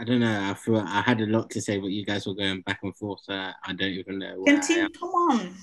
I 0.00 0.04
don't 0.04 0.20
know. 0.20 0.50
I 0.50 0.54
feel 0.54 0.78
I 0.78 1.00
had 1.00 1.20
a 1.20 1.26
lot 1.26 1.50
to 1.50 1.60
say, 1.60 1.78
but 1.78 1.90
you 1.90 2.04
guys 2.04 2.26
were 2.26 2.34
going 2.34 2.60
back 2.60 2.80
and 2.82 2.96
forth. 2.96 3.20
So 3.24 3.32
I 3.34 3.72
don't 3.72 3.82
even 3.82 4.18
know. 4.18 4.44
Continue. 4.44 4.88
Come 4.90 5.08
on. 5.08 5.54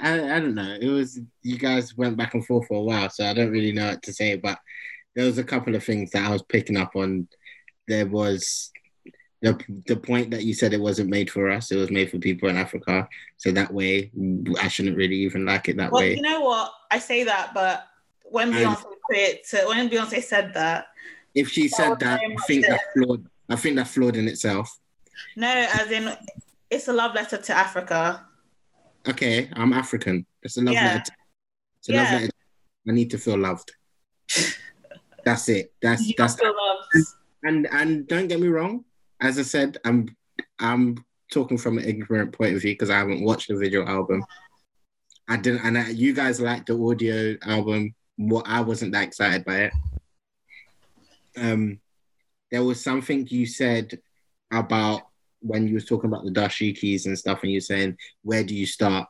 I, 0.00 0.36
I 0.36 0.40
don't 0.40 0.54
know. 0.54 0.78
It 0.80 0.88
was 0.88 1.20
you 1.42 1.58
guys 1.58 1.96
went 1.96 2.16
back 2.16 2.34
and 2.34 2.44
forth 2.44 2.66
for 2.66 2.78
a 2.78 2.82
while, 2.82 3.10
so 3.10 3.24
I 3.24 3.34
don't 3.34 3.50
really 3.50 3.72
know 3.72 3.90
what 3.90 4.02
to 4.04 4.12
say. 4.12 4.36
But 4.36 4.58
there 5.14 5.26
was 5.26 5.38
a 5.38 5.44
couple 5.44 5.74
of 5.74 5.84
things 5.84 6.10
that 6.12 6.26
I 6.26 6.32
was 6.32 6.42
picking 6.42 6.78
up 6.78 6.96
on. 6.96 7.28
There 7.86 8.06
was 8.06 8.70
the 9.42 9.58
the 9.86 9.96
point 9.96 10.30
that 10.32 10.44
you 10.44 10.52
said 10.54 10.72
it 10.72 10.80
wasn't 10.80 11.10
made 11.10 11.30
for 11.30 11.50
us; 11.50 11.70
it 11.72 11.76
was 11.76 11.90
made 11.90 12.10
for 12.10 12.18
people 12.18 12.48
in 12.48 12.56
Africa. 12.56 13.08
So 13.38 13.50
that 13.52 13.72
way, 13.72 14.10
I 14.60 14.68
shouldn't 14.68 14.96
really 14.96 15.16
even 15.16 15.46
like 15.46 15.68
it 15.68 15.76
that 15.78 15.92
Well, 15.92 16.02
way. 16.02 16.16
you 16.16 16.22
know 16.22 16.40
what? 16.42 16.72
I 16.90 16.98
say 16.98 17.24
that, 17.24 17.52
but 17.54 17.86
when 18.24 18.52
Beyonce 18.52 18.84
created, 19.04 19.40
when 19.66 19.88
Beyonce 19.88 20.22
said 20.22 20.52
that, 20.54 20.86
If 21.34 21.48
she 21.48 21.68
said 21.68 21.98
that, 22.00 22.20
I 22.20 22.42
think 22.46 22.66
that's 22.66 22.84
flawed. 22.94 23.26
I 23.48 23.56
think 23.56 23.76
that's 23.76 23.90
flawed 23.94 24.16
in 24.16 24.28
itself. 24.28 24.68
no, 25.36 25.48
as 25.48 25.90
in, 25.90 26.12
it's 26.70 26.88
a 26.88 26.92
love 26.92 27.14
letter 27.14 27.38
to 27.38 27.52
Africa. 27.56 28.26
Okay, 29.08 29.48
I'm 29.54 29.72
African. 29.72 30.26
It's 30.42 30.56
a 30.58 30.62
love 30.62 30.74
Yeah. 30.74 30.84
letter. 30.94 31.12
It's 31.78 31.88
a 31.88 31.92
love 31.92 32.06
Yeah. 32.12 32.18
letter. 32.18 32.32
I 32.88 32.92
need 32.92 33.10
to 33.10 33.18
feel 33.18 33.38
loved. 33.38 33.72
That's 35.24 35.48
it. 35.48 35.72
That's 35.82 36.06
You 36.06 36.14
that's 36.16 36.34
feel 36.36 36.54
loved. 36.54 37.06
and 37.42 37.66
and 37.72 38.06
don't 38.08 38.28
get 38.28 38.40
me 38.40 38.48
wrong. 38.48 38.84
As 39.20 39.38
I 39.38 39.42
said, 39.42 39.78
I'm 39.84 40.16
I'm 40.58 41.04
talking 41.32 41.58
from 41.58 41.78
an 41.78 41.84
ignorant 41.84 42.32
point 42.32 42.54
of 42.54 42.62
view 42.62 42.72
because 42.72 42.90
I 42.90 42.98
haven't 42.98 43.24
watched 43.24 43.48
the 43.48 43.56
video 43.56 43.86
album. 43.86 44.24
I 45.28 45.36
didn't, 45.36 45.64
and 45.64 45.78
I, 45.78 45.88
you 45.90 46.12
guys 46.12 46.40
liked 46.40 46.66
the 46.66 46.78
audio 46.78 47.36
album. 47.42 47.94
What 48.16 48.46
I 48.48 48.60
wasn't 48.60 48.92
that 48.92 49.04
excited 49.04 49.44
by 49.44 49.56
it. 49.64 49.72
Um, 51.36 51.80
there 52.50 52.64
was 52.64 52.82
something 52.82 53.26
you 53.28 53.46
said 53.46 54.00
about 54.52 55.02
when 55.40 55.68
you 55.68 55.74
was 55.74 55.84
talking 55.84 56.10
about 56.10 56.24
the 56.24 56.32
dashikis 56.32 57.06
and 57.06 57.18
stuff, 57.18 57.42
and 57.42 57.52
you're 57.52 57.60
saying, 57.60 57.96
"Where 58.22 58.42
do 58.42 58.54
you 58.54 58.66
start?" 58.66 59.08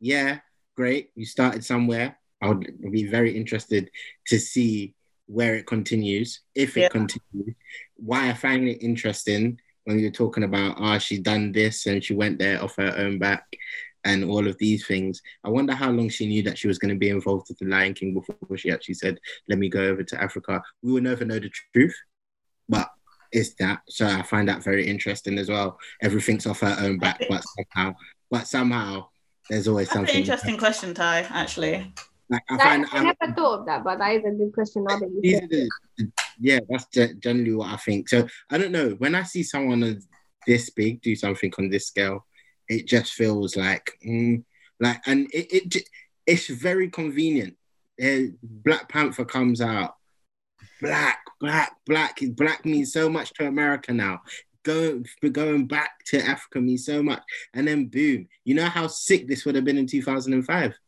Yeah, 0.00 0.38
great. 0.76 1.10
You 1.14 1.26
started 1.26 1.64
somewhere. 1.64 2.18
I 2.40 2.48
would 2.48 2.92
be 2.92 3.06
very 3.06 3.36
interested 3.36 3.90
to 4.28 4.38
see 4.38 4.94
where 5.28 5.54
it 5.54 5.66
continues, 5.66 6.40
if 6.54 6.76
it 6.76 6.80
Yeah. 6.80 6.88
continues. 6.88 7.54
Why 7.96 8.30
I 8.30 8.34
find 8.34 8.66
it 8.66 8.82
interesting 8.82 9.60
when 9.84 9.98
you're 9.98 10.10
talking 10.10 10.42
about, 10.44 10.76
ah, 10.78 10.98
she 10.98 11.18
done 11.18 11.52
this 11.52 11.86
and 11.86 12.02
she 12.02 12.14
went 12.14 12.38
there 12.38 12.62
off 12.62 12.76
her 12.76 12.94
own 12.96 13.18
back 13.18 13.44
and 14.04 14.24
all 14.24 14.46
of 14.48 14.56
these 14.58 14.86
things. 14.86 15.20
I 15.44 15.50
wonder 15.50 15.74
how 15.74 15.90
long 15.90 16.08
she 16.08 16.26
knew 16.26 16.42
that 16.44 16.56
she 16.58 16.66
was 16.68 16.78
going 16.78 16.94
to 16.94 16.98
be 16.98 17.10
involved 17.10 17.46
with 17.48 17.58
the 17.58 17.66
Lion 17.66 17.94
King 17.94 18.14
before 18.14 18.56
she 18.56 18.70
actually 18.70 18.94
said, 18.94 19.18
let 19.48 19.58
me 19.58 19.68
go 19.68 19.82
over 19.82 20.02
to 20.02 20.22
Africa. 20.22 20.62
We 20.82 20.92
will 20.92 21.02
never 21.02 21.24
know 21.24 21.38
the 21.38 21.50
truth, 21.74 21.96
but 22.68 22.88
it's 23.32 23.54
that. 23.56 23.80
So 23.88 24.06
I 24.06 24.22
find 24.22 24.48
that 24.48 24.62
very 24.64 24.86
interesting 24.86 25.36
as 25.38 25.50
well. 25.50 25.78
Everything's 26.02 26.46
off 26.46 26.60
her 26.60 26.76
own 26.80 26.98
back, 26.98 27.20
but 27.28 27.42
somehow, 27.44 27.94
but 28.30 28.46
somehow 28.46 29.08
there's 29.50 29.68
always 29.68 29.88
That's 29.88 29.96
an 29.96 30.06
something. 30.06 30.20
interesting 30.20 30.56
question, 30.58 30.94
Ty, 30.94 31.26
actually. 31.30 31.92
Like, 32.30 32.42
I 32.50 32.58
find 32.58 32.86
I 32.92 33.02
never 33.02 33.34
thought 33.34 33.60
of 33.60 33.66
that, 33.66 33.84
but 33.84 33.98
that 33.98 34.16
is 34.16 34.24
a 34.24 34.30
good 34.30 34.52
question. 34.52 34.84
Now 34.84 34.98
that 34.98 35.08
you 35.22 35.48
said 35.96 36.08
yeah, 36.38 36.60
that's 36.68 36.86
generally 37.18 37.54
what 37.54 37.70
I 37.70 37.76
think. 37.76 38.08
So 38.08 38.28
I 38.50 38.58
don't 38.58 38.72
know. 38.72 38.90
When 38.98 39.14
I 39.14 39.22
see 39.22 39.42
someone 39.42 40.02
this 40.46 40.70
big 40.70 41.00
do 41.02 41.16
something 41.16 41.52
on 41.58 41.70
this 41.70 41.86
scale, 41.86 42.26
it 42.68 42.86
just 42.86 43.14
feels 43.14 43.56
like, 43.56 43.92
mm, 44.06 44.44
like, 44.78 45.00
and 45.06 45.28
it, 45.32 45.74
it 45.74 45.88
it's 46.26 46.48
very 46.48 46.90
convenient. 46.90 47.56
Uh, 48.02 48.30
Black 48.42 48.88
Panther 48.88 49.24
comes 49.24 49.60
out, 49.60 49.96
black, 50.80 51.18
black, 51.40 51.76
black. 51.86 52.20
Black 52.36 52.64
means 52.64 52.92
so 52.92 53.08
much 53.08 53.32
to 53.34 53.46
America 53.46 53.92
now. 53.92 54.20
Going 54.64 55.06
going 55.32 55.66
back 55.66 56.04
to 56.06 56.20
Africa 56.20 56.60
means 56.60 56.84
so 56.84 57.02
much, 57.02 57.22
and 57.54 57.66
then 57.66 57.86
boom. 57.86 58.28
You 58.44 58.54
know 58.54 58.66
how 58.66 58.86
sick 58.86 59.26
this 59.26 59.44
would 59.44 59.54
have 59.54 59.64
been 59.64 59.78
in 59.78 59.86
two 59.86 60.02
thousand 60.02 60.34
and 60.34 60.44
five. 60.44 60.78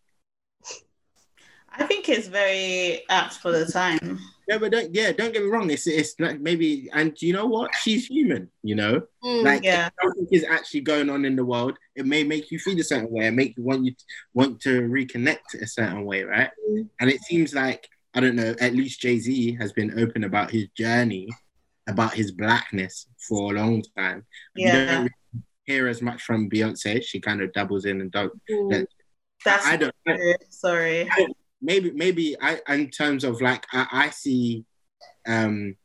I 1.72 1.86
think 1.86 2.08
it's 2.08 2.26
very 2.28 3.02
apt 3.08 3.34
for 3.34 3.52
the 3.52 3.64
time. 3.66 4.18
Yeah, 4.48 4.58
but 4.58 4.72
don't, 4.72 4.92
yeah, 4.92 5.12
don't 5.12 5.32
get 5.32 5.42
me 5.44 5.48
wrong. 5.48 5.70
It's 5.70 5.86
it's 5.86 6.14
like 6.18 6.40
maybe, 6.40 6.90
and 6.92 7.14
you 7.22 7.32
know 7.32 7.46
what? 7.46 7.70
She's 7.82 8.06
human. 8.06 8.50
You 8.62 8.74
know, 8.74 9.02
Mm. 9.22 9.44
like 9.44 9.62
Yeah. 9.62 9.90
something 10.02 10.26
is 10.32 10.44
actually 10.44 10.80
going 10.80 11.08
on 11.08 11.24
in 11.24 11.36
the 11.36 11.44
world. 11.44 11.78
It 11.94 12.06
may 12.06 12.24
make 12.24 12.50
you 12.50 12.58
feel 12.58 12.78
a 12.80 12.82
certain 12.82 13.10
way, 13.10 13.26
and 13.26 13.36
make 13.36 13.56
you 13.56 13.62
want 13.62 13.84
you 13.84 13.92
to, 13.92 14.04
want 14.34 14.60
to 14.62 14.82
reconnect 14.82 15.54
a 15.62 15.66
certain 15.66 16.04
way, 16.04 16.24
right? 16.24 16.50
Mm. 16.68 16.88
And 17.00 17.10
it 17.10 17.20
seems 17.22 17.54
like 17.54 17.88
I 18.12 18.18
don't 18.18 18.34
know. 18.34 18.56
At 18.60 18.74
least 18.74 19.00
Jay 19.00 19.18
Z 19.20 19.56
has 19.60 19.72
been 19.72 19.96
open 20.00 20.24
about 20.24 20.50
his 20.50 20.66
journey, 20.76 21.28
about 21.86 22.12
his 22.14 22.32
blackness 22.32 23.06
for 23.28 23.52
a 23.54 23.56
long 23.60 23.84
time. 23.96 24.26
You 24.56 24.66
Yeah. 24.66 24.84
don't 24.86 24.96
really 25.02 25.44
hear 25.66 25.86
as 25.86 26.02
much 26.02 26.22
from 26.22 26.50
Beyonce. 26.50 27.04
She 27.04 27.20
kind 27.20 27.40
of 27.40 27.52
doubles 27.52 27.84
in 27.84 28.00
and 28.00 28.10
don't. 28.10 28.32
Mm. 28.50 28.84
That's 29.44 29.64
I 29.64 29.76
don't. 29.76 29.94
Sorry. 30.50 31.08
Maybe 31.60 31.90
maybe 31.92 32.36
I 32.40 32.60
in 32.68 32.90
terms 32.90 33.24
of 33.24 33.40
like 33.40 33.66
I, 33.72 33.86
I 33.92 34.10
see 34.10 34.64
um 35.26 35.76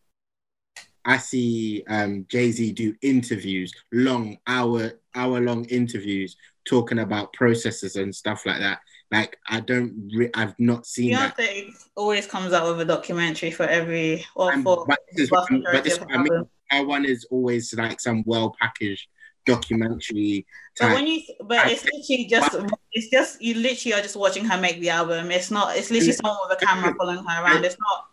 I 1.03 1.17
see 1.17 1.83
um 1.87 2.25
Jay-Z 2.29 2.73
do 2.73 2.95
interviews, 3.01 3.73
long 3.91 4.37
hour 4.47 4.93
hour 5.13 5.39
long 5.39 5.65
interviews 5.65 6.35
talking 6.67 6.99
about 6.99 7.31
processes 7.33 7.95
and 7.95 8.13
stuff 8.13 8.45
like 8.45 8.59
that. 8.59 8.79
Like 9.11 9.37
I 9.47 9.59
don't 9.59 10.09
re- 10.15 10.31
I've 10.33 10.55
not 10.59 10.85
seen 10.87 11.13
that. 11.13 11.37
Always 11.95 12.25
comes 12.25 12.53
out 12.53 12.67
with 12.67 12.81
a 12.81 12.85
documentary 12.85 13.51
for 13.51 13.63
every 13.63 14.25
or 14.35 14.51
And- 14.51 14.63
for 14.63 14.85
but 14.87 14.99
this 15.13 15.25
is 15.25 15.29
but 15.29 15.83
this 15.83 15.99
what 15.99 16.11
I 16.11 16.17
mean. 16.17 16.49
Her 16.71 16.83
one 16.83 17.05
is 17.05 17.27
always 17.29 17.71
like 17.75 17.99
some 17.99 18.23
well 18.25 18.55
packaged 18.59 19.07
documentary 19.45 20.45
But 20.79 20.93
when 20.93 21.07
you, 21.07 21.21
but 21.41 21.71
it's 21.71 21.85
literally 21.85 22.25
just, 22.25 22.55
it's 22.91 23.09
just 23.09 23.41
you 23.41 23.55
literally 23.55 23.93
are 23.93 24.01
just 24.01 24.15
watching 24.15 24.45
her 24.45 24.59
make 24.59 24.79
the 24.79 24.89
album. 24.89 25.31
It's 25.31 25.51
not. 25.51 25.77
It's 25.77 25.91
literally 25.91 26.13
someone 26.13 26.37
with 26.47 26.61
a 26.61 26.65
camera 26.65 26.93
following 26.97 27.23
her 27.23 27.43
around. 27.43 27.63
It's 27.63 27.77
not 27.79 28.05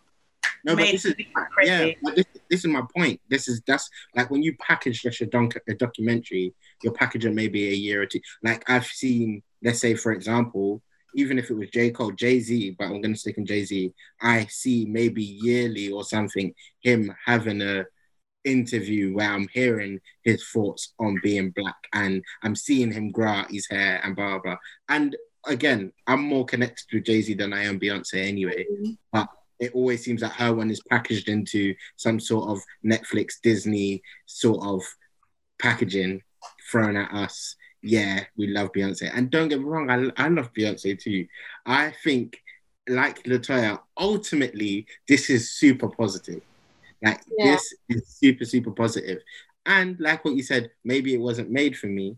no, 0.63 0.75
but 0.75 0.91
this 0.91 1.05
is 1.05 1.15
crazy. 1.53 1.71
Yeah, 1.71 1.91
but 2.01 2.15
this, 2.15 2.25
this 2.49 2.59
is 2.61 2.67
my 2.67 2.83
point. 2.95 3.19
This 3.29 3.47
is 3.47 3.61
that's 3.67 3.89
like 4.15 4.29
when 4.31 4.41
you 4.41 4.55
package 4.57 5.01
just 5.01 5.21
a, 5.21 5.25
doc, 5.25 5.53
a 5.67 5.73
documentary, 5.73 6.53
you're 6.81 6.93
packaging 6.93 7.35
maybe 7.35 7.67
a 7.67 7.73
year 7.73 8.01
or 8.01 8.05
two. 8.05 8.21
Like 8.43 8.69
I've 8.69 8.85
seen, 8.85 9.43
let's 9.61 9.79
say 9.79 9.95
for 9.95 10.13
example, 10.13 10.81
even 11.15 11.37
if 11.37 11.49
it 11.49 11.55
was 11.55 11.69
J 11.69 11.91
Cole, 11.91 12.11
Jay 12.11 12.39
Z, 12.39 12.75
but 12.79 12.85
I'm 12.85 13.01
gonna 13.01 13.15
stick 13.15 13.37
in 13.37 13.45
Jay 13.45 13.65
Z. 13.65 13.93
I 14.21 14.45
see 14.45 14.85
maybe 14.85 15.23
yearly 15.23 15.91
or 15.91 16.05
something 16.05 16.53
him 16.81 17.13
having 17.25 17.61
a 17.61 17.85
interview 18.45 19.13
where 19.13 19.31
I'm 19.31 19.47
hearing 19.53 19.99
his 20.23 20.43
thoughts 20.47 20.93
on 20.99 21.19
being 21.23 21.51
black 21.51 21.77
and 21.93 22.23
I'm 22.43 22.55
seeing 22.55 22.91
him 22.91 23.11
grow 23.11 23.29
out 23.29 23.51
his 23.51 23.67
hair 23.69 24.01
and 24.03 24.15
blah 24.15 24.31
blah. 24.31 24.39
blah. 24.39 24.57
And 24.89 25.15
again, 25.45 25.91
I'm 26.07 26.23
more 26.23 26.45
connected 26.45 26.85
with 26.91 27.05
Jay 27.05 27.21
Z 27.21 27.33
than 27.35 27.53
I 27.53 27.63
am 27.63 27.79
Beyonce 27.79 28.25
anyway 28.25 28.65
but 29.11 29.27
it 29.59 29.73
always 29.73 30.03
seems 30.03 30.21
that 30.21 30.33
her 30.33 30.53
one 30.53 30.69
is 30.69 30.81
packaged 30.89 31.29
into 31.29 31.73
some 31.95 32.19
sort 32.19 32.49
of 32.49 32.61
Netflix, 32.85 33.35
Disney 33.41 34.01
sort 34.25 34.63
of 34.65 34.81
packaging 35.59 36.21
thrown 36.69 36.97
at 36.97 37.13
us. 37.13 37.55
Yeah, 37.81 38.25
we 38.37 38.47
love 38.47 38.71
Beyonce. 38.73 39.11
And 39.13 39.29
don't 39.29 39.49
get 39.49 39.59
me 39.59 39.65
wrong, 39.65 39.89
I, 39.89 40.23
I 40.25 40.27
love 40.27 40.53
Beyonce 40.53 40.99
too. 40.99 41.27
I 41.65 41.93
think, 42.03 42.41
like 42.89 43.23
Latoya, 43.23 43.79
ultimately, 43.97 44.85
this 45.07 45.29
is 45.29 45.51
super 45.51 45.87
positive. 45.87 46.41
Like, 47.03 47.21
Yeah. 47.37 47.51
this 47.51 47.75
is 47.89 48.07
super, 48.07 48.45
super 48.45 48.71
positive. 48.71 49.19
And 49.65 49.99
like 49.99 50.23
what 50.25 50.35
you 50.35 50.43
said, 50.43 50.71
maybe 50.83 51.13
it 51.13 51.19
wasn't 51.19 51.51
made 51.51 51.77
for 51.77 51.87
me. 51.87 52.17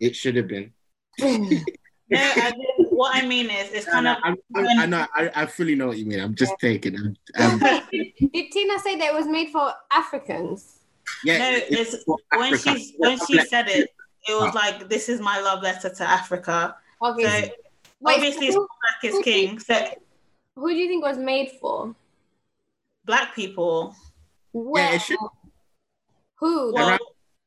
It 0.00 0.14
should 0.16 0.36
have 0.36 0.48
been. 0.48 0.72
No, 2.08 2.20
I 2.20 2.50
did, 2.78 2.86
what 2.90 3.16
I 3.16 3.26
mean 3.26 3.50
is, 3.50 3.72
it's 3.72 3.86
kind 3.86 4.06
of. 4.06 4.18
I, 4.22 4.36
I, 4.54 4.82
I 4.82 4.86
know, 4.86 5.04
I, 5.12 5.28
I 5.34 5.46
fully 5.46 5.74
know 5.74 5.88
what 5.88 5.98
you 5.98 6.06
mean. 6.06 6.20
I'm 6.20 6.36
just 6.36 6.54
taking 6.60 6.94
it. 6.94 7.18
Um, 7.42 7.58
did, 7.90 8.12
did 8.32 8.52
Tina 8.52 8.78
say 8.78 8.96
that 8.96 9.08
it 9.08 9.12
was 9.14 9.26
made 9.26 9.50
for 9.50 9.72
Africans? 9.90 10.78
yeah, 11.24 11.38
No, 11.38 11.58
it's 11.68 12.04
for 12.04 12.16
when 12.36 12.54
Africa. 12.54 12.78
she 12.78 12.94
when 12.98 13.18
she 13.26 13.38
Like, 13.38 13.48
said 13.48 13.66
it, 13.68 13.90
it 14.28 14.34
was 14.40 14.54
like, 14.54 14.88
"This 14.88 15.08
is 15.08 15.20
my 15.20 15.40
love 15.40 15.64
letter 15.64 15.88
to 15.92 16.04
Africa." 16.04 16.76
Okay. 17.02 17.22
So 17.24 17.48
Wait, 17.98 18.14
obviously, 18.14 18.46
it's 18.46 18.54
who, 18.54 18.68
black 19.02 19.12
is 19.12 19.24
king. 19.24 19.58
So 19.58 19.74
who 20.54 20.68
do 20.70 20.76
you 20.76 20.86
think 20.86 21.02
was 21.04 21.18
made 21.18 21.50
for? 21.60 21.92
Black 23.06 23.34
people. 23.34 23.94
Where? 24.52 24.94
it 24.94 25.02
Who? 26.38 26.72
Well, 26.74 26.88
Around- 26.88 27.00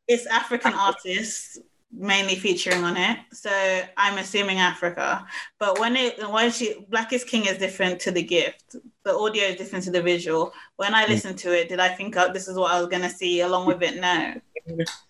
it's 0.07 0.25
African 0.25 0.73
artists 0.73 1.59
mainly 1.91 2.35
featuring 2.35 2.83
on 2.83 2.97
it. 2.97 3.19
So 3.33 3.49
I'm 3.97 4.17
assuming 4.17 4.59
Africa. 4.59 5.25
But 5.59 5.79
when 5.79 5.95
it 5.95 6.17
when 6.29 6.51
she 6.51 6.85
Black 6.89 7.13
is 7.13 7.23
King 7.23 7.45
is 7.45 7.57
different 7.57 7.99
to 8.01 8.11
the 8.11 8.23
gift. 8.23 8.75
The 9.03 9.15
audio 9.15 9.43
is 9.43 9.57
different 9.57 9.85
to 9.85 9.91
the 9.91 10.01
visual. 10.01 10.53
When 10.75 10.93
I 10.93 11.05
mm. 11.05 11.09
listened 11.09 11.37
to 11.39 11.57
it, 11.57 11.69
did 11.69 11.79
I 11.79 11.89
think 11.89 12.15
oh, 12.17 12.31
this 12.31 12.47
is 12.47 12.57
what 12.57 12.71
I 12.71 12.79
was 12.79 12.89
gonna 12.89 13.09
see 13.09 13.41
along 13.41 13.67
with 13.67 13.81
it? 13.81 13.99
No. 13.99 14.35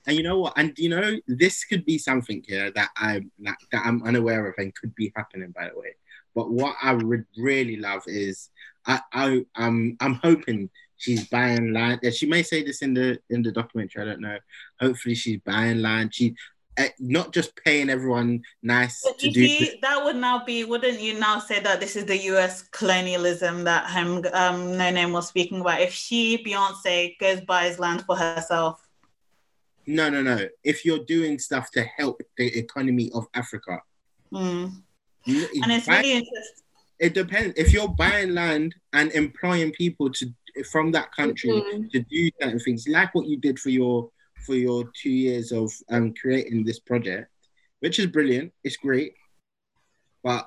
And 0.08 0.18
you 0.18 0.24
know 0.24 0.40
what? 0.40 0.54
And 0.56 0.78
you 0.78 0.90
know, 0.90 1.18
this 1.28 1.66
could 1.66 1.86
be 1.86 1.98
something 1.98 2.44
here 2.48 2.72
that 2.72 2.90
I'm 2.96 3.32
that, 3.40 3.58
that 3.72 3.86
I'm 3.86 4.04
unaware 4.04 4.48
of 4.48 4.56
and 4.58 4.74
could 4.74 4.96
be 4.96 5.12
happening, 5.16 5.52
by 5.52 5.70
the 5.70 5.80
way. 5.80 5.96
But 6.34 6.52
what 6.52 6.76
I 6.82 6.94
would 6.94 7.26
really 7.38 7.76
love 7.76 8.04
is 8.08 8.50
I, 8.90 9.00
I 9.14 9.46
I'm 9.56 9.96
I'm 10.02 10.16
hoping 10.16 10.70
she's 10.98 11.28
buying 11.30 11.72
land. 11.72 12.02
She 12.14 12.26
may 12.26 12.44
say 12.44 12.64
this 12.64 12.82
in 12.82 12.94
the 12.94 13.20
in 13.30 13.44
the 13.44 13.52
documentary. 13.52 14.02
I 14.02 14.06
don't 14.06 14.22
know. 14.22 14.38
Hopefully, 14.82 15.16
she's 15.16 15.40
buying 15.46 15.82
land. 15.82 16.14
She 16.14 16.36
uh, 16.78 16.86
not 17.00 17.32
just 17.32 17.56
paying 17.56 17.90
everyone 17.90 18.42
nice 18.64 19.02
But 19.04 19.20
to 19.20 19.32
do. 19.32 19.68
that 19.82 20.04
would 20.04 20.16
now 20.16 20.44
be, 20.46 20.64
wouldn't 20.64 21.02
you 21.02 21.20
now 21.20 21.38
say 21.40 21.60
that 21.60 21.80
this 21.80 21.96
is 21.96 22.06
the 22.06 22.18
US 22.34 22.64
colonialism 22.64 23.66
that 23.66 23.94
um, 23.96 24.18
um 24.34 24.74
Noname 24.80 25.12
was 25.12 25.28
speaking 25.28 25.62
about? 25.62 25.82
If 25.82 25.94
she, 25.94 26.44
Beyonce, 26.44 27.18
goes 27.20 27.42
buys 27.42 27.80
land 27.80 28.06
for 28.06 28.16
herself. 28.16 28.88
No, 29.86 30.10
no, 30.10 30.22
no. 30.22 30.48
If 30.64 30.86
you're 30.86 31.04
doing 31.06 31.38
stuff 31.38 31.70
to 31.72 31.84
help 31.84 32.22
the 32.38 32.48
economy 32.58 33.12
of 33.14 33.28
Africa, 33.34 33.82
Mm. 34.32 34.84
And 35.26 35.72
it's 35.72 35.88
really 35.88 36.12
interesting. 36.12 36.64
It 37.00 37.14
depends. 37.14 37.58
If 37.58 37.72
you're 37.74 37.88
buying 37.88 38.34
land 38.34 38.76
and 38.94 39.12
employing 39.14 39.72
people 39.72 40.12
to 40.12 40.26
from 40.72 40.92
that 40.92 41.12
country 41.16 41.50
Mhm. 41.52 41.90
to 41.92 42.00
do 42.02 42.30
certain 42.42 42.60
things, 42.60 42.88
like 42.88 43.14
what 43.16 43.28
you 43.28 43.38
did 43.38 43.58
for 43.60 43.70
your 43.70 44.12
for 44.46 44.56
your 44.56 44.90
two 45.02 45.10
years 45.12 45.52
of 45.52 45.72
um 45.90 46.14
creating 46.14 46.64
this 46.66 46.80
project, 46.80 47.32
which 47.80 48.00
is 48.00 48.08
brilliant. 48.08 48.52
It's 48.64 48.78
great, 48.78 49.14
but 50.24 50.46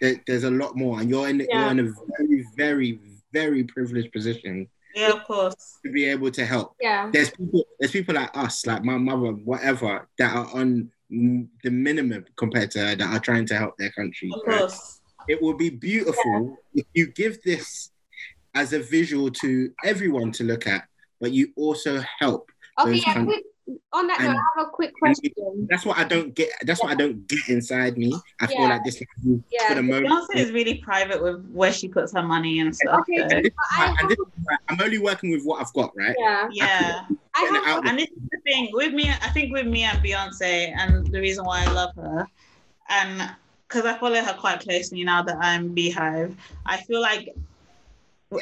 there, 0.00 0.22
there's 0.26 0.44
a 0.44 0.50
lot 0.50 0.76
more, 0.76 1.00
and 1.00 1.10
you're 1.10 1.28
in 1.28 1.40
Yeah. 1.40 1.46
you're 1.52 1.70
in 1.70 1.80
a 1.80 1.92
very, 2.18 2.44
very, 2.56 3.00
very 3.32 3.64
privileged 3.64 4.12
position 4.12 4.68
Yeah, 4.94 5.12
of 5.12 5.24
course. 5.24 5.78
to 5.84 5.90
be 5.92 6.04
able 6.06 6.30
to 6.30 6.44
help. 6.46 6.74
Yeah. 6.80 7.10
There's 7.12 7.30
people, 7.30 7.66
there's 7.78 7.92
people 7.92 8.14
like 8.14 8.30
us, 8.36 8.64
like 8.66 8.84
my 8.84 8.96
mother, 8.98 9.32
whatever, 9.32 10.08
that 10.18 10.34
are 10.34 10.46
on 10.54 10.90
the 11.10 11.70
minimum 11.70 12.24
compared 12.36 12.70
to 12.72 12.78
her 12.80 12.94
that 12.96 13.08
are 13.14 13.20
trying 13.20 13.46
to 13.46 13.56
help 13.56 13.76
their 13.78 13.90
country. 13.92 14.30
Of 14.34 14.42
right? 14.46 14.58
course. 14.60 15.00
It 15.28 15.40
will 15.40 15.54
be 15.54 15.70
beautiful 15.70 16.58
if 16.74 16.86
you 16.94 17.06
give 17.06 17.42
this 17.42 17.90
as 18.54 18.72
a 18.72 18.78
visual 18.80 19.30
to 19.30 19.70
everyone 19.84 20.32
to 20.32 20.44
look 20.44 20.66
at, 20.66 20.84
but 21.20 21.32
you 21.32 21.52
also 21.56 22.02
help. 22.18 22.50
Okay, 22.78 22.92
those 22.92 23.06
yeah, 23.06 23.24
quick, 23.24 23.44
on 23.92 24.06
that 24.06 24.20
note, 24.20 24.30
I 24.30 24.32
have 24.58 24.66
a 24.68 24.70
quick 24.70 24.92
question. 24.98 25.32
That's 25.68 25.84
what 25.84 25.98
I 25.98 26.04
don't 26.04 26.34
get. 26.34 26.50
That's 26.62 26.80
what 26.82 26.90
I 26.90 26.94
don't 26.94 27.26
get 27.26 27.48
inside 27.48 27.98
me. 27.98 28.14
I 28.40 28.46
feel 28.46 28.62
like 28.62 28.84
this 28.84 28.96
is 28.96 29.06
Yeah. 29.50 29.68
for 29.68 29.74
the 29.74 29.82
moment. 29.82 30.06
Beyonce 30.06 30.36
is 30.36 30.52
really 30.52 30.76
private 30.76 31.22
with 31.22 31.44
where 31.52 31.72
she 31.72 31.88
puts 31.88 32.12
her 32.12 32.22
money 32.22 32.60
and 32.60 32.74
stuff. 32.74 33.00
Okay. 33.00 33.22
And 33.22 33.44
this 33.44 33.52
I 33.76 33.88
why- 33.88 33.96
and 34.00 34.10
this 34.10 34.18
is 34.18 34.26
why 34.44 34.56
I'm 34.68 34.80
only 34.80 34.98
working 34.98 35.30
with 35.32 35.42
what 35.42 35.60
I've 35.60 35.72
got, 35.72 35.92
right? 35.96 36.14
Yeah. 36.18 36.48
Yeah. 36.52 37.06
I 37.34 37.62
have. 37.66 37.84
And 37.86 37.98
this 37.98 38.08
is 38.08 38.22
the 38.30 38.38
thing 38.44 38.70
with 38.72 38.92
me, 38.94 39.10
I 39.10 39.28
think 39.30 39.52
with 39.52 39.66
me 39.66 39.82
and 39.82 39.98
Beyonce, 39.98 40.72
and 40.76 41.06
the 41.08 41.20
reason 41.20 41.44
why 41.44 41.64
I 41.64 41.72
love 41.72 41.94
her, 41.96 42.26
and 42.88 43.30
because 43.68 43.84
I 43.84 43.98
follow 43.98 44.20
her 44.20 44.34
quite 44.34 44.60
closely 44.60 45.04
now 45.04 45.22
that 45.22 45.36
I'm 45.40 45.74
BeyHive, 45.74 46.34
I 46.64 46.76
feel 46.78 47.00
like 47.00 47.34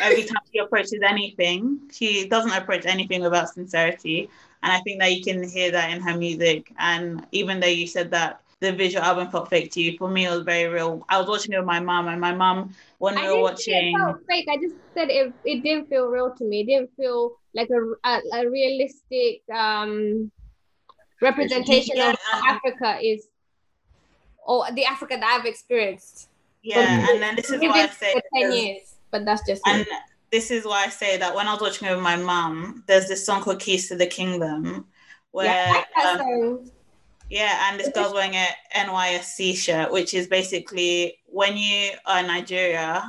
every 0.00 0.22
time 0.24 0.40
she 0.52 0.58
approaches 0.58 1.00
anything, 1.06 1.80
she 1.92 2.28
doesn't 2.28 2.52
approach 2.52 2.86
anything 2.86 3.22
without 3.22 3.48
sincerity. 3.48 4.28
And 4.62 4.72
I 4.72 4.80
think 4.80 5.00
that 5.00 5.12
you 5.12 5.22
can 5.22 5.48
hear 5.48 5.70
that 5.72 5.90
in 5.90 6.00
her 6.02 6.16
music. 6.16 6.72
And 6.78 7.26
even 7.32 7.60
though 7.60 7.66
you 7.66 7.86
said 7.86 8.10
that 8.12 8.40
the 8.60 8.72
visual 8.72 9.04
album 9.04 9.30
felt 9.30 9.50
fake 9.50 9.70
to 9.72 9.82
you, 9.82 9.96
for 9.98 10.08
me, 10.08 10.24
it 10.26 10.30
was 10.30 10.42
very 10.42 10.66
real. 10.72 11.04
I 11.08 11.18
was 11.18 11.28
watching 11.28 11.52
it 11.52 11.58
with 11.58 11.66
my 11.66 11.80
mom, 11.80 12.08
and 12.08 12.20
my 12.20 12.34
mom, 12.34 12.74
when 12.98 13.14
I 13.16 13.22
we 13.22 13.28
were 13.28 13.34
didn't 13.34 13.44
it 13.66 13.86
watching, 13.86 13.94
felt 13.98 14.16
fake. 14.28 14.46
I 14.50 14.56
just 14.56 14.74
said 14.96 15.10
it, 15.10 15.34
it 15.44 15.62
didn't 15.62 15.88
feel 15.88 16.06
real 16.06 16.34
to 16.36 16.44
me. 16.44 16.60
It 16.62 16.66
didn't 16.66 16.90
feel 16.96 17.32
like 17.54 17.68
a, 17.70 18.08
a, 18.08 18.20
a 18.40 18.50
realistic 18.50 19.42
um, 19.54 20.30
representation 21.20 21.96
Yeah, 21.96 22.10
of 22.10 22.16
um, 22.32 22.42
Africa 22.48 22.98
is, 23.02 23.28
or 24.44 24.66
the 24.72 24.84
Africa 24.84 25.16
that 25.18 25.38
I've 25.38 25.46
experienced. 25.46 26.28
yeah, 26.62 27.10
and 27.10 27.22
then 27.22 27.36
this 27.36 27.50
is 27.50 27.60
why 27.60 27.82
I 27.82 27.86
say 27.88 28.12
for 28.12 28.22
10 28.40 28.52
years, 28.52 28.94
but 29.10 29.24
that's 29.24 29.46
just 29.46 29.62
And 29.66 29.82
it. 29.82 29.88
this 30.30 30.50
is 30.50 30.64
why 30.64 30.84
I 30.84 30.88
say 30.88 31.16
that 31.18 31.34
when 31.34 31.46
I 31.48 31.52
was 31.52 31.60
watching 31.62 31.88
with 31.88 32.00
my 32.00 32.16
mum, 32.16 32.84
there's 32.86 33.08
this 33.08 33.24
song 33.24 33.42
called 33.42 33.60
Keys 33.60 33.88
to 33.88 33.96
the 33.96 34.06
Kingdom, 34.06 34.86
where 35.32 35.46
Yeah, 35.46 35.66
I 35.68 35.72
like 35.72 35.86
that 35.96 36.20
um, 36.20 36.70
yeah, 37.30 37.70
and 37.70 37.80
this 37.80 37.88
girl's 37.88 38.12
wearing 38.12 38.34
a 38.34 38.48
NYSC 38.76 39.56
shirt, 39.56 39.90
which 39.90 40.14
is 40.14 40.26
basically 40.26 41.18
when 41.26 41.56
you 41.56 41.92
are 42.06 42.20
in 42.20 42.26
Nigeria, 42.26 43.02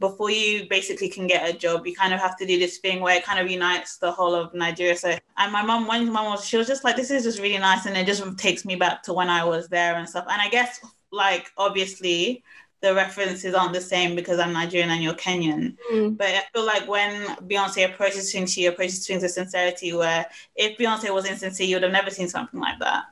before 0.00 0.30
you 0.30 0.68
basically 0.68 1.08
can 1.08 1.26
get 1.26 1.48
a 1.48 1.52
job, 1.52 1.86
you 1.86 1.94
kind 1.94 2.14
of 2.14 2.20
have 2.20 2.36
to 2.38 2.46
do 2.46 2.58
this 2.58 2.78
thing 2.78 3.00
where 3.00 3.16
it 3.16 3.24
kind 3.24 3.40
of 3.40 3.50
unites 3.50 3.98
the 3.98 4.10
whole 4.10 4.34
of 4.34 4.54
Nigeria. 4.54 4.96
So, 4.96 5.16
and 5.36 5.52
my 5.52 5.62
mum, 5.62 5.86
when 5.86 6.06
my 6.06 6.22
mum 6.22 6.32
was, 6.32 6.44
she 6.44 6.56
was 6.56 6.66
just 6.66 6.84
like, 6.84 6.96
"This 6.96 7.10
is 7.10 7.24
just 7.24 7.40
really 7.40 7.58
nice," 7.58 7.86
and 7.86 7.96
it 7.96 8.06
just 8.06 8.38
takes 8.38 8.64
me 8.64 8.76
back 8.76 9.02
to 9.04 9.12
when 9.12 9.28
I 9.28 9.44
was 9.44 9.68
there 9.68 9.96
and 9.96 10.08
stuff. 10.08 10.26
And 10.30 10.40
I 10.40 10.48
guess, 10.48 10.80
like, 11.10 11.50
obviously, 11.56 12.44
the 12.80 12.94
references 12.94 13.54
aren't 13.54 13.72
the 13.72 13.80
same 13.80 14.14
because 14.14 14.38
I'm 14.38 14.52
Nigerian 14.52 14.90
and 14.90 15.02
you're 15.02 15.14
Kenyan. 15.14 15.76
Mm. 15.92 16.16
But 16.16 16.28
I 16.28 16.42
feel 16.52 16.64
like 16.64 16.86
when 16.86 17.26
Beyonce 17.48 17.92
approaches 17.92 18.30
things, 18.32 18.52
she 18.52 18.66
approaches 18.66 19.04
things 19.04 19.22
with 19.22 19.32
sincerity. 19.32 19.92
Where 19.92 20.26
if 20.54 20.78
Beyonce 20.78 21.12
was 21.12 21.26
insincere, 21.26 21.66
you 21.66 21.76
would 21.76 21.82
have 21.82 21.92
never 21.92 22.10
seen 22.10 22.28
something 22.28 22.60
like 22.60 22.78
that 22.78 23.06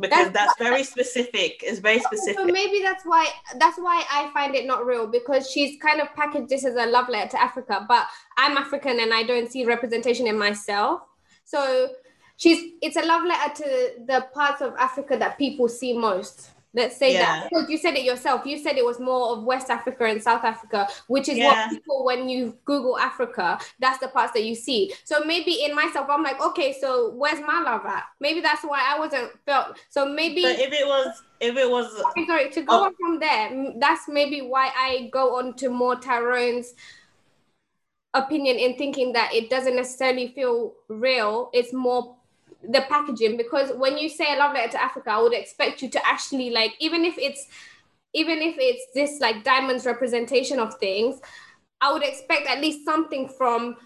because 0.00 0.32
That's- 0.32 0.54
that's, 0.58 0.58
very 0.58 0.84
specific. 0.84 1.62
It's 1.62 1.78
very 1.78 2.00
specific. 2.00 2.36
So 2.36 2.46
maybe 2.46 2.82
that's 2.82 3.04
why 3.04 3.28
that's 3.58 3.78
why 3.78 4.04
I 4.10 4.30
find 4.32 4.54
it 4.54 4.66
not 4.66 4.86
real 4.86 5.06
because 5.06 5.50
she's 5.50 5.80
kind 5.80 6.00
of 6.00 6.14
packaged 6.14 6.48
this 6.48 6.64
as 6.64 6.76
a 6.76 6.86
love 6.86 7.08
letter 7.08 7.30
to 7.30 7.42
Africa, 7.42 7.84
but 7.88 8.06
I'm 8.36 8.56
African 8.56 9.00
and 9.00 9.12
I 9.12 9.22
don't 9.22 9.50
see 9.50 9.64
representation 9.64 10.26
in 10.26 10.38
myself. 10.38 11.02
So 11.44 11.90
she's 12.36 12.72
it's 12.80 12.96
a 12.96 13.02
love 13.02 13.24
letter 13.24 13.54
to 13.62 13.92
the 14.06 14.26
parts 14.32 14.62
of 14.62 14.74
Africa 14.78 15.16
that 15.18 15.38
people 15.38 15.68
see 15.68 15.96
most. 15.96 16.49
Let's 16.72 16.96
say 16.96 17.14
Yeah. 17.14 17.18
that 17.18 17.48
because 17.50 17.68
you 17.68 17.76
said 17.78 17.94
it 17.94 18.04
yourself. 18.04 18.46
You 18.46 18.56
said 18.58 18.76
it 18.76 18.84
was 18.84 19.00
more 19.00 19.36
of 19.36 19.44
West 19.44 19.70
Africa 19.70 20.04
and 20.04 20.22
South 20.22 20.44
Africa, 20.44 20.86
which 21.08 21.28
is 21.28 21.38
Yeah. 21.38 21.44
what 21.44 21.68
people 21.68 22.04
when 22.04 22.28
you 22.28 22.56
Google 22.64 22.96
Africa, 22.98 23.58
that's 23.80 23.98
the 23.98 24.08
parts 24.08 24.32
that 24.34 24.44
you 24.44 24.54
see. 24.54 24.92
So 25.04 25.24
maybe 25.24 25.64
in 25.64 25.74
myself, 25.74 26.06
I'm 26.08 26.22
like, 26.22 26.40
okay, 26.40 26.76
so 26.80 27.10
where's 27.16 27.40
my 27.40 27.60
love 27.62 27.84
at? 27.86 28.04
Maybe 28.20 28.40
that's 28.40 28.62
why 28.62 28.84
I 28.86 28.98
wasn't 28.98 29.32
felt. 29.46 29.78
So 29.88 30.06
maybe 30.06 30.42
But 30.42 30.60
if 30.60 30.72
it 30.72 30.86
was, 30.86 31.22
if 31.40 31.56
it 31.56 31.68
was, 31.68 31.92
Okay, 32.10 32.26
sorry, 32.26 32.50
to 32.50 32.62
go 32.62 32.72
Oh. 32.72 32.84
on 32.84 32.94
from 32.94 33.18
there, 33.20 33.74
that's 33.78 34.08
maybe 34.08 34.40
why 34.40 34.70
I 34.76 35.08
go 35.12 35.36
on 35.36 35.54
to 35.56 35.68
more 35.68 35.96
Tyrone's 35.96 36.74
opinion 38.14 38.56
in 38.58 38.76
thinking 38.76 39.12
that 39.12 39.34
it 39.34 39.50
doesn't 39.50 39.76
necessarily 39.76 40.28
feel 40.28 40.74
real. 40.88 41.50
It's 41.52 41.72
more 41.72 42.16
the 42.68 42.82
packaging 42.88 43.36
because 43.36 43.72
when 43.76 43.96
you 43.98 44.08
say 44.08 44.34
a 44.34 44.38
love 44.38 44.54
letter 44.54 44.72
to 44.72 44.82
Africa, 44.82 45.10
I 45.10 45.22
would 45.22 45.32
expect 45.32 45.82
you 45.82 45.88
to 45.90 46.06
actually 46.06 46.50
like, 46.50 46.74
even 46.80 47.04
if 47.04 47.16
it's 47.18 47.46
even 48.12 48.38
if 48.40 48.56
it's 48.58 48.84
this 48.94 49.20
like 49.20 49.44
diamonds 49.44 49.86
representation 49.86 50.58
of 50.58 50.74
things, 50.78 51.20
I 51.80 51.92
would 51.92 52.02
expect 52.02 52.48
at 52.48 52.60
least 52.60 52.84
something 52.84 53.28
from 53.28 53.76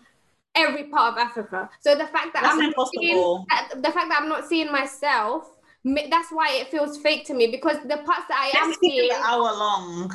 every 0.55 0.85
part 0.85 1.13
of 1.13 1.19
Africa. 1.19 1.69
So 1.81 1.95
the 1.95 2.07
fact 2.07 2.33
that 2.33 2.43
That's 2.43 2.55
I'm 2.55 2.73
seeing 2.95 3.45
the 3.83 3.91
fact 3.93 4.09
that 4.09 4.19
I'm 4.21 4.29
not 4.29 4.47
seeing 4.47 4.71
myself, 4.73 5.45
that's 5.85 6.31
why 6.31 6.53
it 6.53 6.69
feels 6.69 6.99
fake 6.99 7.27
to 7.27 7.35
me 7.35 7.49
because 7.49 7.77
the 7.83 7.99
parts 7.99 8.27
that 8.29 8.51
I 8.55 8.59
am 8.59 8.69
let's 8.69 8.81
keep 8.81 8.93
seeing, 8.93 9.13
hour 9.23 9.53
long. 9.53 10.13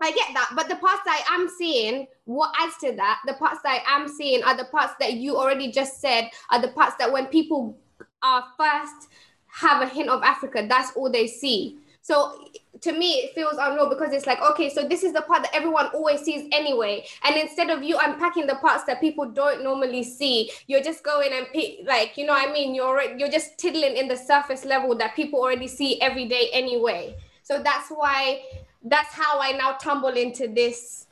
I 0.00 0.12
get 0.12 0.28
that, 0.34 0.52
but 0.54 0.68
the 0.68 0.76
parts 0.76 1.00
that 1.06 1.26
I 1.28 1.34
am 1.34 1.48
seeing, 1.58 2.06
what 2.24 2.52
adds 2.60 2.76
to 2.84 2.92
that, 2.92 3.20
the 3.26 3.34
parts 3.34 3.58
that 3.64 3.82
I 3.84 3.96
am 3.96 4.06
seeing 4.06 4.44
are 4.44 4.56
the 4.56 4.66
parts 4.66 4.94
that 5.00 5.14
you 5.14 5.36
already 5.36 5.72
just 5.72 6.00
said 6.00 6.30
are 6.52 6.60
the 6.60 6.68
parts 6.68 6.94
that 7.00 7.10
when 7.10 7.26
people 7.26 7.76
are 8.22 8.44
first 8.56 9.08
have 9.46 9.82
a 9.82 9.86
hint 9.86 10.08
of 10.08 10.22
Africa, 10.22 10.66
that's 10.68 10.92
all 10.96 11.10
they 11.10 11.26
see. 11.26 11.78
So 12.00 12.48
to 12.80 12.92
me, 12.92 13.12
it 13.14 13.34
feels 13.34 13.56
unreal 13.60 13.88
because 13.88 14.12
it's 14.12 14.26
like, 14.26 14.40
okay, 14.40 14.70
so 14.70 14.86
this 14.86 15.02
is 15.02 15.12
the 15.12 15.22
part 15.22 15.42
that 15.42 15.54
everyone 15.54 15.86
always 15.88 16.20
sees 16.20 16.48
anyway. 16.52 17.04
And 17.24 17.36
instead 17.36 17.70
of 17.70 17.82
you 17.82 17.98
unpacking 18.02 18.46
the 18.46 18.54
parts 18.56 18.84
that 18.84 19.00
people 19.00 19.26
don't 19.26 19.62
normally 19.62 20.02
see, 20.02 20.50
you're 20.68 20.82
just 20.82 21.02
going 21.02 21.30
and 21.32 21.46
pick, 21.52 21.80
like, 21.86 22.16
you 22.16 22.24
know 22.24 22.32
what 22.32 22.48
I 22.48 22.52
mean? 22.52 22.74
You're 22.74 23.02
you're 23.16 23.30
just 23.30 23.58
tiddling 23.58 23.96
in 23.96 24.08
the 24.08 24.16
surface 24.16 24.64
level 24.64 24.96
that 24.96 25.16
people 25.16 25.40
already 25.40 25.68
see 25.68 26.00
every 26.00 26.26
day 26.26 26.48
anyway. 26.52 27.16
So 27.42 27.62
that's 27.62 27.88
why 27.90 28.42
that's 28.84 29.12
how 29.12 29.40
I 29.40 29.52
now 29.52 29.72
tumble 29.72 30.16
into 30.16 30.48
this, 30.48 31.06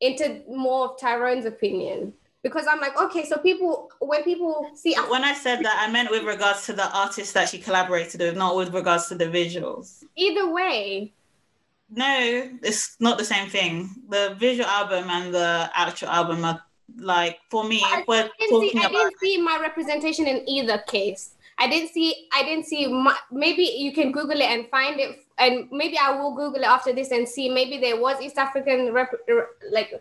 into 0.00 0.42
more 0.48 0.90
of 0.90 1.00
Tyrone's 1.00 1.44
opinion. 1.44 2.14
Because 2.42 2.66
I'm 2.68 2.80
like, 2.80 3.00
okay, 3.00 3.24
so 3.24 3.38
people, 3.38 3.90
when 4.00 4.24
people 4.24 4.68
see, 4.74 4.96
When 5.08 5.22
I 5.22 5.32
said 5.32 5.64
that, 5.64 5.76
I 5.78 5.90
meant 5.92 6.10
with 6.10 6.24
regards 6.24 6.66
to 6.66 6.72
the 6.72 6.90
artist 6.96 7.34
that 7.34 7.48
she 7.48 7.58
collaborated 7.58 8.20
with, 8.20 8.36
not 8.36 8.56
with 8.56 8.74
regards 8.74 9.06
to 9.08 9.14
the 9.14 9.26
visuals. 9.26 10.02
either 10.16 10.50
way, 10.52 11.12
No, 11.94 12.48
it's 12.62 12.96
not 13.00 13.18
the 13.18 13.24
same 13.24 13.48
thing. 13.48 13.90
The 14.08 14.34
visual 14.38 14.68
album 14.68 15.08
and 15.10 15.32
the 15.32 15.70
actual 15.74 16.08
album 16.08 16.44
are 16.44 16.60
like 16.96 17.38
for 17.50 17.64
me. 17.64 17.80
If 17.84 18.08
we're 18.08 18.24
I 18.24 18.30
didn't, 18.38 18.60
see, 18.70 18.78
I 18.78 18.80
about 18.80 18.90
didn't 18.92 19.18
see 19.20 19.40
my 19.40 19.58
representation 19.60 20.26
in 20.26 20.48
either 20.48 20.78
case. 20.78 21.34
I 21.58 21.68
didn't 21.68 21.90
see. 21.92 22.28
I 22.34 22.42
didn't 22.42 22.66
see. 22.66 22.88
My, 22.88 23.16
maybe 23.30 23.62
you 23.62 23.92
can 23.92 24.10
Google 24.10 24.40
it 24.40 24.50
and 24.50 24.66
find 24.68 24.98
it, 24.98 25.24
and 25.38 25.68
maybe 25.70 25.96
I 25.98 26.10
will 26.18 26.34
Google 26.34 26.62
it 26.62 26.66
after 26.66 26.92
this 26.92 27.10
and 27.10 27.28
see. 27.28 27.48
Maybe 27.48 27.78
there 27.78 28.00
was 28.00 28.20
East 28.20 28.38
African 28.38 28.92
rep, 28.92 29.12
like 29.70 29.92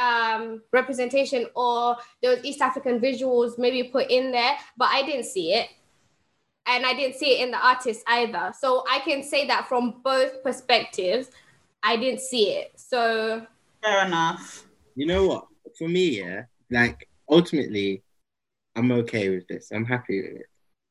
um 0.00 0.62
representation 0.72 1.46
or 1.54 1.96
those 2.22 2.42
East 2.42 2.60
African 2.60 3.00
visuals 3.00 3.58
maybe 3.58 3.84
put 3.84 4.10
in 4.10 4.32
there, 4.32 4.56
but 4.76 4.88
I 4.90 5.02
didn't 5.02 5.26
see 5.26 5.52
it. 5.52 5.68
And 6.66 6.86
I 6.86 6.94
didn't 6.94 7.16
see 7.16 7.38
it 7.38 7.44
in 7.44 7.50
the 7.50 7.58
artist 7.58 8.02
either. 8.06 8.52
So 8.58 8.84
I 8.90 9.00
can 9.00 9.22
say 9.22 9.46
that 9.48 9.68
from 9.68 10.00
both 10.04 10.42
perspectives, 10.42 11.30
I 11.82 11.96
didn't 11.96 12.20
see 12.20 12.50
it. 12.52 12.72
So 12.76 13.46
fair 13.82 14.06
enough. 14.06 14.66
You 14.94 15.06
know 15.06 15.26
what? 15.26 15.46
For 15.78 15.88
me, 15.88 16.20
yeah, 16.20 16.44
like 16.70 17.08
ultimately, 17.28 18.02
I'm 18.76 18.92
okay 18.92 19.30
with 19.30 19.46
this. 19.48 19.70
I'm 19.72 19.84
happy 19.84 20.22
with 20.22 20.40
it. 20.40 20.46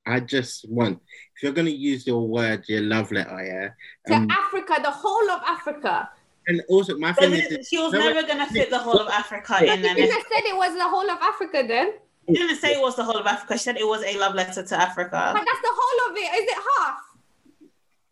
I 0.06 0.20
just 0.20 0.68
want, 0.70 1.00
if 1.36 1.44
you're 1.44 1.52
gonna 1.52 1.70
use 1.70 2.08
your 2.08 2.28
word, 2.28 2.64
your 2.68 2.82
love 2.82 3.12
letter, 3.12 3.44
yeah. 3.46 3.70
To 4.08 4.22
um, 4.22 4.28
Africa, 4.32 4.80
the 4.82 4.92
whole 4.92 5.30
of 5.30 5.42
Africa. 5.46 6.10
And 6.48 6.62
also 6.70 6.98
my 6.98 7.12
But 7.12 7.20
thing 7.20 7.34
is, 7.34 7.52
it- 7.52 7.66
she 7.68 7.78
was 7.78 7.94
no, 7.94 8.00
never 8.00 8.24
gonna 8.28 8.48
fit 8.48 8.70
the 8.70 8.80
whole 8.80 8.98
of 9.00 9.08
Africa 9.08 9.56
But 9.60 9.70
in 9.70 9.82
you 9.82 9.88
there. 9.88 9.96
didn't 9.96 10.26
said 10.32 10.44
it 10.46 10.56
was 10.56 10.76
the 10.76 10.88
whole 10.88 11.10
of 11.10 11.20
Africa 11.22 11.64
then. 11.68 11.94
She 12.28 12.36
didn't 12.36 12.58
say 12.58 12.74
it 12.74 12.82
was 12.82 12.96
the 12.96 13.04
whole 13.04 13.18
of 13.18 13.26
Africa. 13.26 13.54
She 13.54 13.64
said 13.64 13.78
it 13.78 13.88
was 13.88 14.04
a 14.04 14.18
love 14.18 14.36
letter 14.36 14.64
to 14.64 14.76
Africa. 14.80 15.32
But 15.34 15.44
that's 15.46 15.62
the 15.62 15.74
whole 15.80 16.12
of 16.12 16.18
it. 16.18 16.42
Is 16.42 16.48
it 16.50 16.58
half? 16.78 16.98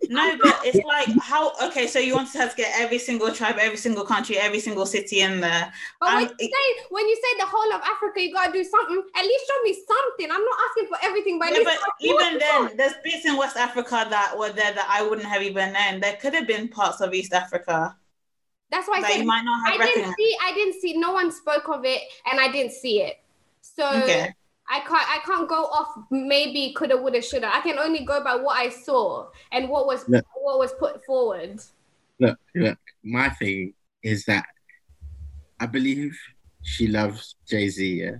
No, 0.09 0.37
but 0.37 0.61
it's 0.63 0.79
like 0.85 1.09
how 1.19 1.51
okay, 1.67 1.85
so 1.87 1.99
you 1.99 2.13
wanted 2.15 2.39
her 2.39 2.47
to 2.47 2.55
get 2.55 2.71
every 2.79 2.97
single 2.99 3.31
tribe, 3.33 3.57
every 3.59 3.77
single 3.77 4.05
country, 4.05 4.37
every 4.37 4.59
single 4.59 4.85
city 4.85 5.21
in 5.21 5.41
there. 5.41 5.73
But 5.99 6.15
when 6.15 6.25
Um, 6.27 6.33
you 6.39 6.47
say 6.47 6.85
when 6.89 7.07
you 7.07 7.15
say 7.15 7.39
the 7.39 7.45
whole 7.47 7.73
of 7.73 7.81
Africa, 7.81 8.21
you 8.21 8.31
gotta 8.33 8.53
do 8.53 8.63
something. 8.63 9.03
At 9.15 9.25
least 9.25 9.45
show 9.47 9.61
me 9.63 9.73
something. 9.73 10.31
I'm 10.31 10.45
not 10.45 10.57
asking 10.69 10.87
for 10.87 10.97
everything, 11.03 11.39
but 11.39 11.49
Yeah, 11.51 11.63
but 11.63 11.73
show 11.73 11.79
me 11.99 12.13
what 12.13 12.25
even 12.27 12.39
then, 12.39 12.61
want. 12.61 12.77
there's 12.77 12.93
bits 13.03 13.25
in 13.25 13.37
West 13.37 13.57
Africa 13.57 14.07
that 14.09 14.37
were 14.37 14.51
there 14.51 14.71
that 14.71 14.87
I 14.89 15.01
wouldn't 15.01 15.27
have 15.27 15.41
even 15.41 15.73
known. 15.73 15.99
There 15.99 16.15
could 16.21 16.33
have 16.35 16.47
been 16.47 16.69
parts 16.69 17.01
of 17.01 17.13
East 17.13 17.33
Africa 17.33 17.97
that's 18.71 18.87
why 18.87 18.97
I 18.97 19.01
said 19.11 19.19
you 19.21 19.25
might 19.25 19.43
not 19.43 19.59
I 19.73 19.77
didn't 19.77 20.13
see. 20.15 20.35
I 20.43 20.53
didn't 20.53 20.81
see. 20.81 20.97
No 20.97 21.11
one 21.13 21.31
spoke 21.31 21.69
of 21.69 21.85
it, 21.85 22.01
and 22.29 22.39
I 22.39 22.51
didn't 22.51 22.73
see 22.73 23.01
it. 23.01 23.15
So 23.61 23.85
Okay. 24.03 24.33
I 24.69 24.79
can't. 24.81 24.91
I 25.09 25.19
can't 25.25 25.47
go 25.47 25.63
off. 25.65 25.95
Maybe 26.11 26.73
coulda, 26.75 26.97
woulda, 26.97 27.21
shoulda. 27.21 27.53
I 27.53 27.61
can 27.61 27.79
only 27.79 28.03
go 28.03 28.21
by 28.23 28.35
what 28.35 28.57
I 28.57 28.69
saw 28.69 29.27
and 29.51 29.69
what 29.69 29.85
was 29.87 30.03
Yeah. 30.09 30.21
what 30.35 30.59
was 30.59 30.73
put 30.73 31.03
forward. 31.05 31.61
look, 32.19 32.37
look, 32.55 32.77
my 33.03 33.29
thing 33.29 33.73
is 34.03 34.25
that 34.25 34.45
I 35.59 35.67
believe 35.67 36.17
she 36.63 36.87
loves 36.87 37.35
Jay 37.47 37.69
Z. 37.69 37.79
Yeah, 38.03 38.17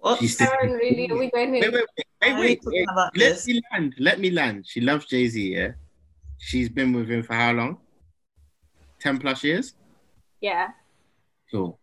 What? 0.00 0.18
She's- 0.20 0.40
Aaron, 0.42 0.72
really? 0.74 1.10
Are 1.10 1.16
we 1.16 1.30
going 1.30 1.52
wait, 1.52 1.62
here? 1.62 1.72
wait, 1.72 1.84
wait, 2.20 2.38
wait, 2.38 2.38
wait, 2.38 2.60
wait. 2.66 2.86
Let 2.96 3.12
this? 3.14 3.46
me 3.46 3.62
land. 3.72 3.94
Let 3.98 4.20
me 4.20 4.30
land. 4.30 4.66
She 4.68 4.80
loves 4.82 5.06
Jay 5.06 5.26
Z. 5.28 5.54
Yeah, 5.54 5.72
she's 6.38 6.68
been 6.68 6.92
with 6.92 7.08
him 7.08 7.22
for 7.22 7.34
how 7.34 7.52
long? 7.52 7.78
Ten 9.00 9.18
plus 9.18 9.44
years. 9.44 9.74
Yeah. 10.40 10.68
Cool. 11.50 11.78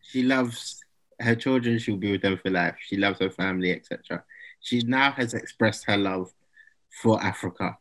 She 0.00 0.22
loves 0.22 0.80
her 1.20 1.34
children. 1.34 1.78
She'll 1.78 1.96
be 1.96 2.12
with 2.12 2.22
them 2.22 2.38
for 2.42 2.50
life. 2.50 2.76
She 2.80 2.96
loves 2.96 3.20
her 3.20 3.30
family, 3.30 3.72
etc. 3.72 4.24
She 4.60 4.80
now 4.80 5.12
has 5.12 5.34
expressed 5.34 5.84
her 5.86 5.96
love 5.96 6.32
for 7.02 7.22
Africa. 7.22 7.76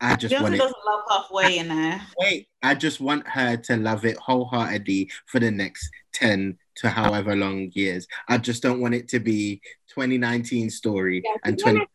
I 0.00 0.16
just 0.16 0.34
want 0.34 0.54
Beyonce 0.54 0.54
it. 0.54 0.58
doesn't 0.58 0.76
love 0.86 1.00
halfway, 1.08 1.56
you 1.58 1.64
know. 1.64 1.98
Wait, 2.18 2.48
I 2.62 2.74
just 2.74 3.00
want 3.00 3.26
her 3.28 3.56
to 3.56 3.76
love 3.76 4.04
it 4.04 4.16
wholeheartedly 4.18 5.10
for 5.26 5.40
the 5.40 5.50
next 5.50 5.88
10 6.12 6.58
to 6.76 6.88
however 6.90 7.34
long 7.34 7.70
years. 7.72 8.06
I 8.28 8.38
just 8.38 8.62
don't 8.62 8.80
want 8.80 8.94
it 8.94 9.08
to 9.08 9.20
be 9.20 9.60
2019 9.88 10.70
story 10.70 11.22
Yeah, 11.24 11.36
and 11.44 11.56
be 11.56 11.62
20 11.62 11.86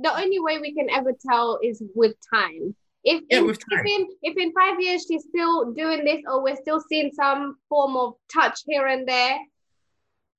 the 0.00 0.16
only 0.16 0.40
way 0.40 0.58
we 0.58 0.74
can 0.74 0.88
ever 0.90 1.12
tell 1.28 1.58
is 1.62 1.82
with 1.94 2.14
time. 2.32 2.74
If 3.04 3.22
Yeah, 3.30 3.38
in, 3.38 3.46
with 3.46 3.58
time. 3.58 3.80
if 3.80 3.86
in 3.86 4.06
if 4.22 4.36
in 4.36 4.52
five 4.52 4.80
years 4.80 5.06
she's 5.08 5.24
still 5.24 5.72
doing 5.72 6.04
this, 6.04 6.20
or 6.26 6.42
we're 6.42 6.56
still 6.56 6.80
seeing 6.88 7.10
some 7.12 7.56
form 7.68 7.96
of 7.96 8.14
touch 8.32 8.60
here 8.66 8.86
and 8.86 9.06
there, 9.08 9.38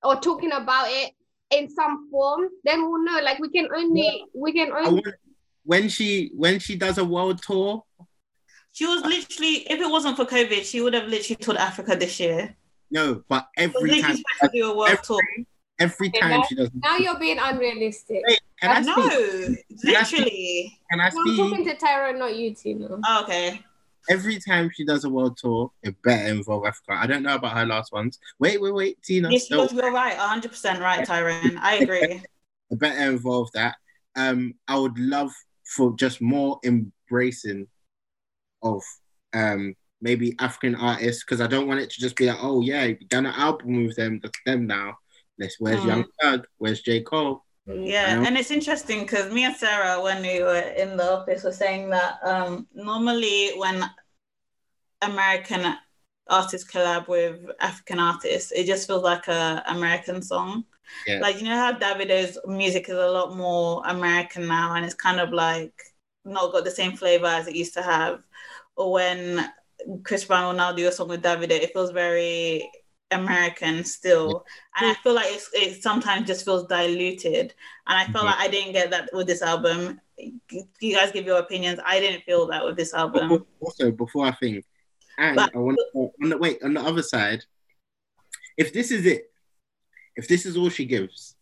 or 0.03 0.15
talking 0.17 0.51
about 0.51 0.87
it 0.89 1.11
in 1.51 1.69
some 1.69 2.09
form, 2.11 2.49
then 2.63 2.81
we'll 2.89 3.03
know. 3.03 3.19
Like 3.23 3.39
we 3.39 3.49
can 3.49 3.67
only 3.75 4.25
we 4.33 4.53
can 4.53 4.71
only 4.71 5.01
want 5.01 5.15
when 5.63 5.89
she 5.89 6.31
when 6.35 6.59
she 6.59 6.75
does 6.75 6.97
a 6.97 7.05
world 7.05 7.41
tour, 7.41 7.83
She 8.71 8.85
was 8.85 9.01
literally, 9.03 9.65
if 9.69 9.79
it 9.79 9.89
wasn't 9.89 10.15
for 10.17 10.25
COVID, 10.25 10.63
she 10.63 10.81
would 10.81 10.93
have 10.93 11.07
literally 11.07 11.35
toured 11.37 11.57
Africa 11.57 11.95
this 11.95 12.19
year. 12.19 12.55
no, 12.91 13.23
but 13.27 13.47
every 13.57 14.01
time 14.01 14.15
supposed 14.17 14.41
to 14.41 14.49
do 14.53 14.71
a 14.71 14.75
world 14.75 14.89
every- 14.91 15.03
tour. 15.05 15.21
Every 15.79 16.11
Yeah, 16.13 16.21
time 16.21 16.29
that- 16.41 16.47
she 16.49 16.55
does 16.55 16.69
now 16.73 16.97
you're 16.97 17.19
being 17.19 17.39
unrealistic. 17.39 18.21
Wait, 18.27 18.39
can 18.61 18.71
I 18.71 18.79
No, 18.81 18.93
speak? 18.93 19.83
literally. 19.83 20.79
Can 20.91 20.99
I 21.01 21.05
I'm 21.07 21.35
talking 21.37 21.65
to 21.65 21.75
Tyra, 21.75 22.17
not 22.17 22.35
you, 22.35 22.53
Tina. 22.53 22.87
Oh, 23.05 23.23
okay. 23.23 23.63
Every 24.09 24.39
time 24.39 24.71
she 24.73 24.85
does 24.85 25.03
a 25.03 25.09
world 25.09 25.37
tour, 25.37 25.71
it 25.83 25.95
better 26.01 26.29
involve 26.29 26.65
Africa. 26.65 26.93
I 26.93 27.05
don't 27.05 27.21
know 27.21 27.35
about 27.35 27.55
her 27.55 27.65
last 27.65 27.91
ones. 27.91 28.17
Wait, 28.39 28.59
wait, 28.59 28.73
wait, 28.73 29.01
Tina. 29.03 29.29
Yes, 29.31 29.51
no, 29.51 29.67
you're, 29.71 29.83
you're 29.83 29.91
right. 29.93 30.17
100% 30.17 30.79
right, 30.79 31.05
Tyrone. 31.05 31.57
I 31.61 31.75
agree. 31.83 32.23
it 32.71 32.79
better 32.79 33.11
involve 33.11 33.51
that. 33.53 33.75
Um, 34.15 34.55
I 34.67 34.77
would 34.77 34.97
love 34.97 35.31
for 35.75 35.95
just 35.95 36.21
more 36.21 36.59
embracing 36.63 37.67
of 38.63 38.81
um 39.33 39.75
maybe 40.01 40.35
African 40.39 40.75
artists 40.75 41.23
because 41.23 41.39
I 41.41 41.47
don't 41.47 41.67
want 41.67 41.79
it 41.81 41.89
to 41.91 41.99
just 42.01 42.15
be 42.15 42.25
like, 42.25 42.39
oh 42.41 42.61
yeah, 42.61 42.85
you 42.85 42.95
done 43.09 43.25
an 43.27 43.33
album 43.35 43.85
with 43.85 43.95
them, 43.95 44.19
that's 44.23 44.39
them 44.45 44.65
now. 44.65 44.97
Let's 45.39 45.55
where's 45.59 45.79
Mm. 45.81 45.87
Young 45.87 46.05
Thug? 46.21 46.47
Where's 46.57 46.81
J 46.81 47.01
Cole? 47.01 47.43
Yeah, 47.65 48.23
and 48.25 48.35
it's 48.35 48.49
interesting 48.49 49.01
because 49.01 49.31
me 49.31 49.43
and 49.45 49.55
Sarah, 49.55 50.01
when 50.01 50.23
we 50.23 50.41
were 50.41 50.57
in 50.57 50.97
the 50.97 51.13
office, 51.13 51.43
were 51.43 51.51
saying 51.51 51.89
that 51.91 52.17
um, 52.23 52.67
normally 52.73 53.51
when 53.57 53.87
American 55.03 55.75
artists 56.27 56.69
collab 56.69 57.07
with 57.07 57.39
African 57.59 57.99
artists, 57.99 58.51
it 58.51 58.65
just 58.65 58.87
feels 58.87 59.03
like 59.03 59.27
a 59.27 59.63
American 59.67 60.21
song. 60.21 60.65
Yeah. 61.05 61.19
Like 61.19 61.39
you 61.39 61.47
know 61.47 61.55
how 61.55 61.73
Davido's 61.73 62.39
music 62.47 62.89
is 62.89 62.95
a 62.95 63.07
lot 63.07 63.37
more 63.37 63.83
American 63.85 64.47
now, 64.47 64.73
and 64.73 64.83
it's 64.83 64.95
kind 64.95 65.19
of 65.19 65.31
like 65.31 65.73
not 66.25 66.51
got 66.51 66.63
the 66.65 66.71
same 66.71 66.97
flavor 66.97 67.27
as 67.27 67.47
it 67.47 67.55
used 67.55 67.75
to 67.75 67.83
have. 67.83 68.23
Or 68.75 68.93
when 68.93 69.45
Chris 70.03 70.25
Brown 70.25 70.45
will 70.47 70.53
now 70.53 70.71
do 70.73 70.87
a 70.87 70.91
song 70.91 71.09
with 71.09 71.21
Davido, 71.21 71.51
it 71.51 71.71
feels 71.71 71.91
very 71.91 72.69
American 73.11 73.83
still, 73.83 74.45
and 74.77 74.89
I 74.89 74.93
feel 75.01 75.13
like 75.13 75.27
it's, 75.29 75.49
it 75.53 75.81
sometimes 75.81 76.27
just 76.27 76.45
feels 76.45 76.67
diluted. 76.67 77.53
And 77.87 77.97
I 77.97 78.05
feel 78.05 78.21
Mhm. 78.21 78.25
like 78.25 78.37
I 78.39 78.47
didn't 78.47 78.73
get 78.73 78.91
that 78.91 79.09
with 79.13 79.27
this 79.27 79.41
album. 79.41 79.99
You 80.17 80.95
guys 80.95 81.11
give 81.11 81.25
your 81.25 81.39
opinions. 81.39 81.79
I 81.83 81.99
didn't 81.99 82.23
feel 82.23 82.45
that 82.47 82.63
with 82.63 82.75
this 82.77 82.93
album. 82.93 83.45
Also, 83.59 83.91
before 83.91 84.25
I 84.27 84.31
think, 84.33 84.65
and 85.17 85.35
But- 85.35 85.55
I 85.55 85.57
want 85.59 85.79
to, 85.93 86.11
on 86.23 86.29
the 86.29 86.37
wait 86.37 86.61
on 86.63 86.73
the 86.73 86.81
other 86.81 87.01
side, 87.01 87.43
if 88.57 88.73
this 88.73 88.91
is 88.91 89.05
it, 89.05 89.31
if 90.15 90.27
this 90.27 90.45
is 90.45 90.55
all 90.57 90.69
she 90.69 90.85
gives, 90.85 91.35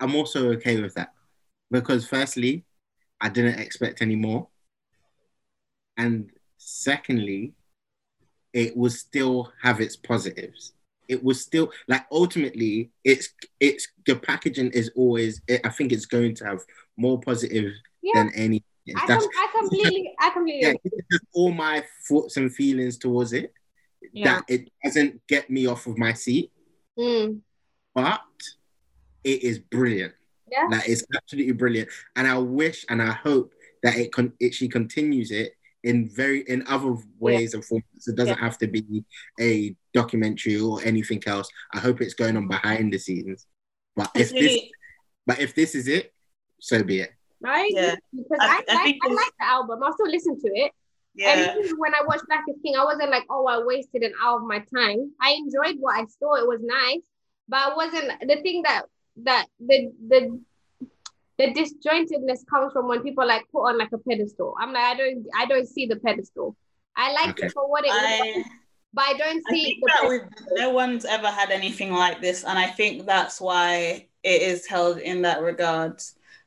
I'm 0.00 0.14
also 0.16 0.50
okay 0.54 0.80
with 0.80 0.94
that 0.94 1.12
because 1.70 2.06
firstly, 2.06 2.64
I 3.20 3.28
didn't 3.28 3.60
expect 3.60 4.02
any 4.02 4.16
more, 4.16 4.48
and 5.96 6.30
secondly, 6.56 7.54
it 8.52 8.76
will 8.76 8.90
still 8.90 9.52
have 9.62 9.80
its 9.80 9.96
positives. 9.96 10.72
It 11.08 11.22
will 11.22 11.34
still 11.34 11.70
like 11.88 12.06
ultimately, 12.10 12.90
it's 13.04 13.30
it's 13.60 13.88
the 14.06 14.16
packaging 14.16 14.70
is 14.70 14.90
always. 14.96 15.40
I 15.64 15.68
think 15.70 15.92
it's 15.92 16.06
going 16.06 16.34
to 16.36 16.44
have 16.46 16.60
more 16.96 17.20
positive 17.20 17.72
Yeah. 18.02 18.22
than 18.24 18.32
any. 18.34 18.64
I, 18.96 19.06
com- 19.06 19.18
I 19.22 19.48
completely, 19.58 20.12
I 20.20 20.30
completely. 20.30 20.60
yeah, 20.62 20.72
just 21.10 21.24
all 21.34 21.52
my 21.52 21.84
thoughts 22.08 22.36
and 22.36 22.52
feelings 22.54 22.98
towards 22.98 23.32
it. 23.32 23.52
Yeah. 24.12 24.24
That 24.36 24.44
it 24.48 24.68
doesn't 24.84 25.24
get 25.28 25.48
me 25.50 25.66
off 25.66 25.86
of 25.86 25.96
my 25.98 26.12
seat, 26.12 26.50
Mm. 26.98 27.40
but 27.94 28.20
it 29.24 29.42
is 29.42 29.58
brilliant. 29.58 30.14
Yeah. 30.50 30.66
Like 30.70 30.88
it's 30.88 31.04
absolutely 31.14 31.52
brilliant, 31.52 31.88
and 32.16 32.26
I 32.26 32.38
wish 32.38 32.84
and 32.88 33.00
I 33.00 33.12
hope 33.12 33.52
that 33.82 33.96
it 33.96 34.12
con 34.12 34.32
it 34.40 34.54
she 34.54 34.68
continues 34.68 35.30
it 35.30 35.54
in 35.84 36.08
very 36.08 36.40
in 36.42 36.64
other 36.68 36.96
ways 37.18 37.54
and 37.54 37.64
forms. 37.64 37.84
It 38.06 38.16
doesn't 38.16 38.38
have 38.38 38.58
to 38.58 38.66
be 38.68 39.04
a 39.40 39.74
documentary 39.92 40.58
or 40.60 40.80
anything 40.84 41.22
else. 41.26 41.48
I 41.74 41.78
hope 41.78 42.00
it's 42.00 42.14
going 42.14 42.36
on 42.36 42.48
behind 42.48 42.92
the 42.92 42.98
scenes. 42.98 43.46
But 43.96 44.10
if 44.14 44.30
It's 44.30 44.32
this, 44.32 44.60
but 45.26 45.38
if 45.40 45.54
this 45.54 45.74
is 45.74 45.88
it, 45.88 46.12
so 46.60 46.82
be 46.82 47.00
it. 47.00 47.12
Right? 47.40 47.70
Yeah. 47.74 47.96
Because 48.14 48.38
I- 48.40 48.62
I, 48.68 48.72
I 48.72 48.74
like, 48.84 48.96
I 49.02 49.08
like 49.08 49.32
the 49.38 49.46
album. 49.46 49.82
I'll 49.82 49.92
still 49.94 50.08
listen 50.10 50.40
to 50.40 50.48
it. 50.54 50.72
yeah. 51.14 51.30
And 51.54 51.64
even 51.64 51.76
when 51.78 51.94
I 51.94 52.02
watched 52.06 52.26
Black 52.28 52.44
is 52.48 52.56
King, 52.64 52.76
I 52.76 52.84
wasn't 52.84 53.10
like, 53.10 53.24
oh, 53.28 53.46
I 53.46 53.62
wasted 53.64 54.02
an 54.02 54.12
hour 54.22 54.36
of 54.40 54.46
my 54.46 54.60
time. 54.74 55.12
I 55.20 55.32
enjoyed 55.32 55.76
what 55.80 55.96
I 56.00 56.04
saw. 56.18 56.36
It 56.36 56.46
was 56.46 56.60
nice. 56.62 57.02
But 57.48 57.72
I 57.72 57.74
wasn't 57.74 58.08
the 58.20 58.36
thing 58.42 58.62
that 58.62 58.82
that 59.24 59.46
the 59.58 59.92
the 60.08 60.40
the 61.42 61.52
disjointedness 61.54 62.46
comes 62.48 62.72
from 62.72 62.88
when 62.88 63.02
people 63.02 63.26
like 63.26 63.44
put 63.52 63.68
on 63.68 63.78
like 63.78 63.92
a 63.92 63.98
pedestal. 63.98 64.54
I'm 64.60 64.72
like, 64.72 64.84
I 64.84 64.96
don't 64.96 65.26
I 65.36 65.46
don't 65.46 65.68
see 65.68 65.86
the 65.86 65.96
pedestal. 65.96 66.56
I 66.96 67.12
like 67.12 67.30
Okay. 67.30 67.46
it 67.46 67.52
for 67.52 67.68
what 67.70 67.84
it 67.86 67.90
I, 67.94 68.34
was, 68.34 68.46
but 68.94 69.04
I 69.04 69.14
don't 69.18 69.44
I 69.48 69.50
see 69.50 69.62
think 69.62 69.78
the 69.82 69.88
that 69.88 70.00
pedestal. 70.00 70.10
we've, 70.10 70.56
no 70.58 70.70
one's 70.70 71.04
ever 71.04 71.28
had 71.28 71.50
anything 71.50 71.92
like 71.92 72.20
this, 72.20 72.44
and 72.44 72.58
I 72.58 72.68
think 72.68 73.06
that's 73.06 73.40
why 73.40 74.08
it 74.22 74.42
is 74.42 74.66
held 74.66 74.98
in 74.98 75.22
that 75.22 75.42
regard. 75.42 76.00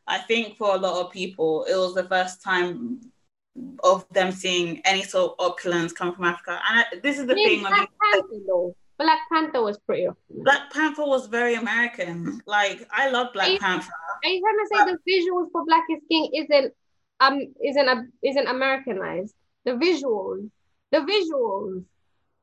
I 0.07 0.19
think 0.19 0.57
for 0.57 0.75
a 0.75 0.79
lot 0.79 1.05
of 1.05 1.11
people, 1.11 1.65
it 1.65 1.75
was 1.75 1.93
the 1.95 2.07
first 2.07 2.41
time 2.43 3.01
of 3.83 4.07
them 4.11 4.31
seeing 4.31 4.81
any 4.85 5.03
sort 5.03 5.33
of 5.39 5.45
opulence 5.51 5.93
come 5.93 6.13
from 6.15 6.25
Africa. 6.25 6.59
And 6.69 6.79
I, 6.79 6.85
this 7.03 7.19
is 7.19 7.27
the 7.27 7.33
I 7.33 7.35
mean, 7.35 7.59
thing. 7.59 7.63
When 7.63 7.73
Black 8.97 9.19
Panther 9.31 9.51
though. 9.53 9.53
Black 9.53 9.53
Panther 9.53 9.61
was 9.63 9.77
pretty 9.79 10.07
awesome. 10.07 10.43
Black 10.43 10.71
Panther 10.71 11.05
was 11.05 11.27
very 11.27 11.55
American. 11.55 12.41
Like 12.45 12.87
I 12.91 13.09
love 13.09 13.33
Black 13.33 13.49
I- 13.49 13.57
Panther. 13.57 13.91
Are 14.23 14.29
you 14.29 14.41
trying 14.41 14.85
to 14.87 14.89
say 14.89 14.91
the 14.93 15.11
visuals 15.11 15.51
for 15.51 15.65
Black 15.65 15.83
is 15.89 15.99
King 16.09 16.29
isn't 16.33 16.73
um 17.19 17.39
isn't 17.63 17.87
a, 17.87 18.05
isn't 18.23 18.47
Americanized? 18.47 19.33
The 19.65 19.71
visuals, 19.71 20.49
the 20.91 20.99
visuals. 20.99 21.83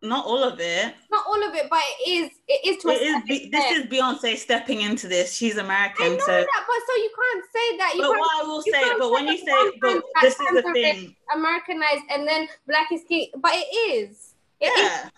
not 0.02 0.26
all 0.26 0.42
of 0.42 0.58
it. 0.58 0.94
Not 1.10 1.24
all 1.28 1.42
of 1.48 1.54
it, 1.54 1.68
but 1.70 1.80
it 2.00 2.10
is. 2.10 2.30
It 2.48 2.66
is 2.66 2.82
to 2.82 2.88
a 2.88 2.92
It 2.92 3.02
is. 3.02 3.22
Be- 3.28 3.48
this 3.50 3.78
is 3.78 3.86
Beyonce 3.86 4.36
stepping 4.36 4.80
into 4.80 5.06
this. 5.08 5.32
She's 5.32 5.56
American. 5.56 6.02
I 6.02 6.06
American, 6.06 6.18
know 6.18 6.24
so. 6.26 6.40
that, 6.40 6.64
but 6.66 6.80
so 6.88 6.92
you 6.96 7.10
can't 7.20 7.44
say 7.54 7.76
that. 7.78 7.92
You 7.94 8.00
But 8.02 8.08
can't 8.08 8.18
what 8.20 8.44
I 8.44 8.46
will 8.48 8.62
say, 8.62 8.70
can't 8.72 8.98
but 8.98 9.10
when 9.12 9.26
you 9.28 9.38
say, 9.38 9.70
but 9.80 10.02
this 10.20 10.32
is 10.34 10.38
the 10.38 10.44
times 10.44 10.58
of 10.58 10.76
it 10.76 10.96
thing. 10.96 11.16
Americanized 11.34 12.02
and 12.10 12.26
then 12.26 12.48
black 12.66 12.90
is 12.92 13.02
king, 13.08 13.28
but 13.38 13.52
it 13.54 13.68
is. 14.10 14.34
It 14.60 14.66
is. 14.66 15.10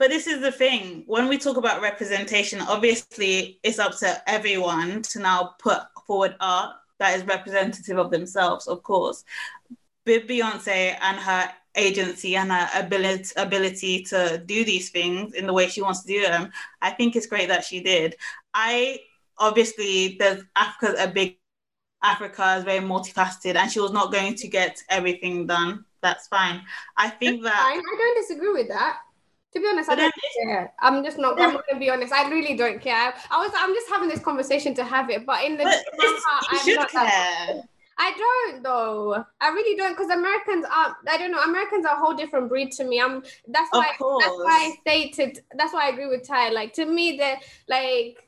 But 0.00 0.08
this 0.08 0.26
is 0.26 0.40
the 0.40 0.50
thing. 0.50 1.04
When 1.06 1.28
we 1.28 1.36
talk 1.36 1.58
about 1.58 1.82
representation, 1.82 2.62
obviously 2.62 3.60
it's 3.62 3.78
up 3.78 3.98
to 3.98 4.22
everyone 4.26 5.02
to 5.02 5.18
now 5.18 5.56
put 5.58 5.78
forward 6.06 6.36
art 6.40 6.74
that 6.98 7.18
is 7.18 7.26
representative 7.26 7.98
of 7.98 8.10
themselves, 8.10 8.66
of 8.66 8.82
course. 8.82 9.24
With 10.06 10.26
Beyonce 10.26 10.96
and 11.02 11.18
her 11.18 11.52
agency 11.76 12.34
and 12.34 12.50
her 12.50 12.66
ability 12.74 13.30
ability 13.36 14.04
to 14.04 14.42
do 14.46 14.64
these 14.64 14.88
things 14.88 15.34
in 15.34 15.46
the 15.46 15.52
way 15.52 15.68
she 15.68 15.82
wants 15.82 16.00
to 16.04 16.08
do 16.08 16.22
them, 16.22 16.50
I 16.80 16.92
think 16.92 17.14
it's 17.14 17.26
great 17.26 17.48
that 17.48 17.64
she 17.64 17.82
did. 17.82 18.16
I 18.54 19.00
obviously 19.36 20.16
there's 20.18 20.42
Africa's 20.56 20.98
a 20.98 21.08
big 21.08 21.36
Africa 22.02 22.56
is 22.56 22.64
very 22.64 22.80
multifaceted 22.80 23.56
and 23.56 23.70
she 23.70 23.80
was 23.80 23.92
not 23.92 24.12
going 24.12 24.34
to 24.36 24.48
get 24.48 24.82
everything 24.88 25.46
done. 25.46 25.84
That's 26.00 26.26
fine. 26.26 26.62
I 26.96 27.10
think 27.10 27.42
that 27.42 27.52
Fine. 27.52 27.80
I 27.80 27.96
don't 27.98 28.16
disagree 28.16 28.52
with 28.54 28.68
that. 28.68 29.00
To 29.52 29.58
be 29.60 29.66
honest, 29.66 29.90
I 29.90 29.96
don't 29.96 30.14
care. 30.42 30.72
I'm 30.78 31.02
just 31.04 31.18
not. 31.18 31.40
I'm 31.40 31.54
not 31.54 31.64
gonna 31.68 31.80
be 31.80 31.90
honest. 31.90 32.12
I 32.12 32.28
really 32.30 32.54
don't 32.56 32.80
care. 32.80 33.12
I 33.30 33.38
was. 33.44 33.50
I'm 33.56 33.74
just 33.74 33.88
having 33.88 34.08
this 34.08 34.20
conversation 34.20 34.74
to 34.74 34.84
have 34.84 35.10
it, 35.10 35.26
but 35.26 35.44
in 35.44 35.56
the 35.56 35.64
But 35.64 35.72
deep 35.72 35.86
of 35.94 35.98
my 35.98 36.04
it's- 36.06 36.22
heart, 36.24 36.44
I'm 36.68 36.74
not 36.74 36.92
that- 36.92 37.46
care. 37.48 37.62
I 38.02 38.12
don't 38.16 38.62
though. 38.62 39.24
I 39.42 39.48
really 39.48 39.76
don't 39.76 39.92
because 39.92 40.08
Americans 40.10 40.64
are. 40.64 40.96
I 41.08 41.18
don't 41.18 41.32
know. 41.32 41.42
Americans 41.42 41.84
are 41.84 41.96
a 41.96 41.98
whole 41.98 42.14
different 42.14 42.48
breed 42.48 42.70
to 42.72 42.84
me. 42.84 43.00
I'm. 43.00 43.22
That's 43.48 43.68
why. 43.72 43.88
That's 43.88 43.98
why 44.00 44.72
I 44.72 44.76
stated. 44.80 45.42
That's 45.58 45.72
why 45.74 45.86
I 45.86 45.88
agree 45.90 46.06
with 46.06 46.26
Ty. 46.26 46.50
Like 46.50 46.72
to 46.74 46.86
me, 46.86 47.16
they're 47.18 47.38
like. 47.68 48.26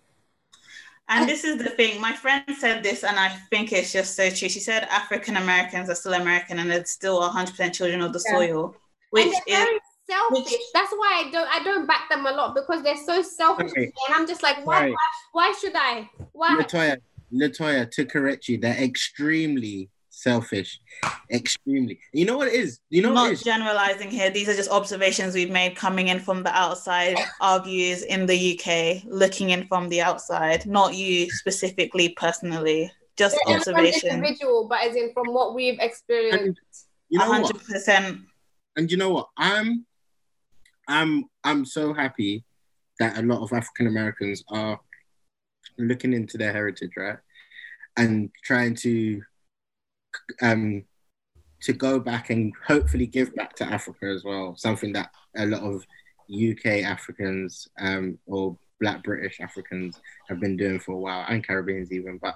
And 1.09 1.29
this 1.29 1.45
is 1.45 1.57
the 1.59 1.71
thing. 1.71 2.01
My 2.01 2.13
friend 2.13 2.45
said 2.59 2.83
this, 2.83 3.05
and 3.05 3.19
I 3.19 3.29
think 3.51 3.73
it's 3.73 3.93
just 3.93 4.15
so 4.17 4.29
true. 4.31 4.49
She 4.49 4.61
said 4.61 4.85
African 4.91 5.37
Americans 5.37 5.89
are 5.89 5.95
still 5.95 6.15
American, 6.15 6.59
and 6.59 6.71
they're 6.71 6.85
still 6.85 7.21
100% 7.21 7.73
children 7.75 8.01
of 8.03 8.13
the 8.13 8.23
Yeah. 8.27 8.33
soil, 8.39 8.77
which 9.11 9.27
is 9.47 9.81
selfish. 10.13 10.53
which- 10.53 10.61
That's 10.75 10.93
why 10.93 11.25
I 11.27 11.31
don't. 11.31 11.49
I 11.49 11.63
don't 11.63 11.87
back 11.87 12.09
them 12.11 12.27
a 12.27 12.31
lot 12.33 12.55
because 12.55 12.83
they're 12.83 12.97
so 12.97 13.23
selfish. 13.23 13.71
Okay. 13.71 13.93
And 14.09 14.15
I'm 14.15 14.27
just 14.27 14.43
like, 14.43 14.65
why? 14.67 14.91
Why, 14.91 14.97
why 15.33 15.55
should 15.61 15.75
I? 15.75 16.09
Why? 16.33 16.59
Latoya, 16.61 16.97
Latoya, 17.33 17.91
to 17.91 18.05
correct 18.05 18.49
you, 18.49 18.59
they're 18.59 18.83
extremely 18.83 19.89
selfish. 20.11 20.79
Extremely. 21.31 21.99
You 22.13 22.25
know 22.27 22.37
what 22.37 22.49
it 22.49 22.55
is? 22.55 22.81
You 22.91 23.03
know 23.03 23.09
what 23.09 23.15
not 23.15 23.31
it 23.31 23.33
is? 23.35 23.43
generalizing 23.43 24.11
here. 24.11 24.31
These 24.31 24.49
are 24.49 24.55
just 24.55 24.71
observations 24.71 25.35
we've 25.35 25.51
made 25.51 25.75
coming 25.75 26.09
in 26.09 26.21
from 26.21 26.43
the 26.43 26.51
outside, 26.51 27.17
our 27.41 27.63
views 27.63 28.03
in 28.03 28.27
the 28.27 28.39
UK, 28.61 29.03
looking 29.07 29.51
in 29.51 29.67
from 29.67 29.89
the 29.89 30.01
outside, 30.01 30.65
not 30.67 30.95
you 30.95 31.29
specifically, 31.31 32.11
personally, 32.11 32.93
just 33.17 33.37
They're 33.47 33.57
observation. 33.57 34.11
individual, 34.11 34.69
but 34.69 34.85
as 34.85 34.95
in 34.95 35.13
from 35.13 35.33
what 35.33 35.55
we've 35.55 35.79
experienced. 35.81 36.39
And 36.39 36.57
you 37.09 37.19
know 37.19 37.41
what? 37.41 37.57
100%. 37.57 38.23
And 38.77 38.91
you 38.91 38.97
know 38.97 39.11
what? 39.11 39.29
I'm 39.37 39.85
I'm 40.93 41.25
I'm 41.43 41.65
so 41.65 41.95
happy 41.95 42.45
that 42.99 43.19
a 43.19 43.23
lot 43.23 43.43
of 43.43 43.53
African 43.53 43.87
Americans 43.87 44.45
are 44.49 44.79
looking 45.79 46.13
into 46.13 46.37
their 46.39 46.53
heritage, 46.53 46.93
right? 46.97 47.19
And 47.97 48.31
trying 48.45 48.75
to 48.77 49.23
um 50.41 50.85
to 51.63 51.73
go 51.73 51.99
back 51.99 52.31
and 52.31 52.53
hopefully 52.67 53.07
give 53.07 53.35
back 53.35 53.55
to 53.57 53.65
Africa 53.65 54.07
as 54.07 54.25
well. 54.25 54.55
Something 54.57 54.93
that 54.93 55.11
a 55.37 55.47
lot 55.47 55.63
of 55.63 55.85
UK 56.31 56.83
Africans 56.85 57.69
um 57.81 58.19
or 58.27 58.57
black 58.81 59.03
British 59.03 59.41
Africans 59.41 60.01
have 60.29 60.41
been 60.41 60.57
doing 60.57 60.79
for 60.79 60.93
a 60.93 60.99
while 60.99 61.25
and 61.29 61.47
Caribbeans 61.47 61.93
even, 61.93 62.19
but 62.19 62.35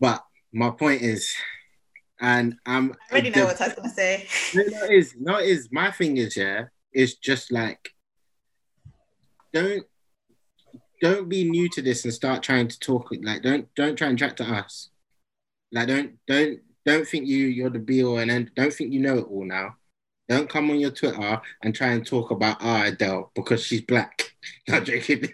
but 0.00 0.24
my 0.52 0.70
point 0.70 1.02
is 1.02 1.34
and 2.20 2.56
I'm 2.66 2.92
I 3.10 3.12
already 3.12 3.30
know 3.30 3.46
what 3.46 3.60
I 3.60 3.66
was 3.66 3.74
going 3.74 3.88
to 3.88 3.94
say. 3.94 4.26
no, 4.54 4.62
no, 4.62 4.84
it 4.84 4.92
is. 4.92 5.14
No, 5.18 5.38
it 5.38 5.48
is. 5.48 5.68
My 5.72 5.90
thing 5.90 6.18
is, 6.18 6.36
yeah, 6.36 6.64
it's 6.92 7.14
just 7.14 7.50
like 7.50 7.90
don't 9.52 9.84
don't 11.00 11.28
be 11.28 11.48
new 11.48 11.68
to 11.70 11.82
this 11.82 12.04
and 12.04 12.12
start 12.12 12.42
trying 12.42 12.68
to 12.68 12.78
talk 12.78 13.10
like 13.22 13.42
don't 13.42 13.74
don't 13.74 13.96
try 13.96 14.08
and 14.08 14.18
chat 14.18 14.36
to 14.36 14.44
us. 14.44 14.90
Like 15.72 15.88
don't 15.88 16.18
don't 16.26 16.60
don't 16.84 17.06
think 17.06 17.26
you 17.26 17.46
you're 17.46 17.70
the 17.70 17.78
be 17.78 18.04
all 18.04 18.18
and 18.18 18.30
end. 18.30 18.50
Don't 18.54 18.72
think 18.72 18.92
you 18.92 19.00
know 19.00 19.18
it 19.18 19.26
all 19.30 19.44
now. 19.44 19.76
Don't 20.28 20.48
come 20.48 20.70
on 20.70 20.78
your 20.78 20.92
Twitter 20.92 21.40
and 21.62 21.74
try 21.74 21.88
and 21.88 22.06
talk 22.06 22.30
about 22.30 22.58
ah 22.60 22.84
Adele 22.84 23.32
because 23.34 23.64
she's 23.64 23.80
black. 23.80 24.29
Not 24.68 24.84
joking. 24.84 25.28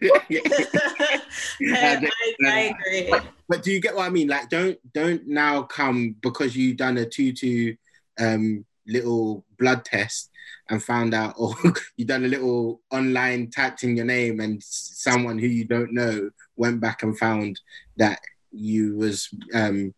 I, 1.62 2.10
I 2.46 2.76
agree. 2.78 3.14
But 3.48 3.62
do 3.62 3.70
you 3.70 3.80
get 3.80 3.94
what 3.94 4.06
I 4.06 4.10
mean? 4.10 4.28
Like, 4.28 4.48
don't 4.48 4.78
don't 4.92 5.26
now 5.26 5.62
come 5.62 6.16
because 6.20 6.56
you've 6.56 6.76
done 6.76 6.98
a 6.98 7.06
tutu 7.06 7.76
um 8.18 8.64
little 8.86 9.44
blood 9.58 9.84
test 9.84 10.30
and 10.68 10.82
found 10.82 11.14
out, 11.14 11.34
or 11.36 11.54
you 11.96 12.04
done 12.04 12.24
a 12.24 12.28
little 12.28 12.80
online 12.90 13.50
typed 13.50 13.84
in 13.84 13.96
your 13.96 14.06
name 14.06 14.40
and 14.40 14.62
someone 14.62 15.38
who 15.38 15.46
you 15.46 15.64
don't 15.64 15.92
know 15.92 16.30
went 16.56 16.80
back 16.80 17.02
and 17.02 17.18
found 17.18 17.60
that 17.96 18.20
you 18.50 18.96
was 18.96 19.28
um 19.54 19.94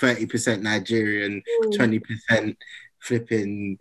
thirty 0.00 0.26
percent 0.26 0.62
Nigerian, 0.62 1.42
twenty 1.72 1.98
percent 1.98 2.56
flipping 3.00 3.78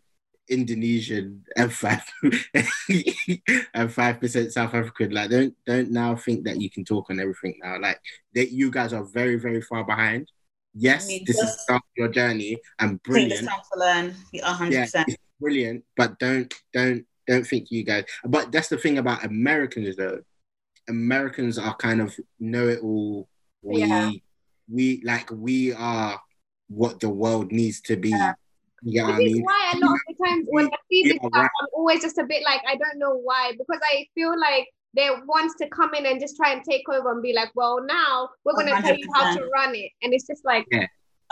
Indonesian, 0.51 1.43
and 1.55 1.71
five 1.73 2.03
and 3.73 3.91
five 3.91 4.19
percent 4.19 4.51
South 4.53 4.73
African. 4.73 5.11
Like, 5.11 5.29
don't 5.29 5.55
don't 5.65 5.91
now 5.91 6.15
think 6.15 6.43
that 6.45 6.61
you 6.61 6.69
can 6.69 6.83
talk 6.85 7.09
on 7.09 7.19
everything 7.19 7.57
now. 7.63 7.79
Like, 7.79 7.99
that 8.35 8.51
you 8.51 8.69
guys 8.69 8.93
are 8.93 9.03
very 9.03 9.37
very 9.37 9.61
far 9.61 9.83
behind. 9.83 10.29
Yes, 10.73 11.07
this 11.07 11.37
is 11.37 11.61
start 11.61 11.81
your 11.97 12.07
journey 12.07 12.57
and 12.79 12.99
I 13.07 13.13
think 13.13 13.31
it's 13.31 13.41
brilliant. 13.41 13.49
time 13.49 13.59
to 13.73 13.79
learn. 13.79 14.15
100%. 14.71 14.71
Yeah, 14.71 15.03
it's 15.07 15.17
brilliant, 15.39 15.83
but 15.97 16.17
don't 16.19 16.53
don't 16.73 17.05
don't 17.27 17.45
think 17.45 17.71
you 17.71 17.83
guys. 17.83 18.05
But 18.23 18.51
that's 18.51 18.69
the 18.69 18.77
thing 18.77 18.97
about 18.97 19.25
Americans 19.25 19.95
though. 19.97 20.21
Americans 20.87 21.57
are 21.57 21.75
kind 21.75 22.01
of 22.01 22.17
know 22.39 22.67
it 22.67 22.79
all. 22.81 23.27
We 23.61 23.79
Yeah. 23.79 24.11
we 24.69 25.01
like 25.03 25.29
we 25.31 25.73
are 25.73 26.21
what 26.69 26.99
the 27.01 27.09
world 27.09 27.51
needs 27.51 27.81
to 27.81 27.97
be. 27.97 28.09
Yeah. 28.09 28.33
You 28.83 29.03
I 29.03 29.17
mean? 29.17 29.43
why 29.43 29.73
a 29.75 29.77
lot 29.77 29.99
of 30.21 30.29
the 30.29 30.35
times 30.35 30.47
when 30.51 30.65
I 30.67 30.77
see 30.89 31.03
this 31.03 31.17
stuff, 31.17 31.33
I'm 31.33 31.67
always 31.73 32.01
just 32.01 32.17
a 32.17 32.23
bit 32.23 32.43
like, 32.43 32.61
I 32.67 32.75
don't 32.75 32.97
know 32.97 33.15
why, 33.17 33.53
because 33.57 33.81
I 33.83 34.05
feel 34.15 34.39
like 34.39 34.67
they 34.93 35.09
wants 35.25 35.55
to 35.55 35.69
come 35.69 35.93
in 35.93 36.05
and 36.05 36.19
just 36.19 36.35
try 36.35 36.51
and 36.51 36.63
take 36.63 36.87
over 36.89 37.11
and 37.11 37.21
be 37.21 37.33
like, 37.33 37.49
well, 37.55 37.83
now 37.85 38.29
we're 38.43 38.53
going 38.53 38.67
to 38.67 38.81
tell 38.81 38.95
you 38.95 39.07
how 39.13 39.35
to 39.35 39.45
run 39.53 39.73
it. 39.75 39.91
And 40.01 40.13
it's 40.13 40.27
just 40.27 40.43
like, 40.45 40.65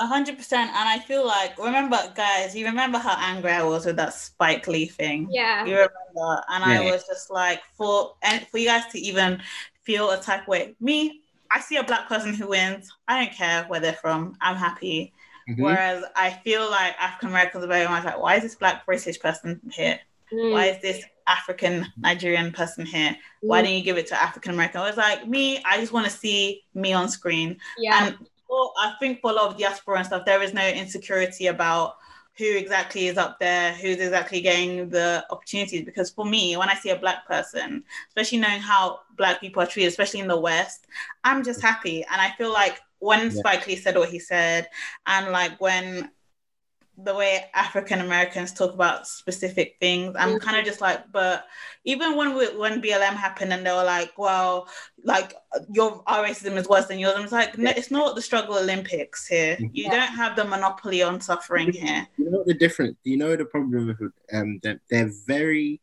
A 0.02 0.08
hundred 0.08 0.38
percent. 0.38 0.70
And 0.70 0.88
I 0.88 1.00
feel 1.00 1.28
like 1.28 1.58
remember, 1.58 1.98
guys, 2.16 2.56
you 2.56 2.66
remember 2.66 2.98
how 2.98 3.16
angry 3.18 3.52
I 3.52 3.64
was 3.64 3.86
with 3.86 3.98
that 3.98 4.14
Spike 4.14 4.66
Lee 4.68 4.86
thing. 4.86 5.28
yeah. 5.30 5.66
You 5.66 5.74
remember? 5.74 6.44
And 6.50 6.64
I 6.64 6.90
was 6.90 7.04
just 7.06 7.30
like, 7.30 7.62
for 7.78 8.16
and 8.24 8.48
for 8.48 8.60
you 8.60 8.68
guys 8.68 8.86
to 8.94 9.00
even 9.00 9.42
feel 9.84 10.12
a 10.12 10.22
type 10.22 10.44
of 10.44 10.48
way. 10.48 10.76
Me, 10.80 11.20
I 11.52 11.60
see 11.60 11.76
a 11.76 11.84
black 11.84 12.08
person 12.08 12.34
who 12.34 12.48
wins. 12.50 12.90
I 13.10 13.26
don't 13.26 13.36
care 13.36 13.66
where 13.68 13.82
they're 13.82 13.94
from. 13.94 14.38
I'm 14.40 14.56
happy. 14.56 15.12
Mhm. 15.50 15.64
Whereas 15.64 16.04
I 16.16 16.32
feel 16.44 16.70
like 16.70 16.96
African 17.00 17.30
Americans 17.30 17.64
are 17.64 17.68
very 17.68 17.88
much 17.88 18.06
like, 18.06 18.20
why 18.20 18.36
is 18.36 18.44
this 18.44 18.56
black 18.56 18.86
British 18.86 19.20
person 19.20 19.60
here? 19.72 20.00
Mm, 20.32 20.52
Why 20.52 20.68
is 20.68 20.82
this 20.82 21.04
African 21.28 21.86
Nigerian 21.98 22.52
person 22.52 22.86
here? 22.86 23.16
Why 23.46 23.62
mm, 23.62 23.64
didn't 23.64 23.78
you 23.78 23.84
give 23.84 23.98
it 23.98 24.08
to 24.08 24.22
African 24.22 24.54
American? 24.54 24.82
I 24.82 24.88
was 24.88 24.98
like, 24.98 25.28
me, 25.28 25.62
I 25.66 25.80
just 25.80 25.92
want 25.94 26.06
to 26.06 26.12
see 26.12 26.64
me 26.74 26.94
on 26.94 27.10
screen. 27.10 27.58
yeah. 27.76 28.08
And 28.08 28.18
for, 28.48 28.72
I 28.80 28.94
think 29.00 29.22
for 29.22 29.32
a 29.32 29.34
lot 29.34 29.52
of 29.52 29.58
diaspora 29.60 29.98
and 29.98 30.06
stuff, 30.08 30.26
there 30.26 30.42
is 30.42 30.54
no 30.54 30.68
insecurity 30.68 31.48
about 31.48 31.98
who 32.38 32.46
exactly 32.58 33.08
is 33.08 33.18
up 33.18 33.38
there, 33.40 33.74
who's 33.74 33.98
exactly 33.98 34.40
getting 34.42 34.90
the 34.90 35.26
opportunities. 35.30 35.84
Because 35.84 36.10
for 36.10 36.26
me, 36.26 36.56
when 36.56 36.70
I 36.70 36.76
see 36.76 36.90
a 36.90 36.96
black 36.96 37.28
person, 37.28 37.84
especially 38.08 38.38
knowing 38.40 38.62
how 38.62 39.02
black 39.18 39.42
people 39.42 39.62
are 39.62 39.66
treated, 39.68 39.90
especially 39.90 40.22
in 40.22 40.28
the 40.28 40.40
West, 40.40 40.88
I'm 41.24 41.44
just 41.44 41.62
happy. 41.62 42.04
And 42.10 42.22
I 42.22 42.32
feel 42.38 42.54
like 42.54 42.80
when 43.00 43.32
Yeah. 43.32 43.40
Spike 43.40 43.68
Lee 43.68 43.76
said 43.76 43.98
what 43.98 44.10
he 44.10 44.20
said, 44.20 44.70
and 45.06 45.32
like 45.32 45.60
when 45.60 46.12
the 47.02 47.16
way 47.16 47.46
African 47.54 48.02
Americans 48.02 48.52
talk 48.54 48.74
about 48.74 49.08
specific 49.08 49.78
things, 49.80 50.16
I'm 50.20 50.36
Mhm. 50.36 50.42
kind 50.42 50.58
of 50.58 50.66
just 50.66 50.82
like, 50.82 51.10
but 51.14 51.46
even 51.86 52.18
when 52.18 52.36
we, 52.36 52.48
when 52.58 52.82
BLM 52.82 53.16
happened 53.16 53.54
and 53.54 53.66
they 53.66 53.72
were 53.72 53.86
like, 53.86 54.18
well, 54.18 54.68
like 55.04 55.34
your 55.72 56.04
our 56.08 56.26
racism 56.26 56.58
is 56.58 56.68
worse 56.68 56.88
than 56.88 57.00
yours. 57.00 57.14
I'm 57.16 57.22
just 57.22 57.32
like, 57.34 57.58
no, 57.58 57.72
it's 57.72 57.90
not 57.90 58.16
the 58.16 58.22
struggle 58.22 58.58
Olympics 58.58 59.28
here. 59.28 59.56
Mhm. 59.62 59.70
You 59.74 59.90
don't 59.90 60.14
have 60.14 60.36
the 60.36 60.44
monopoly 60.44 61.02
on 61.02 61.22
suffering 61.22 61.72
here. 61.72 62.06
You 62.18 62.30
know 62.32 62.44
the 62.46 62.54
difference? 62.54 62.98
You 63.06 63.16
know 63.16 63.36
the 63.38 63.46
problem 63.46 63.88
with 63.88 64.12
um 64.34 64.60
that 64.64 64.80
they're 64.90 65.12
very 65.26 65.80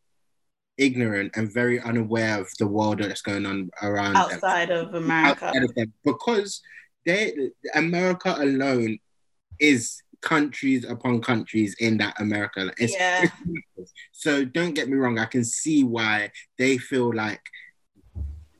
ignorant 0.77 1.33
and 1.35 1.51
very 1.53 1.81
unaware 1.81 2.41
of 2.41 2.49
the 2.59 2.67
world 2.67 2.99
that's 2.99 3.23
going 3.23 3.47
on 3.47 3.71
around 3.83 4.13
them. 4.13 4.23
Outside 4.23 4.71
of 4.71 4.95
America. 4.95 5.47
outside 5.47 5.63
of 5.65 5.75
them 5.75 5.93
because 6.05 6.61
they 7.07 7.51
America 7.75 8.35
alone 8.39 8.99
is 9.61 10.03
countries 10.21 10.85
upon 10.85 11.21
countries 11.23 11.77
in 11.79 11.97
that 11.99 12.21
America. 12.21 12.73
It's, 12.79 12.93
Yeah. 12.95 13.23
it's- 13.23 13.93
so 14.13 14.45
don't 14.45 14.75
get 14.75 14.89
me 14.89 14.97
wrong. 14.97 15.19
I 15.19 15.27
can 15.27 15.45
see 15.45 15.85
why 15.85 16.31
they 16.59 16.77
feel 16.79 17.15
like 17.15 17.41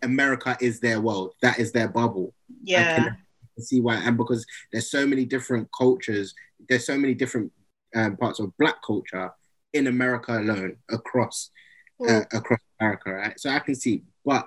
America 0.03 0.57
is 0.61 0.81
their 0.81 1.01
world. 1.01 1.33
That 1.43 1.59
is 1.59 1.73
their 1.73 1.89
bubble. 1.89 2.35
Yeah. 2.63 3.09
can 3.55 3.65
see 3.65 3.81
why 3.81 3.95
and 3.97 4.19
because 4.19 4.45
there's 4.71 4.91
so 4.91 5.07
many 5.07 5.25
different 5.25 5.67
cultures 5.77 6.35
there's 6.69 6.85
so 6.85 6.99
many 6.99 7.15
different 7.15 7.51
um, 7.95 8.15
parts 8.19 8.39
of 8.39 8.55
black 8.59 8.83
culture 8.87 9.31
in 9.73 9.87
america 9.87 10.39
alone 10.39 10.77
across 10.91 11.49
uh, 12.07 12.21
across 12.35 12.61
america 12.79 13.11
right 13.15 13.41
so 13.41 13.49
i 13.49 13.59
can 13.59 13.75
see 13.75 14.03
but 14.27 14.47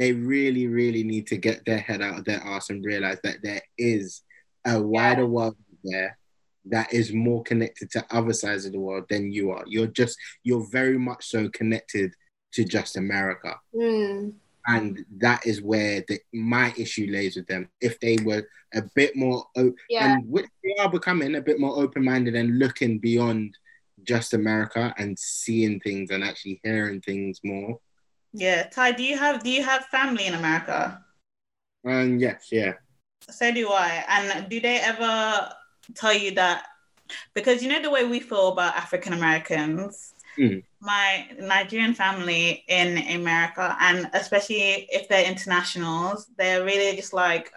they 0.00 0.12
really 0.12 0.66
really 0.66 1.04
need 1.04 1.26
to 1.28 1.36
get 1.36 1.58
their 1.66 1.78
head 1.78 2.00
out 2.02 2.18
of 2.18 2.24
their 2.24 2.40
ass 2.40 2.70
and 2.70 2.84
realize 2.84 3.18
that 3.22 3.36
there 3.42 3.62
is 3.78 4.22
a 4.66 4.80
wider 4.94 5.26
world 5.26 5.56
there 5.84 6.16
that 6.64 6.92
is 6.92 7.12
more 7.12 7.42
connected 7.50 7.90
to 7.90 8.04
other 8.10 8.32
sides 8.42 8.64
of 8.66 8.72
the 8.72 8.80
world 8.80 9.04
than 9.10 9.30
you 9.30 9.50
are 9.50 9.64
you're 9.66 9.86
just 10.00 10.16
you're 10.42 10.66
very 10.70 10.98
much 10.98 11.22
so 11.34 11.48
connected 11.50 12.12
to 12.52 12.64
just 12.64 12.96
america 12.96 13.54
Mm. 13.74 14.32
and 14.66 15.04
that 15.18 15.46
is 15.46 15.62
where 15.62 16.02
the, 16.08 16.18
my 16.34 16.72
issue 16.76 17.06
lays 17.10 17.34
with 17.36 17.46
them. 17.46 17.68
If 17.80 17.98
they 18.00 18.16
were 18.28 18.42
a 18.74 18.82
bit 18.94 19.12
more, 19.16 19.44
o- 19.56 19.74
Yeah. 19.88 20.04
and 20.14 20.28
which 20.34 20.46
they 20.62 20.74
are 20.82 20.90
becoming 20.90 21.34
a 21.36 21.40
bit 21.48 21.58
more 21.58 21.76
open 21.82 22.04
minded 22.04 22.34
and 22.34 22.58
looking 22.58 22.98
beyond 22.98 23.56
just 24.04 24.34
America 24.34 24.92
and 24.98 25.18
seeing 25.18 25.80
things 25.80 26.10
and 26.10 26.22
actually 26.22 26.60
hearing 26.62 27.00
things 27.00 27.40
more. 27.44 27.78
Yeah. 28.32 28.68
Ty, 28.68 28.92
do 28.92 29.02
you 29.02 29.16
have 29.18 29.42
do 29.42 29.50
you 29.50 29.62
have 29.62 29.86
family 29.86 30.26
in 30.26 30.34
America? 30.34 31.04
And 31.84 32.20
yes, 32.20 32.48
yeah, 32.52 32.74
So 33.28 33.52
do 33.52 33.68
I. 33.70 34.04
And 34.08 34.48
do 34.48 34.60
they 34.60 34.78
ever 34.78 35.50
tell 35.94 36.14
you 36.14 36.32
that? 36.32 36.66
Because 37.34 37.62
you 37.62 37.68
know 37.68 37.82
the 37.82 37.90
way 37.90 38.04
we 38.04 38.20
feel 38.20 38.48
about 38.48 38.76
African 38.76 39.12
Americans. 39.12 40.14
Mm. 40.38 40.62
My 40.80 41.28
Nigerian 41.38 41.94
family 41.94 42.64
in 42.68 42.96
America, 43.20 43.76
and 43.80 44.08
especially 44.14 44.88
if 44.90 45.08
they're 45.08 45.26
internationals, 45.26 46.26
they're 46.38 46.64
really 46.64 46.96
just 46.96 47.12
like 47.12 47.52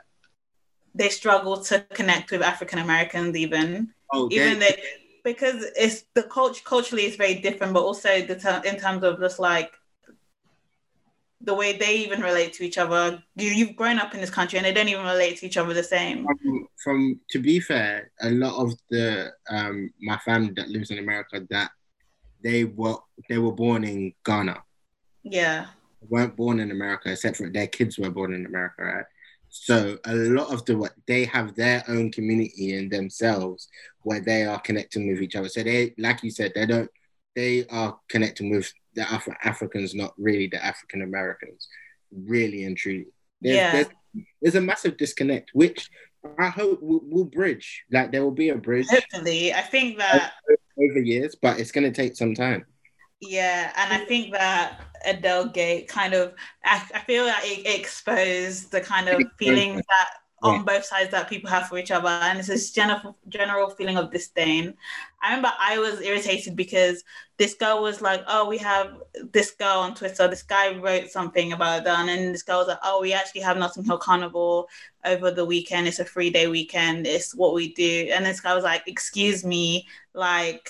they 0.96 1.10
struggle 1.10 1.58
to 1.64 1.80
connect 1.94 2.32
with 2.32 2.42
African 2.42 2.80
Americans, 2.80 3.36
even 3.36 3.94
oh, 4.14 4.28
even 4.32 4.60
they- 4.60 4.66
they 4.72 4.84
because 5.24 5.64
it's 5.78 6.04
the 6.16 6.24
culture 6.24 6.62
culturally 6.66 7.06
is 7.06 7.16
very 7.16 7.36
different, 7.36 7.74
but 7.74 7.82
also 7.84 8.22
the 8.22 8.36
ter- 8.36 8.62
in 8.66 8.78
terms 8.78 9.04
of 9.04 9.20
just 9.22 9.40
like 9.40 9.72
the 11.44 11.54
way 11.54 11.78
they 11.78 11.98
even 11.98 12.22
relate 12.22 12.54
to 12.54 12.64
each 12.64 12.78
other. 12.78 13.22
You, 13.36 13.50
you've 13.50 13.76
grown 13.76 14.00
up 14.00 14.14
in 14.14 14.22
this 14.22 14.30
country, 14.30 14.58
and 14.58 14.66
they 14.66 14.74
don't 14.74 14.88
even 14.88 15.06
relate 15.06 15.38
to 15.40 15.46
each 15.46 15.58
other 15.58 15.74
the 15.74 15.84
same. 15.84 16.26
from, 16.26 16.68
from 16.84 17.20
to 17.32 17.40
be 17.40 17.60
fair, 17.60 18.12
a 18.22 18.32
lot 18.32 18.56
of 18.62 18.74
the 18.90 19.32
um 19.50 19.92
my 20.02 20.18
family 20.20 20.54
that 20.56 20.70
lives 20.70 20.90
in 20.92 21.00
America 21.00 21.46
that 21.50 21.72
they 22.44 22.64
were 22.66 22.98
they 23.30 23.38
were 23.38 23.52
born 23.52 23.84
in 23.84 24.14
Ghana. 24.26 24.64
Yeah. 25.24 25.68
weren't 26.10 26.36
born 26.36 26.60
in 26.60 26.72
America, 26.72 27.12
except 27.12 27.38
for 27.38 27.50
their 27.50 27.68
kids 27.68 27.98
were 27.98 28.10
born 28.10 28.34
in 28.34 28.46
America, 28.46 28.84
right? 28.84 29.06
So 29.50 29.98
a 30.06 30.16
lot 30.16 30.52
of 30.52 30.66
the 30.66 30.78
what 30.78 30.94
they 31.08 31.26
have 31.26 31.56
their 31.56 31.84
own 31.88 32.12
community 32.12 32.76
in 32.76 32.90
themselves 32.90 33.68
where 34.02 34.20
they 34.20 34.46
are 34.46 34.60
connecting 34.60 35.08
with 35.08 35.22
each 35.22 35.36
other. 35.36 35.48
So 35.48 35.64
they, 35.64 35.94
like 35.98 36.24
you 36.24 36.32
said, 36.32 36.54
they 36.56 36.66
don't, 36.66 36.90
they 37.36 37.66
are 37.68 38.00
connecting 38.10 38.50
with 38.50 38.74
the 38.96 39.04
Af- 39.14 39.38
Africans, 39.44 39.94
not 39.96 40.14
really 40.18 40.48
the 40.48 40.64
African 40.64 41.02
Americans, 41.02 41.68
really 42.12 42.64
and 42.66 42.78
truly. 42.78 43.08
There's, 43.42 43.56
Yeah. 43.56 43.72
there's, 43.72 43.88
there's 44.42 44.56
a 44.56 44.62
massive 44.62 44.98
disconnect, 44.98 45.52
which 45.54 45.90
I 46.40 46.48
hope 46.50 46.82
will, 46.82 47.02
will 47.04 47.26
bridge. 47.26 47.84
Like 47.92 48.12
there 48.12 48.24
will 48.24 48.32
be 48.32 48.50
a 48.50 48.56
bridge 48.56 48.88
Hopefully, 48.90 49.54
I 49.54 49.62
think 49.62 49.98
that 49.98 50.34
over 50.78 51.00
years, 51.00 51.36
but 51.36 51.60
it's 51.60 51.72
going 51.72 51.84
to 51.92 51.92
take 51.92 52.16
some 52.16 52.34
time. 52.34 52.66
yeah, 53.22 53.72
and 53.76 54.02
I 54.02 54.06
think 54.06 54.34
that 54.34 54.80
Adele 55.06 55.50
Gate 55.50 55.88
kind 55.88 56.14
of 56.14 56.34
I, 56.64 56.82
I 56.96 57.00
feel 57.00 57.26
like 57.26 57.44
it 57.46 57.66
exposed 57.80 58.72
the 58.72 58.80
kind 58.82 59.10
of 59.10 59.22
feelings 59.38 59.82
that 59.90 60.10
on 60.44 60.56
Yeah. 60.56 60.64
both 60.66 60.86
sides 60.86 61.12
that 61.12 61.30
people 61.30 61.50
have 61.50 61.68
for 61.70 61.78
each 61.78 61.92
other, 61.92 62.08
and 62.10 62.40
it's 62.40 62.48
this 62.50 62.72
general 62.72 63.18
general 63.30 63.70
feeling 63.72 63.98
of 63.98 64.12
disdain. 64.12 64.76
I 65.22 65.30
remember 65.30 65.54
I 65.60 65.80
was 65.80 66.02
irritated 66.02 66.56
because 66.56 67.04
this 67.38 67.54
girl 67.56 67.82
was 67.82 68.02
like, 68.02 68.24
"Oh, 68.28 68.48
we 68.48 68.58
have 68.60 68.94
this 69.32 69.52
girl 69.52 69.80
on 69.80 69.96
Twitter. 69.96 70.28
This 70.28 70.44
guy 70.44 70.76
wrote 70.78 71.10
something 71.10 71.54
about 71.54 71.86
that, 71.86 72.00
and 72.00 72.10
then 72.10 72.32
this 72.32 72.44
girl 72.44 72.60
was 72.60 72.68
like, 72.68 72.80
"Oh, 72.84 73.02
we 73.02 73.14
actually 73.14 73.42
have 73.42 73.58
Notting 73.58 73.86
Hill 73.86 73.98
Carnival 73.98 74.70
over 75.06 75.32
the 75.32 75.46
weekend. 75.46 75.88
It's 75.88 76.00
a 76.00 76.06
three 76.06 76.30
day 76.30 76.48
weekend. 76.48 77.08
It's 77.08 77.34
what 77.36 77.54
we 77.54 77.74
do." 77.74 78.10
And 78.14 78.26
this 78.26 78.42
guy 78.42 78.54
was 78.54 78.64
like, 78.64 78.84
"Excuse 78.88 79.44
me, 79.46 79.88
like." 80.14 80.70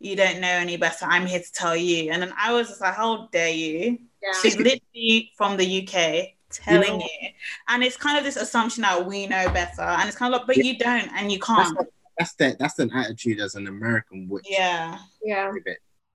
You 0.00 0.16
don't 0.16 0.40
know 0.40 0.48
any 0.48 0.76
better. 0.76 1.06
I'm 1.06 1.24
here 1.24 1.40
to 1.40 1.52
tell 1.52 1.74
you. 1.74 2.10
And 2.12 2.20
then 2.20 2.34
I 2.36 2.52
was 2.52 2.68
just 2.68 2.80
like, 2.80 2.94
How 2.94 3.28
dare 3.32 3.48
you? 3.48 3.98
Yeah. 4.22 4.32
She's 4.42 4.56
literally 4.58 5.32
from 5.36 5.56
the 5.56 5.64
UK 5.64 6.33
telling 6.54 6.98
know- 6.98 7.08
you. 7.20 7.28
And 7.68 7.82
it's 7.82 7.96
kind 7.96 8.18
of 8.18 8.24
this 8.24 8.36
assumption 8.36 8.82
that 8.82 9.04
we 9.06 9.26
know 9.26 9.48
better. 9.50 9.82
And 9.82 10.08
it's 10.08 10.16
kind 10.16 10.34
of 10.34 10.40
like, 10.40 10.46
but 10.46 10.56
you 10.56 10.78
don't 10.78 11.10
and 11.14 11.30
you 11.30 11.38
can't. 11.38 11.76
That's 12.18 12.34
the, 12.34 12.56
that's 12.58 12.78
an 12.78 12.92
attitude 12.92 13.40
as 13.40 13.54
an 13.56 13.66
American, 13.66 14.28
which 14.28 14.46
Yeah. 14.48 14.98
Yeah. 15.22 15.52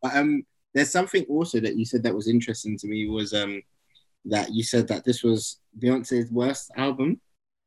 But 0.01 0.15
um, 0.15 0.45
there's 0.73 0.91
something 0.91 1.25
also 1.27 1.59
that 1.59 1.75
you 1.75 1.85
said 1.85 2.03
that 2.03 2.15
was 2.15 2.27
interesting 2.27 2.77
to 2.77 2.87
me 2.87 3.07
was 3.07 3.33
um 3.33 3.61
that 4.25 4.51
you 4.53 4.63
said 4.63 4.87
that 4.87 5.03
this 5.05 5.23
was 5.23 5.59
Beyonce's 5.77 6.31
worst 6.31 6.71
album 6.77 7.19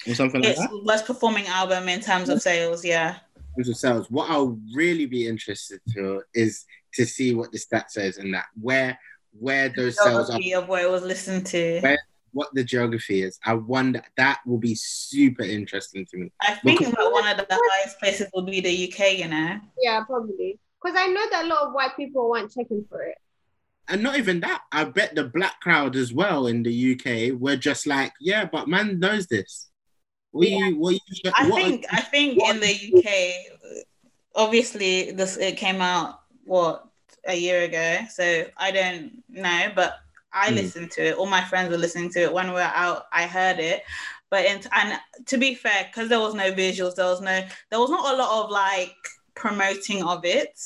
or 0.06 0.14
something 0.14 0.42
like 0.42 0.56
that. 0.56 0.70
worst 0.84 1.06
performing 1.06 1.46
album 1.46 1.88
in 1.88 2.00
terms 2.00 2.28
of 2.28 2.40
sales. 2.40 2.84
Yeah. 2.84 3.16
In 3.36 3.64
terms 3.64 3.68
of 3.68 3.76
sales, 3.76 4.10
what 4.10 4.30
I'll 4.30 4.58
really 4.74 5.06
be 5.06 5.26
interested 5.26 5.80
to 5.94 6.22
is 6.34 6.64
to 6.94 7.04
see 7.04 7.34
what 7.34 7.52
the 7.52 7.58
stat 7.58 7.90
says 7.90 8.18
and 8.18 8.32
that 8.34 8.46
where 8.60 8.98
where 9.38 9.70
those 9.70 9.96
sales 10.02 10.28
are, 10.28 10.38
Geography 10.38 10.54
of 10.54 10.68
what 10.68 10.82
it 10.82 10.90
was 10.90 11.02
listened 11.02 11.46
to. 11.46 11.80
Where- 11.80 11.98
what 12.32 12.52
the 12.54 12.64
geography 12.64 13.22
is. 13.22 13.38
I 13.44 13.54
wonder 13.54 14.02
that 14.16 14.40
will 14.46 14.58
be 14.58 14.74
super 14.74 15.42
interesting 15.42 16.06
to 16.06 16.16
me. 16.16 16.32
I 16.40 16.54
think 16.54 16.78
Because- 16.80 16.94
that 16.94 17.12
one 17.12 17.26
of 17.28 17.36
the 17.36 17.46
highest 17.50 17.98
places 17.98 18.28
will 18.32 18.42
be 18.42 18.60
the 18.60 18.70
UK, 18.92 19.18
you 19.18 19.28
know. 19.28 19.60
Yeah, 19.80 20.02
probably. 20.04 20.58
Because 20.82 20.96
I 20.98 21.06
know 21.08 21.28
that 21.30 21.44
a 21.44 21.48
lot 21.48 21.62
of 21.68 21.72
white 21.74 21.94
people 21.96 22.28
weren't 22.30 22.52
checking 22.52 22.84
for 22.88 23.02
it. 23.02 23.16
And 23.88 24.02
not 24.02 24.16
even 24.18 24.40
that, 24.40 24.62
I 24.72 24.84
bet 24.84 25.14
the 25.14 25.24
black 25.24 25.60
crowd 25.60 25.96
as 25.96 26.12
well 26.12 26.46
in 26.46 26.62
the 26.62 26.72
UK 26.92 27.32
were 27.38 27.56
just 27.56 27.86
like, 27.86 28.12
yeah, 28.20 28.44
but 28.44 28.68
man 28.68 28.98
knows 28.98 29.26
this. 29.26 29.70
What 30.30 30.48
Yeah. 30.48 30.68
you, 30.68 30.78
what 30.78 30.94
you, 30.94 31.30
I 31.36 31.48
what 31.48 31.60
are- 31.62 31.64
think 31.68 31.86
I 31.90 32.00
think 32.00 32.38
in 32.42 32.60
the 32.60 32.92
UK, 32.96 33.72
obviously 34.34 35.10
this 35.12 35.36
it 35.36 35.56
came 35.56 35.80
out 35.80 36.20
what 36.44 36.86
a 37.26 37.34
year 37.36 37.62
ago, 37.62 37.98
so 38.10 38.46
I 38.56 38.70
don't 38.72 39.22
know, 39.28 39.72
but 39.76 39.94
I 40.34 40.50
Mm. 40.50 40.54
listened 40.56 40.90
to 40.92 41.02
it. 41.08 41.16
All 41.16 41.26
my 41.26 41.42
friends 41.44 41.70
were 41.70 41.76
listening 41.78 42.10
to 42.10 42.20
it 42.20 42.32
when 42.32 42.48
we 42.48 42.54
were 42.54 42.60
out. 42.74 43.06
I 43.12 43.26
heard 43.26 43.58
it, 43.58 43.82
but 44.30 44.44
in, 44.44 44.60
and 44.72 44.98
to 45.26 45.36
be 45.38 45.54
fair, 45.54 45.88
because 45.90 46.08
there 46.08 46.20
was 46.20 46.34
no 46.34 46.52
visuals, 46.52 46.94
there 46.94 47.06
was 47.06 47.20
no, 47.20 47.44
there 47.70 47.80
was 47.80 47.90
not 47.90 48.12
a 48.14 48.16
lot 48.16 48.44
of 48.44 48.50
like 48.50 48.96
promoting 49.34 50.02
of 50.02 50.24
it, 50.24 50.58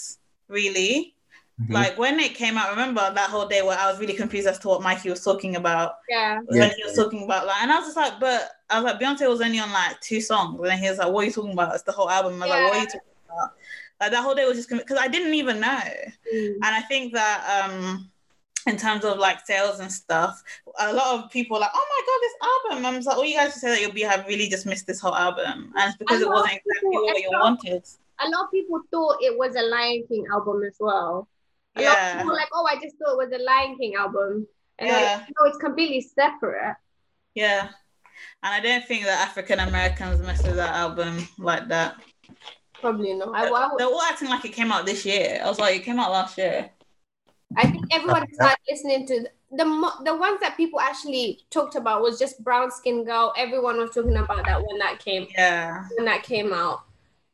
really. 0.49 1.15
Mhm. 1.61 1.73
Like 1.73 1.99
when 1.99 2.21
it 2.21 2.35
came 2.35 2.59
out, 2.59 2.71
remember 2.71 3.01
that 3.15 3.31
whole 3.31 3.47
day 3.49 3.63
where 3.63 3.79
I 3.79 3.91
was 3.91 3.99
really 3.99 4.13
confused 4.13 4.47
as 4.47 4.59
to 4.61 4.69
what 4.69 4.83
Mikey 4.83 5.09
was 5.09 5.25
talking 5.25 5.57
about 5.57 5.95
Yeah. 6.09 6.41
Yeah. 6.51 6.61
when 6.61 6.71
he 6.77 6.85
was 6.85 6.95
talking 6.95 7.25
about 7.25 7.47
like, 7.47 7.63
and 7.63 7.73
I 7.73 7.79
was 7.79 7.87
just 7.87 7.97
like, 7.97 8.21
but 8.21 8.51
I 8.69 8.79
was 8.81 8.85
like, 8.93 9.01
Beyonce 9.01 9.27
was 9.29 9.41
only 9.41 9.59
on 9.59 9.73
like 9.73 9.99
two 10.01 10.21
songs, 10.21 10.59
and 10.61 10.69
then 10.69 10.79
he 10.79 10.89
was 10.91 10.99
like, 10.99 11.09
what 11.11 11.23
are 11.23 11.27
you 11.27 11.33
talking 11.33 11.53
about? 11.53 11.75
It's 11.75 11.83
the 11.85 11.93
whole 11.93 12.11
album. 12.11 12.43
I 12.43 12.47
was 12.47 12.51
like, 12.51 12.63
what 12.65 12.77
are 12.77 12.81
you 12.81 12.87
talking 12.87 13.01
about? 13.27 13.51
Like 13.99 14.11
that 14.11 14.23
whole 14.23 14.35
day 14.35 14.45
was 14.45 14.59
just 14.59 14.69
because 14.69 14.99
I 14.99 15.09
didn't 15.09 15.33
even 15.35 15.59
know, 15.61 15.81
Mm. 16.35 16.55
and 16.57 16.65
I 16.67 16.83
think 16.83 17.15
that 17.15 17.65
um, 17.65 18.11
in 18.67 18.77
terms 18.77 19.05
of 19.05 19.19
like 19.19 19.45
sales 19.47 19.81
and 19.81 19.91
stuff, 19.91 20.43
a 20.79 20.93
lot 20.93 21.19
of 21.25 21.31
people 21.31 21.57
are 21.57 21.61
like, 21.61 21.71
oh 21.75 21.87
my 21.95 22.03
god, 22.07 22.21
this 22.23 22.79
album. 22.81 22.87
I'm 22.87 22.95
just 22.95 23.07
like, 23.07 23.17
all 23.17 23.25
you 23.25 23.37
guys 23.37 23.55
who 23.55 23.61
say 23.61 23.69
that 23.71 23.81
you'll 23.81 23.93
be 23.93 24.03
have 24.03 24.27
really 24.27 24.49
just 24.49 24.67
missed 24.67 24.87
this 24.87 25.01
whole 25.01 25.15
album, 25.15 25.73
and 25.77 25.89
it's 25.89 25.97
because 25.97 26.21
it 26.21 26.29
wasn't 26.29 26.53
exactly 26.55 26.91
people- 26.91 27.05
what 27.05 27.19
you 27.23 27.31
lot- 27.33 27.43
wanted. 27.43 27.85
A 28.19 28.29
lot 28.31 28.45
of 28.47 28.51
people 28.51 28.81
thought 28.91 29.19
it 29.21 29.37
was 29.37 29.55
a 29.57 29.63
Lion 29.63 30.05
King 30.09 30.25
album 30.33 30.63
as 30.65 30.77
well. 30.81 31.29
A 31.77 31.83
lot 31.83 31.89
of 31.89 32.03
Yeah. 32.03 32.13
people 32.15 32.29
were 32.29 32.33
like, 32.35 32.49
oh, 32.55 32.67
I 32.67 32.75
just 32.81 32.97
thought 32.97 33.13
it 33.13 33.31
was 33.31 33.31
a 33.39 33.45
Lion 33.45 33.77
King 33.79 33.95
album. 33.95 34.47
And 34.79 34.89
Yeah. 34.89 35.17
like, 35.19 35.29
no, 35.39 35.47
it's 35.49 35.59
completely 35.59 36.01
separate. 36.01 36.77
Yeah. 37.35 37.69
And 38.43 38.55
I 38.55 38.61
don't 38.61 38.83
think 38.87 39.05
that 39.05 39.29
African 39.29 39.59
Americans 39.61 40.21
messed 40.23 40.47
with 40.47 40.57
that 40.57 40.75
album 40.75 41.29
like 41.37 41.69
that. 41.69 41.97
Probably 42.81 43.13
not. 43.13 43.35
I, 43.35 43.49
I, 43.51 43.71
They're 43.77 43.87
all 43.87 44.01
acting 44.01 44.31
like 44.31 44.45
it 44.47 44.53
came 44.55 44.73
out 44.73 44.87
this 44.87 45.05
year. 45.05 45.41
I 45.45 45.49
was 45.49 45.59
like, 45.59 45.77
it 45.77 45.85
came 45.85 46.01
out 46.01 46.11
last 46.11 46.39
year. 46.39 46.71
I 47.55 47.71
think 47.71 47.85
everyone 47.93 48.27
started 48.33 48.57
listening 48.69 49.07
to 49.07 49.29
the 49.53 49.65
mo- 49.65 50.03
the 50.05 50.15
ones 50.17 50.41
that 50.41 50.57
people 50.57 50.81
actually 50.81 51.41
talked 51.51 51.77
about 51.77 52.03
was 52.03 52.19
just 52.19 52.43
brown 52.43 52.71
skin 52.71 53.05
girl. 53.05 53.33
Everyone 53.39 53.79
was 53.79 53.91
talking 53.91 54.17
about 54.17 54.45
that 54.47 54.61
when 54.67 54.79
that 54.79 54.99
came 54.99 55.27
Yeah. 55.37 55.85
when 55.97 56.07
that 56.07 56.23
came 56.23 56.53
out. 56.53 56.81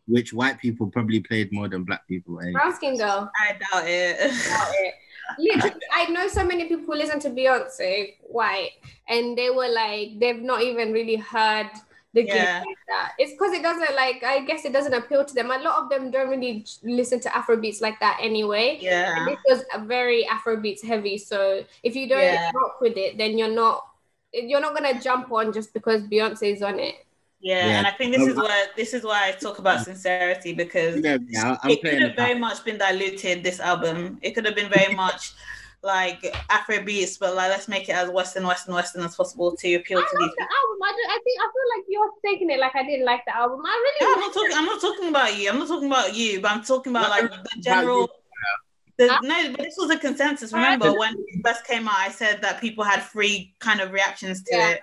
which 0.09 0.33
white 0.33 0.59
people 0.59 0.89
probably 0.89 1.21
played 1.21 1.53
more 1.53 1.69
than 1.69 1.85
black 1.85 2.07
people. 2.09 2.39
Eh? 2.41 2.51
Brown 2.53 2.75
skin 2.75 2.99
girl. 2.99 3.31
I 3.41 3.53
doubt 3.53 3.89
it. 3.89 4.17
about 4.19 4.73
it. 4.75 4.95
Literally, 5.39 5.81
I 5.95 6.07
know 6.11 6.27
so 6.29 6.45
many 6.45 6.65
people 6.69 6.85
who 6.85 6.95
listen 6.97 7.21
to 7.21 7.31
Beyonce 7.31 8.17
white, 8.23 8.73
and 9.09 9.39
they 9.39 9.49
were 9.51 9.69
like, 9.69 10.19
they've 10.19 10.43
not 10.43 10.61
even 10.63 10.93
really 10.93 11.17
heard 11.17 11.71
the 12.15 12.23
gift 12.25 12.35
Yeah. 12.35 12.59
like 12.67 12.79
that. 12.89 13.13
It's 13.19 13.33
because 13.33 13.53
it 13.53 13.63
doesn't 13.63 13.95
like 13.97 14.23
I 14.23 14.41
guess 14.45 14.65
it 14.65 14.73
doesn't 14.73 14.93
appeal 14.95 15.25
to 15.25 15.35
them. 15.35 15.51
A 15.51 15.59
lot 15.59 15.83
of 15.83 15.89
them 15.91 16.11
don't 16.11 16.29
really 16.29 16.65
listen 16.83 17.21
to 17.21 17.29
Afrobeats 17.31 17.81
like 17.81 17.99
that 18.01 18.19
anyway. 18.21 18.83
And 19.15 19.17
Yeah. 19.17 19.25
this 19.27 19.39
was 19.49 19.65
a 19.75 19.85
very 19.85 20.25
Afrobeats 20.25 20.85
heavy. 20.85 21.19
So 21.19 21.65
if 21.83 21.97
you 21.97 22.09
don't 22.09 22.21
Yeah. 22.21 22.51
rock 22.55 22.81
with 22.81 22.97
it, 22.97 23.19
then 23.19 23.39
you're 23.39 23.49
not 23.55 23.87
you're 24.35 24.61
not 24.61 24.75
gonna 24.75 25.01
jump 25.01 25.31
on 25.33 25.53
just 25.53 25.73
because 25.75 26.03
Beyonce's 26.05 26.63
on 26.63 26.79
it. 26.81 26.97
Yeah, 27.41 27.67
Yeah. 27.67 27.79
and 27.79 27.87
I 27.87 27.91
think 27.91 28.13
this 28.13 28.23
Um, 28.23 28.29
is 28.29 28.37
where 28.37 28.67
this 28.77 28.95
is 28.95 29.03
why 29.05 29.29
I 29.29 29.33
talk 29.33 29.59
about 29.59 29.81
sincerity 29.83 30.53
because 30.55 31.03
You 31.03 31.19
yeah, 31.29 31.57
I'm 31.63 31.71
it 31.71 31.83
could 31.83 31.99
playing 31.99 32.01
have 32.01 32.15
very 32.17 32.39
much 32.39 32.65
been 32.65 32.79
diluted. 32.79 33.43
This 33.43 33.59
album, 33.61 34.19
it 34.23 34.33
could 34.35 34.45
have 34.47 34.55
been 34.55 34.71
very 34.71 34.95
much 35.05 35.33
like 35.83 36.25
Afro 36.49 36.83
beats, 36.85 37.19
but 37.19 37.35
like 37.35 37.51
let's 37.51 37.67
make 37.69 37.89
it 37.89 37.93
as 37.93 38.09
Western, 38.11 38.47
Western, 38.47 38.75
Western 38.75 39.03
as 39.03 39.17
possible 39.17 39.57
to 39.57 39.75
appeal 39.75 39.99
I 39.99 40.03
to 40.03 40.09
these. 40.13 40.21
love 40.21 40.31
the 40.39 40.43
album. 40.43 40.79
I, 40.85 40.93
do, 40.93 41.03
I 41.09 41.19
think 41.25 41.41
I 41.41 41.49
feel 41.53 41.69
like 41.77 41.85
you're 41.89 42.11
taking 42.25 42.51
it 42.51 42.61
like 42.61 42.75
I 42.77 42.85
didn't 42.85 43.05
like 43.07 43.25
the 43.27 43.37
album. 43.37 43.61
I 43.65 43.95
No, 44.01 44.07
really 44.07 44.15
I'm 44.15 44.21
not 44.21 44.35
talking. 44.35 44.57
I'm 44.57 44.67
not 44.67 44.81
talking 44.81 45.09
about 45.09 45.37
you. 45.39 45.51
I'm 45.51 45.59
not 45.59 45.69
talking 45.69 45.89
about 45.89 46.15
you, 46.15 46.41
but 46.41 46.51
I'm 46.53 46.63
talking 46.63 46.93
about 46.93 47.11
like 47.11 47.31
the 47.31 47.61
general. 47.61 48.11
The, 48.99 49.07
no, 49.23 49.53
but 49.53 49.61
this 49.61 49.75
was 49.79 49.91
a 49.91 49.99
consensus. 49.99 50.53
Remember 50.53 50.93
when 50.93 51.15
it 51.19 51.41
first 51.45 51.65
came 51.67 51.89
out, 51.89 51.97
I 51.97 52.11
said 52.11 52.43
that 52.43 52.61
people 52.61 52.85
had 52.85 53.01
three 53.03 53.55
kind 53.59 53.81
of 53.81 53.91
reactions 53.91 54.43
to 54.45 54.55
Yeah. 54.57 54.69
it, 54.73 54.81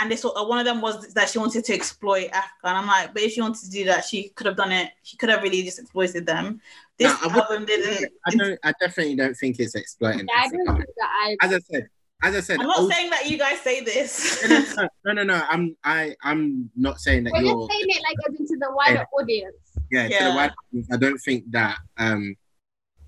and 0.00 0.10
this 0.10 0.24
uh, 0.24 0.30
one 0.44 0.58
of 0.58 0.64
them 0.64 0.80
was 0.80 1.12
that 1.14 1.28
she 1.28 1.38
wanted 1.38 1.64
to 1.66 1.74
exploit 1.74 2.30
Africa, 2.32 2.64
and 2.64 2.78
I'm 2.78 2.86
like, 2.86 3.12
but 3.12 3.22
if 3.22 3.32
she 3.32 3.42
wanted 3.42 3.62
to 3.62 3.70
do 3.70 3.84
that, 3.84 4.06
she 4.06 4.30
could 4.30 4.46
have 4.46 4.56
done 4.56 4.72
it. 4.72 4.90
She 5.02 5.18
could 5.18 5.28
have 5.28 5.42
really 5.42 5.62
just 5.62 5.78
exploited 5.78 6.24
them. 6.24 6.60
This 7.02 7.22
No, 7.22 7.30
I 7.30 7.38
album 7.40 7.66
didn't. 7.66 8.12
I 8.26 8.30
don't. 8.30 8.58
I 8.64 8.72
definitely 8.80 9.16
don't 9.16 9.34
think 9.34 9.58
it's 9.58 9.74
exploiting. 9.74 10.26
Yeah, 10.28 10.42
I 10.44 10.48
don't 10.48 10.76
think 10.76 10.86
that 10.96 11.10
I 11.22 11.36
As 11.42 11.52
I 11.52 11.58
said, 11.58 11.88
as 12.24 12.34
I 12.36 12.40
said, 12.40 12.60
I'm 12.60 12.66
not 12.66 12.78
also- 12.78 12.90
saying 12.90 13.10
that 13.10 13.28
you 13.28 13.38
guys 13.38 13.60
say 13.60 13.80
this. 13.82 14.42
no, 14.48 14.58
no, 14.76 14.88
no, 15.06 15.12
no, 15.12 15.22
no. 15.24 15.44
I'm 15.48 15.76
I 15.84 16.14
I'm 16.22 16.70
not 16.76 17.00
saying 17.00 17.24
that 17.24 17.32
we're 17.32 17.42
you're 17.42 17.68
saying 17.70 17.86
it 17.88 18.02
like 18.02 18.16
as 18.34 18.40
into 18.40 18.56
the 18.58 18.70
wider 18.74 19.04
audience. 19.18 19.56
yeah, 19.90 20.04
to 20.08 20.10
Yeah. 20.14 20.30
the 20.30 20.36
wide 20.36 20.52
audience, 20.70 20.88
I 20.92 20.96
don't 20.96 21.18
think 21.18 21.50
that 21.50 21.78
um 21.98 22.36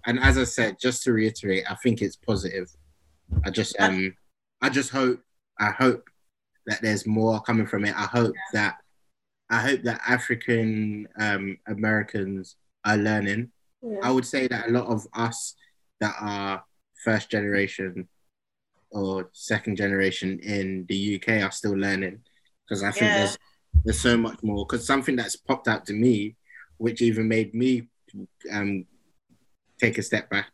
and 0.06 0.18
as 0.20 0.36
I 0.36 0.44
said, 0.44 0.76
just 0.80 1.02
to 1.04 1.12
reiterate, 1.12 1.64
I 1.70 1.76
think 1.76 2.02
it's 2.02 2.16
positive. 2.16 2.68
I 3.44 3.50
just 3.50 3.74
um 3.80 4.14
I 4.60 4.68
just 4.70 4.90
hope 4.90 5.20
I 5.60 5.70
hope 5.70 6.08
that 6.66 6.80
there's 6.82 7.06
more 7.06 7.40
coming 7.40 7.66
from 7.66 7.84
it. 7.84 7.94
I 7.96 8.04
hope 8.06 8.34
that 8.52 8.76
I 9.50 9.60
hope 9.60 9.82
that 9.82 10.00
African 10.08 11.06
um 11.18 11.58
Americans 11.68 12.56
are 12.84 12.96
learning. 12.96 13.50
Yeah. 13.84 13.98
I 14.02 14.10
would 14.10 14.26
say 14.26 14.48
that 14.48 14.68
a 14.68 14.72
lot 14.72 14.86
of 14.86 15.06
us 15.14 15.54
that 16.00 16.14
are 16.20 16.64
first 17.04 17.30
generation 17.30 18.08
or 18.90 19.28
second 19.32 19.76
generation 19.76 20.38
in 20.40 20.86
the 20.88 21.16
UK 21.16 21.42
are 21.42 21.50
still 21.50 21.76
learning 21.76 22.20
because 22.66 22.82
I 22.82 22.90
think 22.90 23.10
Yeah. 23.10 23.16
there's 23.18 23.38
there's 23.84 24.00
so 24.00 24.16
much 24.16 24.42
more. 24.42 24.64
Because 24.64 24.86
something 24.86 25.16
that's 25.16 25.36
popped 25.36 25.68
out 25.68 25.84
to 25.86 25.92
me, 25.92 26.36
which 26.78 27.02
even 27.02 27.28
made 27.28 27.54
me 27.54 27.88
um 28.50 28.86
take 29.80 29.98
a 29.98 30.02
step 30.02 30.30
back 30.30 30.46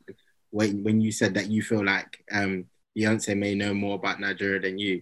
when 0.50 0.82
when 0.82 1.00
you 1.00 1.12
said 1.12 1.34
that 1.34 1.50
you 1.50 1.62
feel 1.62 1.84
like 1.84 2.24
um 2.32 2.64
Beyonce 2.98 3.36
may 3.36 3.54
know 3.54 3.72
more 3.74 3.94
about 3.96 4.18
Nigeria 4.20 4.58
than 4.60 4.78
you, 4.78 5.00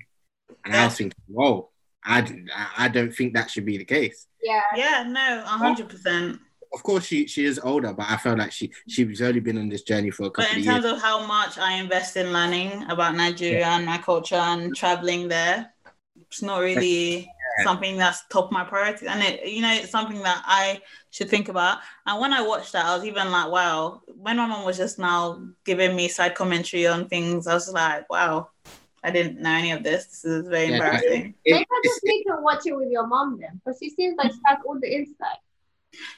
and 0.65 0.75
I 0.77 0.85
was 0.85 0.97
thinking, 0.99 1.19
whoa, 1.29 1.71
I 2.05 2.19
I 2.77 2.89
don't 2.89 3.13
think 3.15 3.33
that 3.35 3.51
should 3.51 3.65
be 3.65 3.79
the 3.79 3.85
case. 3.85 4.27
yeah. 4.43 4.61
yeah, 4.77 5.05
no, 5.09 5.43
hundred 5.47 5.89
percent. 5.89 6.41
Of 6.73 6.83
course, 6.83 7.07
she 7.07 7.27
she 7.27 7.45
is 7.45 7.59
older, 7.59 7.93
but 7.93 8.07
I 8.09 8.17
felt 8.17 8.39
like 8.39 8.53
she 8.53 8.71
she's 8.87 9.23
only 9.23 9.41
been 9.41 9.59
on 9.59 9.69
this 9.69 9.83
journey 9.83 10.11
for 10.11 10.25
a 10.25 10.31
couple 10.31 10.45
of 10.45 10.51
years. 10.53 10.67
But 10.67 10.71
in 10.71 10.77
of 10.77 10.83
terms 10.83 10.85
years. 10.85 10.97
of 10.97 11.03
how 11.03 11.27
much 11.27 11.59
I 11.59 11.73
invest 11.75 12.17
in 12.17 12.33
learning 12.33 12.91
about 12.91 13.15
Nigeria 13.15 13.67
and 13.67 13.87
my 13.87 13.99
culture 13.99 14.37
and 14.37 14.75
traveling 14.77 15.29
there, 15.29 15.73
it's 16.31 16.43
not 16.43 16.61
really 16.61 17.29
something 17.65 17.97
that's 17.97 18.27
top 18.29 18.47
of 18.47 18.53
my 18.53 18.65
priority. 18.65 19.07
And 19.07 19.23
it, 19.23 19.47
you 19.49 19.63
know, 19.63 19.73
it's 19.73 19.91
something 19.91 20.23
that 20.23 20.43
I 20.47 20.81
should 21.11 21.29
think 21.29 21.49
about. 21.49 21.79
And 22.07 22.21
when 22.21 22.33
I 22.33 22.47
watched 22.47 22.73
that, 22.73 22.85
I 22.85 22.97
was 22.97 23.05
even 23.05 23.31
like, 23.31 23.51
wow. 23.51 24.03
When 24.07 24.37
my 24.37 24.47
mom 24.47 24.65
was 24.65 24.77
just 24.77 24.99
now 24.99 25.43
giving 25.65 25.97
me 25.97 26.09
side 26.09 26.35
commentary 26.35 26.87
on 26.87 27.09
things, 27.09 27.47
I 27.47 27.55
was 27.55 27.73
like, 27.73 28.09
wow, 28.11 28.51
I 29.03 29.11
didn't 29.11 29.41
know 29.41 29.51
any 29.51 29.73
of 29.73 29.83
this. 29.83 30.07
This 30.07 30.25
is 30.25 30.49
very 30.49 30.69
Yeah, 30.69 30.75
embarrassing. 30.75 31.35
Maybe 31.47 31.67
I 31.71 31.81
just 31.85 32.05
need 32.05 32.25
to 32.25 32.37
watch 32.41 32.67
it 32.67 32.77
with 32.77 32.91
your 32.91 33.07
mom 33.07 33.39
then, 33.41 33.61
because 33.65 33.79
she 33.83 33.91
seems 33.91 34.17
like 34.17 34.33
she 34.33 34.39
has 34.45 34.59
all 34.67 34.79
the 34.79 34.95
insight. 34.95 35.39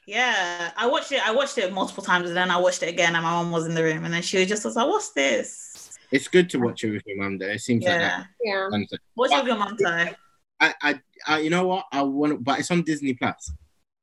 Yeah, 0.06 0.72
I 0.76 0.86
watched 0.86 1.12
it. 1.12 1.26
I 1.26 1.32
watched 1.32 1.58
it 1.58 1.72
multiple 1.72 2.02
times, 2.02 2.28
and 2.28 2.36
then 2.36 2.50
I 2.50 2.56
watched 2.58 2.82
it 2.82 2.88
again, 2.88 3.14
and 3.14 3.22
my 3.24 3.30
mom 3.30 3.50
was 3.50 3.66
in 3.66 3.74
the 3.74 3.82
room, 3.82 4.04
and 4.04 4.12
then 4.12 4.22
she 4.22 4.38
was 4.38 4.48
just 4.48 4.64
was 4.64 4.76
like, 4.76 4.86
"What's 4.86 5.12
this?" 5.12 5.98
it's 6.12 6.26
good 6.26 6.50
to 6.50 6.58
watch 6.58 6.82
it 6.82 6.90
with 6.90 7.02
your 7.06 7.18
mom, 7.18 7.38
though. 7.38 7.46
It 7.46 7.60
seems 7.60 7.84
like 7.84 7.94
Yeah, 8.00 8.24
Yeah. 8.42 8.68
that. 8.70 8.98
what's 9.14 9.32
with 9.32 9.46
your 9.46 9.56
mom 9.56 9.76
tie? 9.76 10.16
I, 10.58 10.74
I, 10.82 11.00
I, 11.26 11.38
you 11.38 11.50
know 11.50 11.66
what? 11.66 11.86
I 11.92 12.02
want, 12.02 12.42
but 12.42 12.58
it's 12.58 12.70
on 12.70 12.82
Disney 12.82 13.14
Plus. 13.14 13.52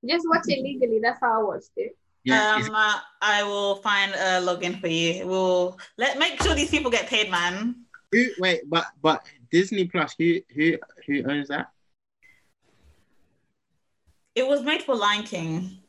Just 0.08 0.26
watch 0.30 0.44
it 0.48 0.64
legally. 0.64 1.00
That's 1.02 1.20
how 1.20 1.42
I 1.42 1.44
watched 1.44 1.72
it. 1.76 1.98
Yeah, 2.24 2.56
um, 2.56 2.74
uh, 2.74 3.00
I 3.22 3.44
will 3.44 3.76
find 3.78 4.14
a 4.14 4.42
login 4.42 4.80
for 4.82 4.88
you. 4.88 5.28
We'll 5.28 5.78
let 5.98 6.18
make 6.18 6.42
sure 6.42 6.56
these 6.56 6.70
people 6.70 6.90
get 6.92 7.08
paid, 7.08 7.30
man. 7.30 7.84
who, 8.12 8.26
wait, 8.40 8.62
but 8.70 8.86
but 9.02 9.26
Disney 9.52 9.86
Plus, 9.86 10.16
who 10.18 10.40
who 10.56 10.78
who 11.06 11.24
owns 11.30 11.50
that? 11.50 11.68
It 14.38 14.48
was 14.48 14.62
made 14.62 14.84
for 14.84 14.96
Lion 14.96 15.24
King. 15.24 15.80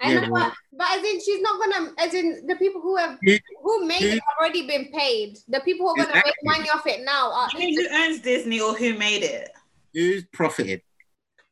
I 0.00 0.12
Yeah, 0.14 0.20
know, 0.20 0.30
well- 0.32 0.52
but, 0.72 0.78
but 0.78 0.98
as 0.98 1.04
in, 1.04 1.20
she's 1.20 1.42
not 1.42 1.60
gonna. 1.60 1.92
As 1.98 2.14
in, 2.14 2.46
the 2.46 2.56
people 2.56 2.80
who 2.80 2.96
have 2.96 3.18
Who- 3.22 3.36
who 3.62 3.84
made 3.84 4.00
who- 4.00 4.08
it 4.08 4.12
have 4.14 4.36
already 4.40 4.66
been 4.66 4.90
paid. 4.92 5.36
The 5.48 5.60
people 5.60 5.86
who 5.86 5.92
are 5.92 5.96
gonna 6.06 6.08
Exactly. 6.08 6.32
make 6.44 6.56
money 6.58 6.70
off 6.70 6.86
it 6.86 7.00
now 7.04 7.30
are. 7.30 7.48
I 7.54 7.58
mean, 7.58 7.78
who 7.78 7.86
owns 7.94 8.20
Disney 8.20 8.60
or 8.60 8.72
who 8.72 8.94
made 8.94 9.22
it? 9.22 9.50
Who's 9.92 10.24
profited? 10.32 10.80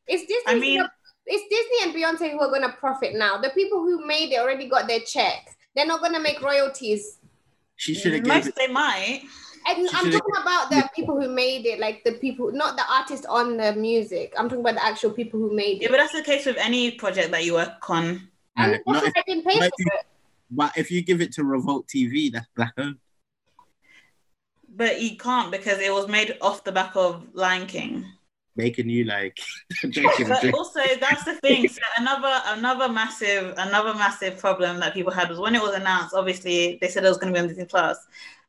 It's 0.07 0.23
Disney. 0.25 0.43
I 0.47 0.55
mean- 0.55 0.87
it's 1.27 1.43
Disney 1.55 1.79
and 1.83 1.93
Beyonce 1.95 2.31
who 2.31 2.39
are 2.41 2.51
gonna 2.51 2.73
profit 2.73 3.13
now. 3.13 3.37
The 3.37 3.51
people 3.51 3.79
who 3.81 4.03
made 4.05 4.31
it 4.33 4.39
already 4.39 4.67
got 4.67 4.87
their 4.87 5.01
check. 5.01 5.55
They're 5.75 5.85
not 5.85 6.01
gonna 6.01 6.19
make 6.19 6.41
royalties. 6.41 7.19
She 7.75 7.93
should 7.93 8.13
have 8.13 8.23
gave 8.23 8.33
Most 8.33 8.47
it. 8.47 8.55
they 8.55 8.67
might. 8.67 9.21
And 9.67 9.89
She 9.89 9.95
I'm 9.95 10.05
should've- 10.05 10.19
talking 10.19 10.35
about 10.41 10.69
the 10.69 10.89
people 10.95 11.19
who 11.21 11.29
made 11.29 11.65
it, 11.65 11.79
like 11.79 12.03
the 12.03 12.13
people, 12.13 12.51
not 12.51 12.75
the 12.77 12.83
artist 12.91 13.25
on 13.27 13.57
the 13.57 13.73
music. 13.73 14.33
I'm 14.37 14.49
talking 14.49 14.61
about 14.65 14.75
the 14.75 14.85
actual 14.85 15.11
people 15.11 15.39
who 15.39 15.53
made 15.55 15.77
it. 15.77 15.83
Yeah, 15.83 15.87
but 15.89 15.97
that's 15.97 16.13
the 16.13 16.23
case 16.23 16.45
with 16.45 16.57
any 16.57 16.91
project 16.91 17.31
that 17.31 17.45
you 17.45 17.53
work 17.53 17.89
on. 17.89 18.27
And 18.57 18.71
No, 18.71 18.71
that's 18.71 18.83
not 18.87 19.03
why 19.03 19.07
if- 19.07 19.13
I 19.17 19.23
didn't 19.27 19.45
pay 19.45 19.57
for 19.59 19.65
if 19.65 19.71
it. 19.77 20.05
but 20.49 20.77
if 20.77 20.91
you 20.91 21.01
give 21.01 21.21
it 21.21 21.31
to 21.33 21.43
Revolt 21.43 21.87
TV, 21.87 22.29
that's 22.31 22.47
black 22.55 22.73
owned. 22.77 22.97
But 24.73 25.01
you 25.01 25.17
can't 25.17 25.51
because 25.51 25.79
it 25.79 25.93
was 25.93 26.07
made 26.07 26.37
off 26.41 26.63
the 26.63 26.71
back 26.71 26.95
of 26.95 27.27
Lion 27.33 27.67
King. 27.67 28.05
Making 28.55 28.89
you 28.89 29.05
like 29.05 29.37
joking, 29.89 30.27
But 30.27 30.41
joking. 30.41 30.53
also 30.53 30.81
that's 30.99 31.23
the 31.23 31.35
thing. 31.35 31.67
So 31.69 31.79
another 31.97 32.41
another 32.47 32.89
massive 32.89 33.53
another 33.57 33.93
massive 33.93 34.37
problem 34.37 34.79
that 34.79 34.93
people 34.93 35.11
had 35.11 35.29
was 35.29 35.39
when 35.39 35.55
it 35.55 35.61
was 35.61 35.73
announced. 35.75 36.13
Obviously, 36.13 36.77
they 36.81 36.87
said 36.89 37.05
it 37.05 37.09
was 37.09 37.17
going 37.17 37.33
to 37.33 37.37
be 37.37 37.41
on 37.41 37.47
Disney 37.47 37.65
Plus, 37.65 37.97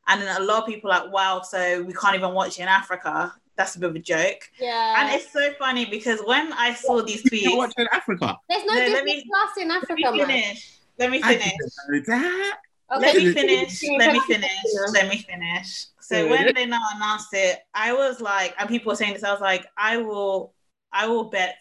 and 0.07 0.21
then 0.21 0.35
a 0.41 0.43
lot 0.43 0.63
of 0.63 0.67
people 0.67 0.89
like, 0.89 1.11
"Wow, 1.11 1.41
so 1.41 1.83
we 1.83 1.93
can't 1.93 2.15
even 2.15 2.33
watch 2.33 2.59
it 2.59 2.63
in 2.63 2.67
Africa." 2.67 3.33
That's 3.55 3.75
a 3.75 3.79
bit 3.79 3.89
of 3.91 3.95
a 3.95 3.99
joke. 3.99 4.49
Yeah. 4.59 4.95
And 4.97 5.13
it's 5.13 5.31
so 5.31 5.51
funny 5.59 5.85
because 5.85 6.19
when 6.25 6.51
I 6.53 6.73
saw 6.73 7.03
these 7.03 7.23
You 7.31 7.51
tweets, 7.51 7.57
watch 7.57 7.73
in 7.77 7.87
Africa. 7.91 8.35
There's 8.49 8.65
no, 8.65 8.73
No, 8.73 8.79
let 8.79 8.87
Disney 9.05 9.15
me- 9.17 9.25
Plus 9.29 9.57
in 9.63 9.67
let 9.67 9.83
Africa, 9.83 10.11
me 10.11 10.17
man. 10.17 10.27
finish. 10.27 10.71
Let 10.97 11.11
me 11.11 11.21
I 11.23 11.27
finish. 11.35 11.51
didn't 11.53 12.07
know 12.07 12.15
that. 12.17 12.57
Let 12.99 13.15
me 13.15 13.31
finish. 13.33 13.81
Let 13.97 14.13
me 14.13 14.19
finish. 14.21 14.49
Let 14.91 15.07
me 15.07 15.17
finish. 15.17 15.85
So 15.99 16.27
when 16.29 16.53
they 16.53 16.65
now 16.65 16.81
announced 16.95 17.29
it, 17.33 17.59
I 17.73 17.93
was 17.93 18.19
like, 18.21 18.53
and 18.59 18.67
people 18.69 18.91
were 18.91 18.95
saying 18.95 19.13
this, 19.13 19.23
I 19.23 19.31
was 19.31 19.41
like, 19.41 19.65
I 19.77 19.97
will, 19.97 20.53
I 20.91 21.07
will 21.07 21.25
bet 21.25 21.57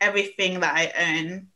everything 0.00 0.60
that 0.60 0.74
I 0.74 0.92
own 1.18 1.48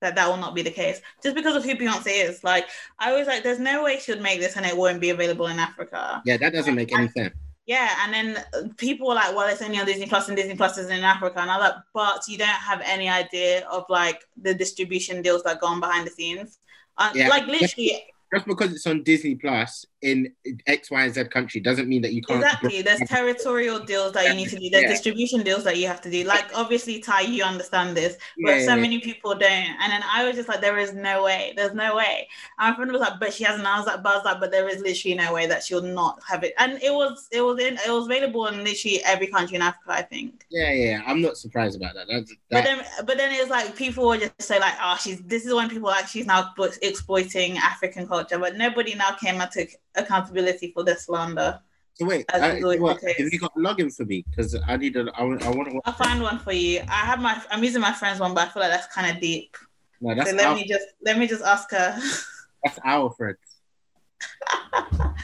that 0.00 0.14
that 0.14 0.28
will 0.28 0.36
not 0.36 0.54
be 0.54 0.62
the 0.62 0.70
case, 0.70 1.00
just 1.22 1.34
because 1.34 1.56
of 1.56 1.64
who 1.64 1.74
Beyonce 1.74 2.28
is. 2.28 2.44
Like, 2.44 2.66
I 2.98 3.12
was 3.12 3.26
like, 3.26 3.42
there's 3.42 3.58
no 3.58 3.82
way 3.82 3.98
she 3.98 4.12
would 4.12 4.22
make 4.22 4.40
this 4.40 4.56
and 4.56 4.66
it 4.66 4.76
won't 4.76 5.00
be 5.00 5.10
available 5.10 5.46
in 5.46 5.58
Africa. 5.58 6.22
Yeah, 6.24 6.36
that 6.36 6.52
doesn't 6.52 6.74
make 6.74 6.92
any 6.92 7.08
sense. 7.08 7.34
Yeah, 7.66 7.90
and 8.04 8.14
then 8.14 8.74
people 8.76 9.08
were 9.08 9.14
like, 9.14 9.34
well, 9.34 9.48
it's 9.48 9.60
only 9.60 9.78
on 9.78 9.86
Disney 9.86 10.06
Plus 10.06 10.28
and 10.28 10.36
Disney 10.36 10.54
Plus 10.54 10.78
is 10.78 10.88
in 10.88 11.02
Africa, 11.02 11.40
and 11.40 11.50
I 11.50 11.56
was 11.56 11.70
like, 11.70 11.82
but 11.92 12.22
you 12.28 12.38
don't 12.38 12.48
have 12.48 12.80
any 12.84 13.08
idea 13.08 13.66
of 13.68 13.84
like 13.88 14.22
the 14.40 14.54
distribution 14.54 15.20
deals 15.20 15.42
that 15.42 15.60
go 15.60 15.66
on 15.66 15.80
behind 15.80 16.06
the 16.06 16.12
scenes. 16.12 16.58
Uh, 16.96 17.10
Yeah. 17.14 17.28
Like 17.28 17.46
literally, 17.46 18.04
Just 18.34 18.46
because 18.46 18.72
it's 18.72 18.86
on 18.86 19.02
Disney 19.04 19.36
Plus 19.36 19.86
in 20.02 20.32
X, 20.66 20.90
Y, 20.90 21.02
and 21.04 21.14
Z 21.14 21.24
country 21.24 21.60
doesn't 21.60 21.88
mean 21.88 22.02
that 22.02 22.12
you 22.12 22.22
can't. 22.22 22.42
Exactly. 22.42 22.82
There's 22.82 23.00
territorial 23.08 23.78
deals 23.80 24.12
that 24.12 24.26
you 24.26 24.34
need 24.34 24.48
to 24.48 24.58
do. 24.58 24.68
There's 24.68 24.82
Yeah. 24.82 24.88
distribution 24.88 25.42
deals 25.42 25.64
that 25.64 25.76
you 25.76 25.86
have 25.86 26.00
to 26.02 26.10
do. 26.10 26.24
Like 26.24 26.46
obviously, 26.54 26.98
Ty, 26.98 27.22
you 27.22 27.44
understand 27.44 27.96
this, 27.96 28.16
but 28.44 28.56
Yeah, 28.56 28.64
so 28.66 28.74
yeah, 28.74 28.80
many 28.82 29.00
people 29.00 29.34
don't. 29.34 29.50
And 29.80 29.92
then 29.92 30.02
I 30.12 30.26
was 30.26 30.34
just 30.36 30.48
like, 30.48 30.60
there 30.60 30.78
is 30.78 30.92
no 30.92 31.22
way. 31.24 31.54
There's 31.56 31.74
no 31.74 31.96
way. 31.96 32.28
And 32.58 32.70
my 32.70 32.76
friend 32.76 32.90
was 32.90 33.00
like, 33.00 33.20
but 33.20 33.32
she 33.32 33.44
hasn't. 33.44 33.66
I 33.66 33.78
was 33.78 33.86
like, 33.86 34.02
but 34.02 34.12
I 34.12 34.16
was 34.16 34.24
like, 34.24 34.40
but 34.40 34.50
there 34.50 34.68
is 34.68 34.80
literally 34.80 35.14
no 35.14 35.32
way 35.32 35.46
that 35.46 35.62
she'll 35.62 35.82
not 35.82 36.20
have 36.28 36.42
it. 36.42 36.54
And 36.58 36.82
it 36.82 36.92
was, 36.92 37.28
it 37.30 37.42
was 37.42 37.60
in, 37.60 37.74
it 37.74 37.90
was 37.90 38.06
available 38.06 38.46
in 38.48 38.64
literally 38.64 39.02
every 39.04 39.28
country 39.28 39.54
in 39.56 39.62
Africa, 39.62 39.92
I 39.92 40.02
think. 40.02 40.44
Yeah, 40.50 40.72
yeah, 40.72 41.02
I'm 41.06 41.20
not 41.22 41.36
surprised 41.36 41.76
about 41.76 41.94
that. 41.94 42.06
That's 42.10 42.34
But 42.50 42.64
then, 42.64 42.84
but 43.06 43.16
then 43.18 43.32
it's 43.32 43.50
like 43.50 43.76
people 43.76 44.06
would 44.06 44.20
just 44.20 44.42
say 44.42 44.58
like, 44.58 44.74
oh, 44.82 44.96
she's. 45.00 45.20
This 45.22 45.46
is 45.46 45.54
when 45.54 45.68
people 45.68 45.88
like 45.88 46.08
she's 46.08 46.26
now 46.26 46.52
exploiting 46.82 47.58
African 47.58 48.06
culture, 48.06 48.15
but 48.24 48.56
nobody 48.56 48.94
now 48.94 49.12
came 49.12 49.40
out 49.40 49.52
to 49.52 49.66
accountability 49.94 50.72
for 50.72 50.84
the 50.84 50.94
slander. 50.96 51.60
So 51.94 52.04
wait, 52.04 52.26
is 52.34 52.80
what, 52.80 53.00
have 53.02 53.32
you 53.32 53.38
got 53.38 53.52
a 53.56 53.58
login 53.58 53.94
for 53.94 54.04
me? 54.04 54.24
Because 54.28 54.54
I 54.66 54.76
need 54.76 54.96
a, 54.96 55.10
I, 55.14 55.22
want- 55.22 55.42
I 55.44 55.50
want 55.50 55.70
to. 55.70 55.80
I'll 55.86 55.94
find 55.94 56.22
one 56.22 56.38
for 56.38 56.52
you. 56.52 56.80
I 56.88 57.06
have 57.06 57.20
my. 57.20 57.40
I'm 57.50 57.64
using 57.64 57.80
my 57.80 57.92
friend's 57.92 58.20
one, 58.20 58.34
but 58.34 58.48
I 58.48 58.50
feel 58.50 58.62
like 58.62 58.70
that's 58.70 58.92
kind 58.94 59.14
of 59.14 59.20
deep. 59.22 59.56
No, 60.02 60.14
that's 60.14 60.30
so 60.30 60.36
let 60.36 60.46
our, 60.46 60.54
me 60.54 60.66
just 60.68 60.84
let 61.02 61.18
me 61.18 61.26
just 61.26 61.42
ask 61.42 61.70
her. 61.70 61.98
that's 62.64 62.78
our 62.84 63.10
friends. 63.12 63.38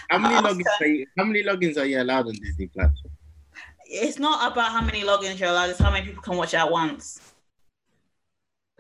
How 0.09 0.19
many 0.19 0.35
logins? 0.37 0.81
Are 0.81 0.87
you, 0.87 1.07
how 1.19 1.25
many 1.25 1.43
logins 1.43 1.77
are 1.77 1.85
you 1.85 2.01
allowed 2.01 2.27
on 2.29 2.35
Disney 2.35 2.69
Plus? 2.69 2.91
it's 3.93 4.19
not 4.19 4.51
about 4.51 4.73
how 4.73 4.81
many 4.81 5.03
logins 5.03 5.39
you're 5.39 5.51
allowed; 5.51 5.71
it's 5.71 5.79
how 5.79 5.91
many 5.91 6.07
people 6.07 6.23
can 6.23 6.37
watch 6.37 6.55
at 6.55 6.71
once. 6.71 7.32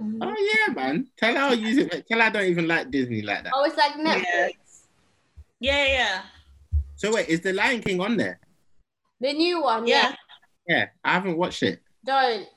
Mm-hmm. 0.01 0.23
Oh 0.23 0.35
yeah, 0.69 0.75
man. 0.75 1.07
Tell 1.17 1.35
her 1.35 1.41
I'll 1.41 1.55
use 1.55 1.79
it. 1.79 2.07
Tell 2.09 2.19
her 2.19 2.25
I 2.25 2.31
don't 2.31 2.45
even 2.47 2.67
like 2.67 2.91
Disney 2.91 3.23
like 3.23 3.45
that. 3.45 3.53
Oh, 3.55 3.65
it's 3.65 3.77
like 3.77 3.93
Netflix. 3.95 4.25
Yeah. 4.27 4.49
Yeah, 5.61 5.87
yeah, 5.87 6.23
So 6.97 7.15
wait, 7.15 7.29
is 7.29 7.41
the 7.41 7.53
Lion 7.53 7.81
King 7.83 8.01
on 8.01 8.17
there? 8.17 8.41
The 9.21 9.33
new 9.33 9.63
one, 9.63 9.87
yeah. 9.87 10.09
yeah. 10.11 10.17
Yeah, 10.67 10.87
I 11.05 11.13
haven't 11.13 11.37
watched 11.37 11.63
it. 11.63 11.81
Don't. 12.05 12.49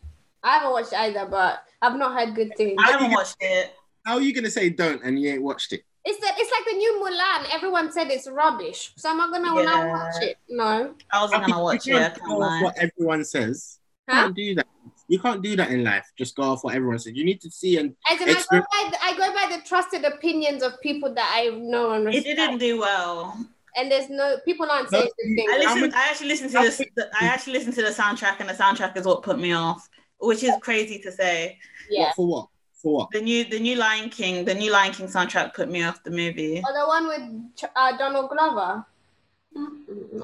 I 0.42 0.58
haven't 0.58 0.72
watched 0.72 0.94
either, 0.94 1.28
but 1.28 1.64
I've 1.84 1.98
not 1.98 2.18
heard 2.18 2.34
good 2.34 2.56
things. 2.58 2.82
I 2.84 2.92
haven't 2.92 3.12
watched 3.12 3.36
it. 3.40 3.74
How 4.06 4.16
are 4.16 4.22
you 4.22 4.34
gonna 4.34 4.50
say 4.50 4.70
don't 4.70 5.04
and 5.04 5.20
you 5.20 5.30
ain't 5.30 5.44
watched 5.44 5.74
it? 5.74 5.84
It's 6.04 6.20
that 6.20 6.36
it's 6.38 6.52
like 6.52 6.66
the 6.66 6.78
new 6.78 7.04
Mulan. 7.04 7.54
Everyone 7.54 7.92
said 7.92 8.08
it's 8.10 8.28
rubbish, 8.28 8.92
so 8.96 9.10
I'm 9.10 9.22
I 9.22 9.30
gonna 9.32 9.62
Yeah. 9.62 9.88
watch 9.88 10.24
it? 10.24 10.38
No. 10.50 10.96
I 11.12 11.22
wasn't 11.22 11.46
gonna 11.48 11.64
watch 11.64 11.88
it. 11.88 11.92
You 11.92 11.98
I 11.98 12.00
can't 12.02 12.16
can't 12.16 12.28
go 12.28 12.34
off 12.36 12.40
lie. 12.40 12.62
what 12.64 12.78
everyone 12.78 13.24
says. 13.26 13.80
You 14.08 14.14
Huh? 14.14 14.22
can't 14.24 14.36
do 14.36 14.56
that. 14.56 14.68
You 15.08 15.20
can't 15.20 15.42
do 15.42 15.56
that 15.56 15.72
in 15.72 15.84
life. 15.84 16.12
Just 16.18 16.36
go 16.36 16.44
off 16.44 16.64
what 16.64 16.76
everyone 16.76 16.98
says. 17.00 17.14
You 17.16 17.26
need 17.26 17.42
to 17.42 17.52
see 17.52 17.78
and 17.78 17.96
As 18.10 18.20
in, 18.22 18.30
I 18.30 18.34
go, 18.34 18.60
by 18.60 18.90
the, 18.90 19.04
I 19.04 19.18
go 19.18 19.34
by 19.34 19.56
the 19.56 19.62
trusted 19.64 20.04
opinions 20.04 20.64
of 20.64 20.82
people 20.82 21.14
that 21.14 21.32
I 21.36 21.50
know 21.50 21.92
and 21.92 22.08
It 22.14 22.24
didn't 22.24 22.58
do 22.58 22.80
well. 22.80 23.38
And 23.78 23.92
there's 23.92 24.10
no 24.10 24.38
people 24.46 24.70
aren't 24.72 24.90
saying 24.90 25.10
the 25.18 25.36
thing. 25.36 25.48
I 25.52 25.58
listened. 25.58 25.94
I 25.94 26.10
actually 26.10 26.30
listened 26.30 26.52
to 26.52 26.60
this. 26.60 26.82
I 27.20 27.26
actually 27.26 27.54
listened 27.54 27.76
to 27.76 27.82
the 27.82 27.90
soundtrack, 27.90 28.40
and 28.40 28.48
the 28.48 28.54
soundtrack 28.54 28.96
is 28.96 29.06
what 29.06 29.22
put 29.22 29.38
me 29.38 29.52
off, 29.52 29.90
which 30.20 30.44
is 30.44 30.54
crazy 30.62 30.98
to 31.00 31.12
say. 31.12 31.60
Yeah. 31.90 32.06
what 32.06 32.16
for 32.16 32.28
what? 32.28 32.48
For 32.72 32.94
what? 32.94 33.12
The 33.12 33.20
new, 33.20 33.44
the 33.44 33.60
new 33.60 33.76
Lion 33.76 34.10
King, 34.10 34.46
the 34.46 34.54
new 34.54 34.72
Lion 34.72 34.94
King 34.94 35.08
soundtrack 35.08 35.54
put 35.54 35.70
me 35.70 35.84
off 35.84 36.02
the 36.04 36.12
movie. 36.12 36.64
Or 36.66 36.74
the 36.74 36.88
one 36.88 37.08
with 37.08 37.70
uh, 37.76 37.98
Donald 37.98 38.30
Glover. 38.30 38.86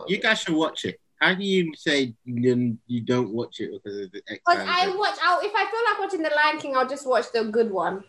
You 0.08 0.18
guys 0.22 0.40
should 0.40 0.56
watch 0.56 0.86
it. 0.86 1.01
How 1.22 1.36
do 1.36 1.44
you 1.44 1.72
say 1.76 2.16
you, 2.26 2.78
you 2.88 3.02
don't 3.02 3.30
watch 3.30 3.60
it 3.60 3.70
because 3.72 4.00
of 4.00 4.12
the 4.12 4.22
X? 4.28 4.42
and 4.48 4.68
I 4.70 4.86
Z? 4.88 4.98
watch. 4.98 5.18
I'll, 5.24 5.40
if 5.42 5.52
I 5.56 5.70
feel 5.70 5.80
like 5.88 6.00
watching 6.00 6.24
The 6.24 6.32
Lion 6.36 6.58
King, 6.60 6.76
I'll 6.76 6.90
just 6.90 7.08
watch 7.08 7.32
the 7.32 7.44
good 7.46 7.70
one. 7.72 8.04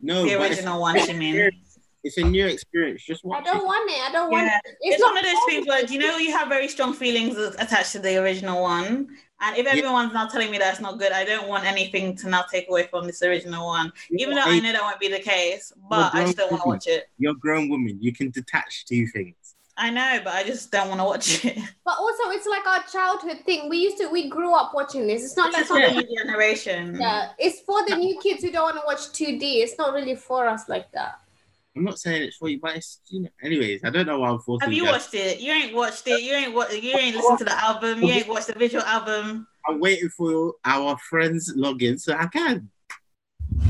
no, 0.00 0.22
the 0.24 0.32
it's- 0.32 0.50
original 0.50 0.80
one, 0.80 0.96
you 0.96 1.14
mean? 1.14 1.50
It's 2.04 2.18
a 2.18 2.24
new 2.24 2.44
experience. 2.46 3.04
Just 3.04 3.24
watch. 3.24 3.42
I 3.42 3.52
don't 3.52 3.62
it. 3.62 3.64
want 3.64 3.88
it. 3.88 4.00
I 4.08 4.10
don't 4.10 4.28
want 4.32 4.44
Yeah, 4.44 4.58
it. 4.64 4.76
It's, 4.80 5.00
one 5.00 5.16
of 5.16 5.22
those 5.22 5.38
things 5.48 5.68
where 5.68 5.84
you 5.84 6.00
know 6.00 6.16
you 6.16 6.32
have 6.36 6.48
very 6.48 6.66
strong 6.66 6.92
feelings 6.94 7.36
attached 7.38 7.92
to 7.92 8.00
the 8.00 8.20
original 8.20 8.60
one, 8.60 9.16
and 9.40 9.56
if 9.56 9.66
everyone's 9.68 10.12
now 10.12 10.26
telling 10.26 10.50
me 10.50 10.58
that's 10.58 10.80
not 10.80 10.98
good, 10.98 11.12
I 11.12 11.24
don't 11.24 11.46
want 11.46 11.64
anything 11.64 12.16
to 12.16 12.28
now 12.28 12.42
take 12.50 12.68
away 12.68 12.88
from 12.88 13.06
this 13.06 13.22
original 13.22 13.66
one. 13.66 13.92
Even 14.10 14.34
though 14.34 14.42
I 14.42 14.58
know 14.58 14.72
that 14.72 14.82
won't 14.82 14.98
be 14.98 15.06
the 15.06 15.20
case, 15.20 15.72
but 15.88 16.12
I 16.12 16.24
just 16.24 16.38
don't 16.38 16.50
want 16.50 16.62
to 16.64 16.68
watch 16.70 16.86
it. 16.88 17.04
You're 17.18 17.32
a 17.32 17.36
grown 17.36 17.68
woman. 17.68 17.96
You 18.00 18.12
can 18.12 18.30
detach 18.30 18.84
two 18.86 19.06
things. 19.06 19.36
I 19.82 19.90
know, 19.90 20.20
but 20.22 20.32
I 20.32 20.44
just 20.44 20.70
don't 20.70 20.88
want 20.90 21.00
to 21.00 21.04
watch 21.04 21.44
it. 21.44 21.58
But 21.84 21.96
also, 21.98 22.30
it's 22.30 22.46
like 22.46 22.64
our 22.64 22.84
childhood 22.84 23.44
thing. 23.44 23.68
We 23.68 23.78
used 23.78 23.98
to. 23.98 24.06
We 24.06 24.28
grew 24.28 24.54
up 24.54 24.70
watching 24.72 25.08
this. 25.08 25.24
It's 25.24 25.36
not 25.36 25.52
like 25.52 25.64
for 25.66 25.80
the 25.80 25.90
new 25.90 26.16
generation. 26.16 26.96
Yeah, 27.00 27.30
it's 27.36 27.60
for 27.62 27.84
the 27.88 27.96
new 27.96 28.16
kids 28.20 28.44
who 28.44 28.52
don't 28.52 28.62
want 28.62 28.76
to 28.76 28.82
watch 28.86 29.10
2D. 29.18 29.42
It's 29.64 29.76
not 29.76 29.92
really 29.92 30.14
for 30.14 30.46
us 30.46 30.68
like 30.68 30.92
that. 30.92 31.18
I'm 31.76 31.82
not 31.82 31.98
saying 31.98 32.22
it's 32.22 32.36
for 32.36 32.48
you, 32.48 32.60
but 32.62 32.76
it's 32.76 33.00
you 33.08 33.22
know. 33.22 33.30
Anyways, 33.42 33.80
I 33.82 33.90
don't 33.90 34.06
know 34.06 34.20
why 34.20 34.28
I'm 34.30 34.38
forcing 34.38 34.66
Have 34.66 34.72
you 34.72 34.84
guys- 34.84 34.92
watched 34.92 35.14
it? 35.14 35.40
You 35.40 35.50
ain't 35.52 35.74
watched 35.74 36.06
it. 36.06 36.22
You 36.22 36.32
ain't 36.34 36.54
wa- 36.54 36.68
You 36.70 36.96
ain't 36.96 37.16
listened 37.16 37.38
to 37.38 37.44
the 37.44 37.60
album. 37.64 38.00
You 38.04 38.12
ain't 38.12 38.28
watched 38.28 38.46
the 38.46 38.54
visual 38.54 38.84
album. 38.84 39.48
I'm 39.68 39.80
waiting 39.80 40.08
for 40.10 40.54
our 40.64 40.96
friends 41.10 41.52
login 41.56 41.98
so 42.00 42.14
I 42.14 42.26
can. 42.26 42.70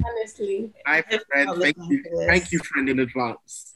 Honestly, 0.04 0.70
Hi, 0.86 1.02
If 1.10 1.22
friend. 1.30 1.50
Thank 1.58 1.76
you. 1.88 2.04
Thank 2.26 2.52
you, 2.52 2.58
friend, 2.58 2.90
in 2.90 2.98
advance. 3.00 3.74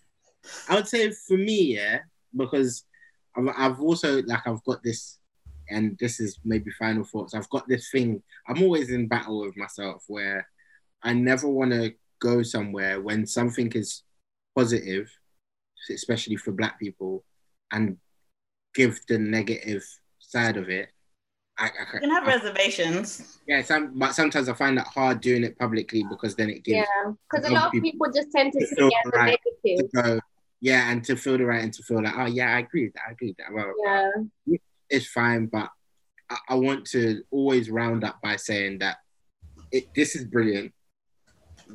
I 0.68 0.74
would 0.74 0.86
say 0.88 1.10
for 1.26 1.38
me, 1.38 1.76
yeah, 1.76 2.00
because 2.36 2.84
I've, 3.36 3.48
I've 3.56 3.80
also 3.80 4.22
like 4.22 4.46
I've 4.46 4.62
got 4.64 4.82
this, 4.82 5.18
and 5.70 5.96
this 5.98 6.20
is 6.20 6.38
maybe 6.44 6.70
final 6.78 7.04
thoughts. 7.04 7.34
I've 7.34 7.48
got 7.50 7.68
this 7.68 7.90
thing. 7.90 8.22
I'm 8.48 8.62
always 8.62 8.90
in 8.90 9.08
battle 9.08 9.40
with 9.40 9.56
myself 9.56 10.04
where 10.08 10.46
I 11.02 11.12
never 11.12 11.48
want 11.48 11.72
to 11.72 11.94
go 12.20 12.42
somewhere 12.42 13.00
when 13.00 13.26
something 13.26 13.70
is 13.72 14.02
positive, 14.54 15.10
especially 15.90 16.36
for 16.36 16.52
Black 16.52 16.78
people, 16.80 17.24
and 17.72 17.96
give 18.74 19.00
the 19.08 19.18
negative 19.18 19.84
side 20.18 20.56
of 20.56 20.68
it. 20.68 20.88
I, 21.58 21.66
I, 21.66 21.68
You 21.94 22.00
can 22.00 22.10
have 22.10 22.24
I- 22.24 22.36
reservations. 22.36 23.38
yeah, 23.48 23.62
some, 23.62 23.98
but 23.98 24.14
sometimes 24.14 24.48
I 24.50 24.52
find 24.54 24.76
that 24.76 24.86
hard 24.88 25.20
doing 25.22 25.42
it 25.42 25.58
publicly 25.58 26.04
because 26.10 26.34
then 26.36 26.50
it 26.50 26.64
gives 26.64 26.86
yeah, 26.86 27.12
because 27.30 27.48
a 27.48 27.52
lot 27.52 27.66
of 27.66 27.72
people- 27.72 27.90
people 27.92 28.06
just 28.14 28.30
tend 28.30 28.52
to 28.52 28.60
to 28.60 28.66
see 28.66 28.74
feel 28.76 28.88
it 28.88 28.94
as 29.06 29.12
a 29.12 29.16
right. 29.16 29.38
negative. 29.64 29.90
to 29.90 30.02
go, 30.02 30.20
yeah, 30.60 30.90
and 30.90 31.04
to 31.04 31.16
feel 31.16 31.38
the 31.38 31.44
right 31.44 31.62
and 31.62 31.72
to 31.74 31.82
feel 31.82 32.02
like, 32.02 32.14
oh 32.16 32.26
yeah, 32.26 32.54
I 32.54 32.60
agree 32.60 32.84
with 32.84 32.94
that, 32.94 33.04
I 33.08 33.12
agree 33.12 33.28
with 33.28 33.36
that. 33.38 33.52
Well, 33.52 33.72
Yeah, 34.46 34.58
it's 34.88 35.06
fine, 35.06 35.46
but 35.46 35.70
I, 36.30 36.36
I 36.50 36.54
want 36.54 36.86
to 36.86 37.22
always 37.30 37.70
round 37.70 38.04
up 38.04 38.20
by 38.22 38.36
saying 38.36 38.78
that 38.78 38.98
it, 39.72 39.88
this 39.94 40.16
is 40.16 40.24
brilliant. 40.24 40.72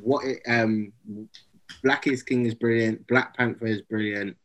What 0.00 0.24
it, 0.24 0.40
um, 0.48 0.92
Black 1.82 2.06
is 2.06 2.22
King 2.22 2.46
is 2.46 2.54
brilliant. 2.54 3.06
Black 3.06 3.36
Panther 3.36 3.66
is 3.66 3.82
brilliant. 3.82 4.36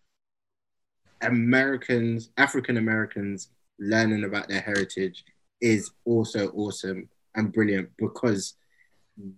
Americans, 1.22 2.30
African 2.38 2.78
Americans 2.78 3.50
learning 3.80 4.24
about 4.24 4.48
their 4.48 4.62
heritage 4.62 5.24
is 5.62 5.92
also 6.06 6.50
awesome 6.50 7.10
and 7.36 7.54
brilliant 7.54 7.90
because 7.98 8.56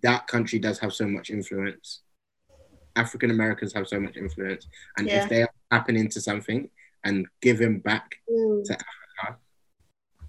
that 0.01 0.27
country 0.27 0.59
does 0.59 0.79
have 0.79 0.93
so 0.93 1.07
much 1.07 1.29
influence. 1.29 2.01
African 2.99 3.31
Americans 3.31 3.73
have 3.73 3.87
so 3.87 3.99
much 3.99 4.17
influence, 4.17 4.67
and 4.97 5.07
Yeah. 5.07 5.17
if 5.23 5.29
they 5.29 5.41
are 5.43 5.53
tapping 5.71 5.97
into 6.03 6.19
something 6.29 6.69
and 7.05 7.25
giving 7.41 7.79
back 7.79 8.07
Mm. 8.29 8.63
to 8.67 8.73
Africa, 8.73 9.39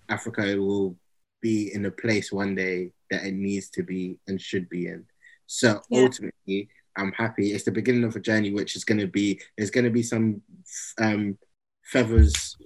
Africa 0.09 0.43
will 0.61 0.97
be 1.41 1.73
in 1.75 1.85
a 1.87 1.91
place 1.91 2.29
one 2.33 2.55
day 2.55 2.93
that 3.11 3.25
it 3.25 3.33
needs 3.35 3.68
to 3.71 3.83
be 3.83 4.18
and 4.27 4.41
should 4.41 4.68
be 4.68 4.87
in. 4.87 5.07
So 5.47 5.68
Yeah. 5.91 6.03
ultimately, 6.03 6.68
I'm 6.97 7.12
happy. 7.12 7.53
It's 7.53 7.64
the 7.64 7.73
beginning 7.81 8.05
of 8.05 8.14
a 8.16 8.21
journey, 8.21 8.51
which 8.53 8.77
is 8.77 8.85
going 8.85 9.01
to 9.01 9.07
be 9.07 9.41
there's 9.57 9.71
going 9.71 9.85
to 9.91 9.91
be 10.01 10.03
some 10.03 10.43
um, 10.99 11.39
feathers 11.83 12.57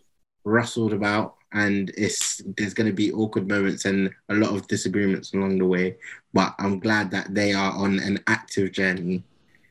rustled 0.45 0.93
about, 0.93 1.37
and 1.53 1.91
it's 1.97 2.43
there's 2.57 2.75
going 2.75 2.91
to 2.93 2.93
be 3.05 3.13
awkward 3.13 3.49
moments 3.49 3.85
and 3.85 4.11
a 4.29 4.35
lot 4.35 4.53
of 4.55 4.67
disagreements 4.69 5.33
along 5.35 5.59
the 5.59 5.67
way. 5.77 5.97
But 6.33 6.55
I'm 6.59 6.79
glad 6.81 7.11
that 7.13 7.35
they 7.35 7.53
are 7.53 7.73
on 7.73 7.99
an 8.01 8.17
active 8.27 8.73
journey. 8.73 9.25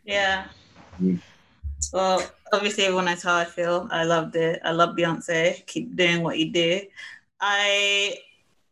Yeah. 0.04 0.46
Mm. 1.02 1.20
Well, 1.92 2.22
obviously, 2.52 2.86
everyone 2.86 3.06
knows 3.06 3.24
how 3.24 3.36
I 3.36 3.46
feel. 3.46 3.88
I 3.92 4.04
loved 4.04 4.36
it. 4.36 4.60
I 4.64 4.72
love 4.72 4.96
Beyonce. 4.96 5.66
Keep 5.66 5.96
doing 5.96 6.24
what 6.24 6.40
you 6.40 6.52
do. 6.52 6.82
I, 7.40 8.18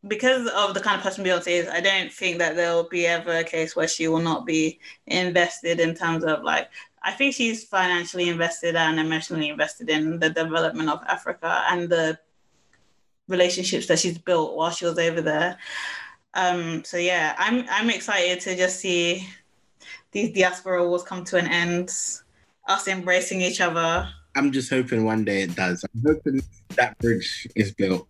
because 0.08 0.50
of 0.50 0.74
the 0.74 0.80
kind 0.80 0.98
of 0.98 1.04
person 1.04 1.26
Beyonce 1.26 1.48
is, 1.48 1.68
I 1.68 1.82
don't 1.82 2.12
think 2.12 2.38
that 2.40 2.56
there'll 2.56 2.90
be 2.90 3.06
ever 3.06 3.38
a 3.38 3.44
case 3.44 3.76
where 3.76 3.88
she 3.88 4.08
will 4.08 4.20
not 4.20 4.46
be 4.46 4.80
invested 5.08 5.80
in 5.80 5.94
terms 5.94 6.24
of 6.24 6.44
like, 6.44 6.70
I 7.04 7.12
think 7.12 7.34
she's 7.34 7.64
financially 7.64 8.30
invested 8.30 8.76
and 8.76 9.00
emotionally 9.00 9.50
invested 9.50 9.90
in 9.90 10.20
the 10.20 10.30
development 10.30 10.90
of 10.90 11.02
Africa 11.08 11.64
and 11.70 11.90
the 11.90 12.20
relationships 13.28 13.88
that 13.88 14.00
she's 14.00 14.18
built 14.18 14.56
while 14.56 14.72
she 14.72 14.86
was 14.86 15.00
over 15.00 15.22
there. 15.22 15.58
Um, 16.34 16.84
so 16.84 16.98
yeah, 16.98 17.36
I'm 17.38 17.66
I'm 17.70 17.90
excited 17.90 18.40
to 18.42 18.56
just 18.56 18.80
see 18.80 19.28
these 20.12 20.34
diaspora 20.34 20.88
wars 20.88 21.04
come 21.04 21.24
to 21.26 21.38
an 21.38 21.48
end, 21.48 21.90
us 22.68 22.88
embracing 22.88 23.42
each 23.42 23.62
other. 23.62 24.10
I'm 24.36 24.52
just 24.52 24.70
hoping 24.70 25.04
one 25.04 25.26
day 25.26 25.42
it 25.42 25.56
does. 25.56 25.84
I'm 25.84 26.02
hoping 26.06 26.42
that 26.76 26.98
bridge 27.00 27.48
is 27.56 27.74
built 27.74 28.08